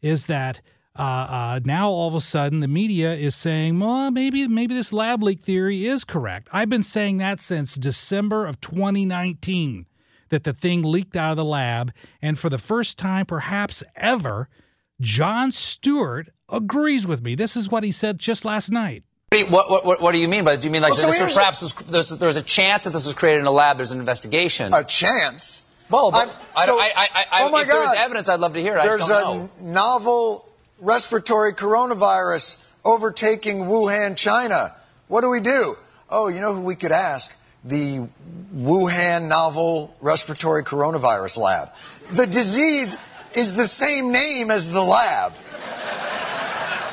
is 0.00 0.26
that 0.26 0.60
uh, 0.98 1.02
uh, 1.02 1.60
now 1.64 1.88
all 1.90 2.08
of 2.08 2.14
a 2.14 2.20
sudden 2.20 2.60
the 2.60 2.68
media 2.68 3.14
is 3.14 3.34
saying, 3.36 3.78
well, 3.78 4.10
maybe 4.10 4.48
maybe 4.48 4.74
this 4.74 4.92
lab 4.92 5.22
leak 5.22 5.40
theory 5.40 5.86
is 5.86 6.04
correct. 6.04 6.48
I've 6.52 6.68
been 6.68 6.82
saying 6.82 7.18
that 7.18 7.40
since 7.40 7.74
December 7.76 8.46
of 8.46 8.60
2019 8.60 9.86
that 10.30 10.44
the 10.44 10.52
thing 10.52 10.82
leaked 10.82 11.16
out 11.16 11.30
of 11.30 11.36
the 11.36 11.44
lab, 11.44 11.92
and 12.20 12.38
for 12.38 12.50
the 12.50 12.58
first 12.58 12.98
time, 12.98 13.24
perhaps 13.26 13.82
ever, 13.96 14.48
Jon 15.00 15.50
Stewart 15.52 16.28
agrees 16.50 17.06
with 17.06 17.22
me. 17.22 17.34
This 17.34 17.56
is 17.56 17.70
what 17.70 17.84
he 17.84 17.92
said 17.92 18.18
just 18.18 18.44
last 18.44 18.70
night. 18.70 19.04
What, 19.30 19.50
what, 19.70 19.84
what, 19.86 20.00
what 20.02 20.12
do 20.12 20.18
you 20.18 20.26
mean 20.28 20.44
by 20.44 20.54
it? 20.54 20.62
Do 20.62 20.68
you 20.68 20.72
mean 20.72 20.82
like 20.82 20.92
Well, 20.92 21.00
so 21.02 21.06
this 21.08 21.18
here's 21.18 21.34
perhaps 21.34 21.62
was, 21.62 21.74
there's, 21.74 22.08
there's 22.10 22.36
a 22.36 22.42
chance 22.42 22.84
that 22.84 22.90
this 22.90 23.06
was 23.06 23.14
created 23.14 23.40
in 23.40 23.46
a 23.46 23.50
lab, 23.50 23.76
there's 23.76 23.92
an 23.92 24.00
investigation? 24.00 24.72
A 24.74 24.82
chance? 24.84 25.70
Well, 25.90 26.10
but 26.10 26.28
I'm- 26.28 26.36
I, 26.56 26.66
so- 26.66 26.78
I, 26.78 26.92
I, 26.96 27.08
I, 27.30 27.42
oh 27.44 27.50
my 27.50 27.62
if 27.62 27.68
there 27.68 27.78
was 27.78 27.88
God. 27.90 27.96
evidence, 27.98 28.28
I'd 28.28 28.40
love 28.40 28.54
to 28.54 28.60
hear 28.60 28.74
it. 28.76 28.80
I 28.80 28.86
There's 28.86 28.98
just 29.00 29.10
don't 29.10 29.38
know. 29.38 29.50
a 29.60 29.62
novel 29.72 30.47
respiratory 30.80 31.54
coronavirus 31.54 32.64
overtaking 32.84 33.64
Wuhan, 33.64 34.16
China. 34.16 34.74
What 35.08 35.22
do 35.22 35.30
we 35.30 35.40
do? 35.40 35.76
Oh, 36.10 36.28
you 36.28 36.40
know 36.40 36.54
who 36.54 36.62
we 36.62 36.76
could 36.76 36.92
ask? 36.92 37.36
The 37.64 38.08
Wuhan 38.54 39.28
Novel 39.28 39.94
Respiratory 40.00 40.64
Coronavirus 40.64 41.38
Lab. 41.38 41.70
The 42.12 42.26
disease 42.26 42.96
is 43.34 43.54
the 43.54 43.66
same 43.66 44.12
name 44.12 44.50
as 44.50 44.70
the 44.70 44.82
lab. 44.82 45.34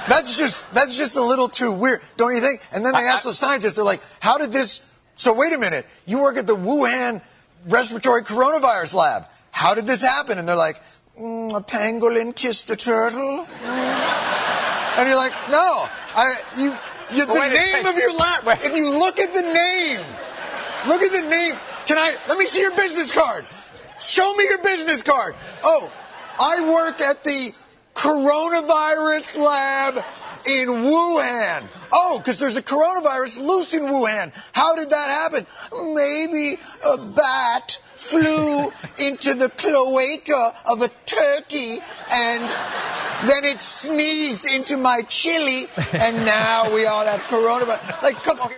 That's 0.07 0.37
just 0.37 0.71
that's 0.73 0.95
just 0.95 1.15
a 1.15 1.23
little 1.23 1.49
too 1.49 1.71
weird, 1.71 2.01
don't 2.17 2.35
you 2.35 2.41
think? 2.41 2.61
And 2.71 2.85
then 2.85 2.93
they 2.93 2.99
ask 2.99 3.23
the 3.23 3.33
scientists, 3.33 3.73
they're 3.73 3.83
like, 3.83 4.01
"How 4.19 4.37
did 4.37 4.51
this?" 4.51 4.85
So 5.15 5.33
wait 5.33 5.53
a 5.53 5.57
minute, 5.57 5.87
you 6.05 6.21
work 6.21 6.37
at 6.37 6.45
the 6.45 6.55
Wuhan 6.55 7.21
Respiratory 7.65 8.23
Coronavirus 8.23 8.93
Lab. 8.93 9.23
How 9.49 9.73
did 9.73 9.87
this 9.87 10.01
happen? 10.01 10.37
And 10.37 10.47
they're 10.47 10.55
like, 10.55 10.81
mm, 11.19 11.55
"A 11.55 11.61
pangolin 11.61 12.35
kissed 12.35 12.69
a 12.71 12.75
turtle." 12.75 13.45
Mm. 13.45 14.97
And 14.97 15.09
you're 15.09 15.17
like, 15.17 15.33
"No, 15.49 15.87
I 16.15 16.35
you, 16.57 16.77
you 17.11 17.25
the 17.25 17.33
name 17.33 17.85
of 17.85 17.97
your 17.97 18.13
lab. 18.13 18.47
If 18.63 18.75
you 18.75 18.89
look 18.89 19.19
at 19.19 19.33
the 19.33 19.41
name, 19.41 20.01
look 20.87 21.01
at 21.01 21.11
the 21.11 21.29
name. 21.29 21.55
Can 21.85 21.97
I? 21.97 22.15
Let 22.27 22.37
me 22.37 22.45
see 22.47 22.61
your 22.61 22.75
business 22.75 23.11
card. 23.13 23.45
Show 23.99 24.33
me 24.33 24.45
your 24.45 24.59
business 24.59 25.01
card. 25.01 25.35
Oh, 25.63 25.91
I 26.39 26.61
work 26.71 27.01
at 27.01 27.23
the 27.23 27.53
coronavirus 27.93 29.37
lab 29.37 30.03
in 30.45 30.67
Wuhan. 30.67 31.63
Oh, 31.91 32.19
because 32.19 32.39
there's 32.39 32.57
a 32.57 32.61
coronavirus 32.61 33.41
loose 33.41 33.73
in 33.73 33.83
Wuhan. 33.83 34.31
How 34.53 34.75
did 34.75 34.89
that 34.89 35.09
happen? 35.09 35.45
Maybe 35.93 36.55
a 36.87 36.97
bat 36.97 37.79
flew 38.09 38.71
into 38.97 39.33
the 39.33 39.49
cloaca 39.49 40.53
of 40.65 40.81
a 40.81 40.89
turkey 41.05 41.77
and 42.11 42.43
then 43.27 43.43
it 43.45 43.61
sneezed 43.61 44.45
into 44.45 44.77
my 44.77 45.01
chili 45.09 45.65
and 45.93 46.25
now 46.25 46.73
we 46.73 46.85
all 46.85 47.05
have 47.05 47.21
coronavirus. 47.21 48.03
Like, 48.03 48.21
come 48.23 48.39
on. 48.39 48.51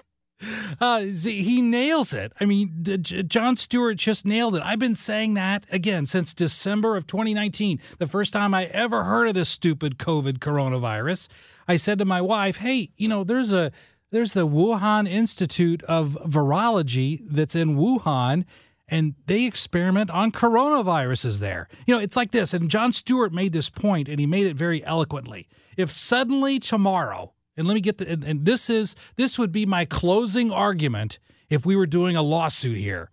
Uh, 0.80 1.00
he 1.00 1.62
nails 1.62 2.14
it. 2.14 2.32
I 2.40 2.46
mean, 2.46 2.84
Jon 3.02 3.56
Stewart 3.56 3.98
just 3.98 4.26
nailed 4.26 4.56
it. 4.56 4.62
I've 4.64 4.80
been 4.80 4.94
saying 4.94 5.34
that 5.34 5.66
again 5.72 6.06
since 6.06 6.34
December 6.34 6.96
of 6.96 7.08
2019, 7.08 7.80
the 7.98 8.06
first 8.06 8.34
time 8.34 8.54
I 8.54 8.66
ever 8.66 9.04
heard 9.04 9.30
of 9.30 9.34
this 9.34 9.50
stupid 9.50 9.98
COVID 9.98 10.38
coronavirus. 10.38 11.30
I 11.68 11.76
said 11.76 11.98
to 12.00 12.06
my 12.06 12.22
wife, 12.22 12.58
"Hey, 12.58 12.92
you 12.98 13.08
know, 13.08 13.24
there's 13.24 13.52
a 13.52 13.72
there's 14.12 14.34
the 14.34 14.48
Wuhan 14.48 15.10
Institute 15.10 15.82
of 15.84 16.18
Virology 16.26 17.22
that's 17.28 17.56
in 17.56 17.76
Wuhan." 17.76 18.46
And 18.88 19.16
they 19.26 19.46
experiment 19.46 20.10
on 20.10 20.32
coronaviruses 20.32 21.40
there. 21.40 21.68
You 21.86 21.96
know, 21.96 22.02
it's 22.02 22.16
like 22.16 22.32
this. 22.32 22.54
And 22.54 22.70
Jon 22.70 22.94
Stewart 22.94 23.34
made 23.34 23.52
this 23.52 23.70
point, 23.70 24.08
and 24.08 24.20
he 24.20 24.26
made 24.26 24.46
it 24.46 24.56
very 24.56 24.86
eloquently. 24.86 25.50
If 25.76 25.92
suddenly 25.92 26.58
tomorrow, 26.60 27.34
and 27.58 27.68
let 27.68 27.74
me 27.74 27.82
get 27.82 27.98
the 27.98 28.10
and, 28.10 28.24
and 28.24 28.46
this 28.46 28.70
is 28.70 28.96
this 29.16 29.38
would 29.38 29.52
be 29.52 29.66
my 29.66 29.84
closing 29.84 30.52
argument 30.52 31.20
if 31.50 31.66
we 31.66 31.76
were 31.76 31.88
doing 31.88 32.16
a 32.16 32.22
lawsuit 32.22 32.78
here. 32.78 33.10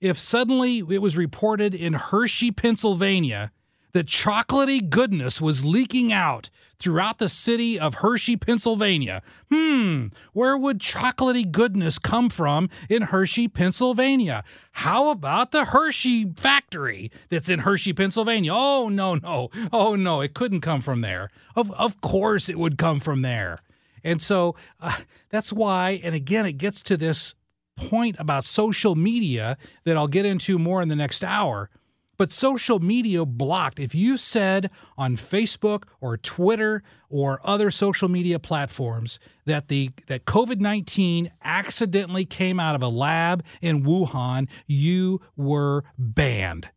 If 0.00 0.18
suddenly 0.18 0.78
it 0.78 1.02
was 1.02 1.16
reported 1.16 1.74
in 1.74 1.92
Hershey, 1.92 2.50
Pennsylvania, 2.50 3.52
that 3.92 4.06
chocolatey 4.06 4.88
goodness 4.88 5.40
was 5.40 5.64
leaking 5.64 6.12
out 6.12 6.50
throughout 6.78 7.18
the 7.18 7.28
city 7.28 7.78
of 7.78 7.96
Hershey, 7.96 8.36
Pennsylvania. 8.36 9.22
Hmm, 9.52 10.06
where 10.32 10.56
would 10.56 10.80
chocolatey 10.80 11.50
goodness 11.50 11.98
come 11.98 12.28
from 12.28 12.68
in 12.88 13.02
Hershey, 13.02 13.46
Pennsylvania? 13.48 14.42
How 14.72 15.10
about 15.10 15.52
the 15.52 15.66
Hershey 15.66 16.32
factory 16.36 17.10
that's 17.28 17.48
in 17.48 17.60
Hershey, 17.60 17.92
Pennsylvania? 17.92 18.52
Oh, 18.52 18.88
no, 18.88 19.14
no. 19.14 19.50
Oh, 19.72 19.94
no, 19.94 20.20
it 20.20 20.34
couldn't 20.34 20.60
come 20.62 20.80
from 20.80 21.02
there. 21.02 21.30
Of, 21.54 21.70
of 21.72 22.00
course 22.00 22.48
it 22.48 22.58
would 22.58 22.78
come 22.78 22.98
from 22.98 23.22
there. 23.22 23.60
And 24.02 24.20
so 24.20 24.56
uh, 24.80 24.98
that's 25.28 25.52
why, 25.52 26.00
and 26.02 26.14
again, 26.14 26.46
it 26.46 26.54
gets 26.54 26.82
to 26.82 26.96
this 26.96 27.34
point 27.76 28.16
about 28.18 28.44
social 28.44 28.94
media 28.94 29.56
that 29.84 29.96
I'll 29.96 30.08
get 30.08 30.26
into 30.26 30.58
more 30.58 30.82
in 30.82 30.88
the 30.88 30.96
next 30.96 31.22
hour. 31.22 31.70
But 32.18 32.32
social 32.32 32.78
media 32.78 33.24
blocked. 33.24 33.80
If 33.80 33.94
you 33.94 34.16
said 34.16 34.70
on 34.96 35.16
Facebook 35.16 35.84
or 36.00 36.16
Twitter 36.16 36.82
or 37.08 37.40
other 37.42 37.70
social 37.70 38.08
media 38.08 38.38
platforms 38.38 39.18
that 39.46 39.68
the 39.68 39.90
that 40.06 40.24
COVID-19 40.24 41.30
accidentally 41.42 42.24
came 42.24 42.60
out 42.60 42.74
of 42.74 42.82
a 42.82 42.88
lab 42.88 43.44
in 43.60 43.82
Wuhan, 43.82 44.48
you 44.66 45.20
were 45.36 45.84
banned. 45.98 46.68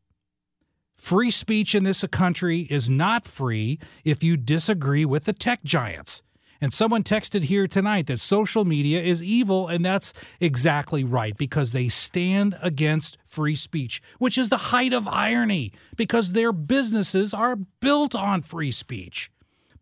Free 0.96 1.30
speech 1.30 1.76
in 1.76 1.84
this 1.84 2.04
country 2.12 2.62
is 2.62 2.90
not 2.90 3.28
free 3.28 3.78
if 4.04 4.24
you 4.24 4.38
disagree 4.38 5.06
with 5.06 5.26
the 5.26 5.34
tech 5.34 5.64
giants. 5.64 6.24
And 6.66 6.74
someone 6.74 7.04
texted 7.04 7.44
here 7.44 7.68
tonight 7.68 8.08
that 8.08 8.20
social 8.20 8.66
media 8.66 9.00
is 9.00 9.22
evil, 9.22 9.68
and 9.68 9.86
that's 9.86 10.14
exactly 10.40 11.04
right 11.04 11.38
because 11.38 11.74
they 11.74 11.90
stand 11.90 12.58
against 12.60 13.20
free 13.24 13.54
speech, 13.54 14.02
which 14.18 14.36
is 14.36 14.50
the 14.50 14.74
height 14.74 14.92
of 14.92 15.08
irony 15.08 15.72
because 15.96 16.32
their 16.32 16.52
businesses 16.52 17.36
are 17.36 17.56
built 17.56 18.16
on 18.16 18.42
free 18.42 18.72
speech. 18.72 19.30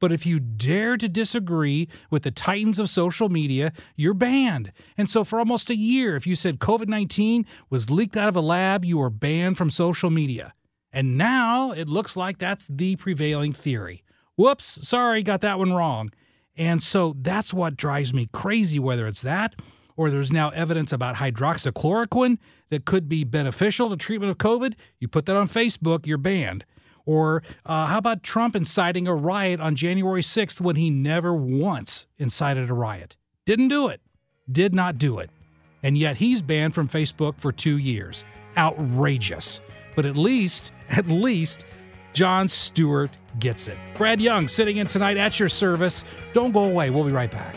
But 0.01 0.11
if 0.11 0.25
you 0.25 0.41
dare 0.41 0.97
to 0.97 1.07
disagree 1.07 1.87
with 2.09 2.23
the 2.23 2.31
titans 2.31 2.79
of 2.79 2.89
social 2.89 3.29
media, 3.29 3.71
you're 3.95 4.13
banned. 4.13 4.73
And 4.97 5.09
so, 5.09 5.23
for 5.23 5.39
almost 5.39 5.69
a 5.69 5.77
year, 5.77 6.17
if 6.17 6.27
you 6.27 6.35
said 6.35 6.59
COVID 6.59 6.89
19 6.89 7.45
was 7.69 7.89
leaked 7.89 8.17
out 8.17 8.27
of 8.27 8.35
a 8.35 8.41
lab, 8.41 8.83
you 8.83 8.97
were 8.97 9.09
banned 9.09 9.57
from 9.57 9.69
social 9.69 10.09
media. 10.09 10.53
And 10.91 11.17
now 11.17 11.71
it 11.71 11.87
looks 11.87 12.17
like 12.17 12.39
that's 12.39 12.67
the 12.67 12.97
prevailing 12.97 13.53
theory. 13.53 14.03
Whoops, 14.35 14.85
sorry, 14.85 15.23
got 15.23 15.39
that 15.39 15.59
one 15.59 15.71
wrong. 15.71 16.11
And 16.55 16.83
so 16.83 17.15
that's 17.19 17.53
what 17.53 17.75
drives 17.75 18.13
me 18.13 18.29
crazy, 18.31 18.79
whether 18.79 19.07
it's 19.07 19.21
that 19.21 19.55
or 19.95 20.09
there's 20.09 20.31
now 20.31 20.49
evidence 20.49 20.91
about 20.91 21.15
hydroxychloroquine 21.15 22.37
that 22.69 22.85
could 22.85 23.07
be 23.07 23.23
beneficial 23.23 23.89
to 23.89 23.95
treatment 23.95 24.31
of 24.31 24.37
COVID. 24.37 24.73
You 24.99 25.07
put 25.07 25.25
that 25.27 25.35
on 25.35 25.47
Facebook, 25.47 26.05
you're 26.05 26.17
banned. 26.17 26.65
Or 27.05 27.43
uh, 27.65 27.87
how 27.87 27.97
about 27.97 28.23
Trump 28.23 28.55
inciting 28.55 29.07
a 29.07 29.15
riot 29.15 29.59
on 29.59 29.75
January 29.75 30.21
6th 30.21 30.61
when 30.61 30.77
he 30.77 30.89
never 30.89 31.33
once 31.33 32.07
incited 32.17 32.69
a 32.69 32.73
riot? 32.73 33.17
Didn't 33.45 33.67
do 33.67 33.89
it. 33.89 34.01
Did 34.49 34.73
not 34.73 34.97
do 34.97 35.19
it. 35.19 35.29
And 35.83 35.97
yet 35.97 36.17
he's 36.17 36.41
banned 36.41 36.73
from 36.73 36.87
Facebook 36.87 37.39
for 37.39 37.51
two 37.51 37.77
years. 37.77 38.23
Outrageous. 38.57 39.59
But 39.95 40.05
at 40.05 40.15
least, 40.15 40.71
at 40.89 41.07
least, 41.07 41.65
Jon 42.13 42.47
Stewart 42.47 43.11
gets 43.39 43.67
it. 43.67 43.77
Brad 43.95 44.21
Young 44.21 44.47
sitting 44.47 44.77
in 44.77 44.87
tonight 44.87 45.17
at 45.17 45.39
your 45.39 45.49
service. 45.49 46.03
Don't 46.33 46.51
go 46.51 46.63
away. 46.65 46.89
We'll 46.89 47.03
be 47.03 47.11
right 47.11 47.31
back. 47.31 47.55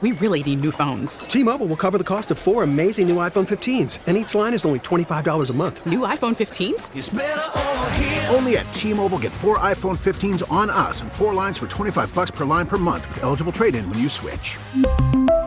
We 0.00 0.12
really 0.12 0.44
need 0.44 0.60
new 0.60 0.70
phones. 0.70 1.20
T-Mobile 1.20 1.66
will 1.66 1.76
cover 1.76 1.98
the 1.98 2.04
cost 2.04 2.30
of 2.30 2.38
four 2.38 2.62
amazing 2.62 3.08
new 3.08 3.16
iPhone 3.16 3.48
15s, 3.48 3.98
and 4.06 4.16
each 4.16 4.32
line 4.32 4.54
is 4.54 4.64
only 4.64 4.78
$25 4.78 5.50
a 5.50 5.52
month. 5.52 5.84
New 5.86 6.00
iPhone 6.00 6.36
15s? 6.36 8.32
Only 8.32 8.58
at 8.58 8.72
T-Mobile 8.72 9.18
get 9.18 9.32
four 9.32 9.58
iPhone 9.58 9.98
15s 9.98 10.48
on 10.52 10.70
us 10.70 11.02
and 11.02 11.10
four 11.10 11.34
lines 11.34 11.58
for 11.58 11.66
25 11.66 12.14
bucks 12.14 12.30
per 12.30 12.44
line 12.44 12.66
per 12.66 12.78
month 12.78 13.08
with 13.08 13.24
eligible 13.24 13.50
trade-in 13.50 13.90
when 13.90 13.98
you 13.98 14.08
switch. 14.08 14.58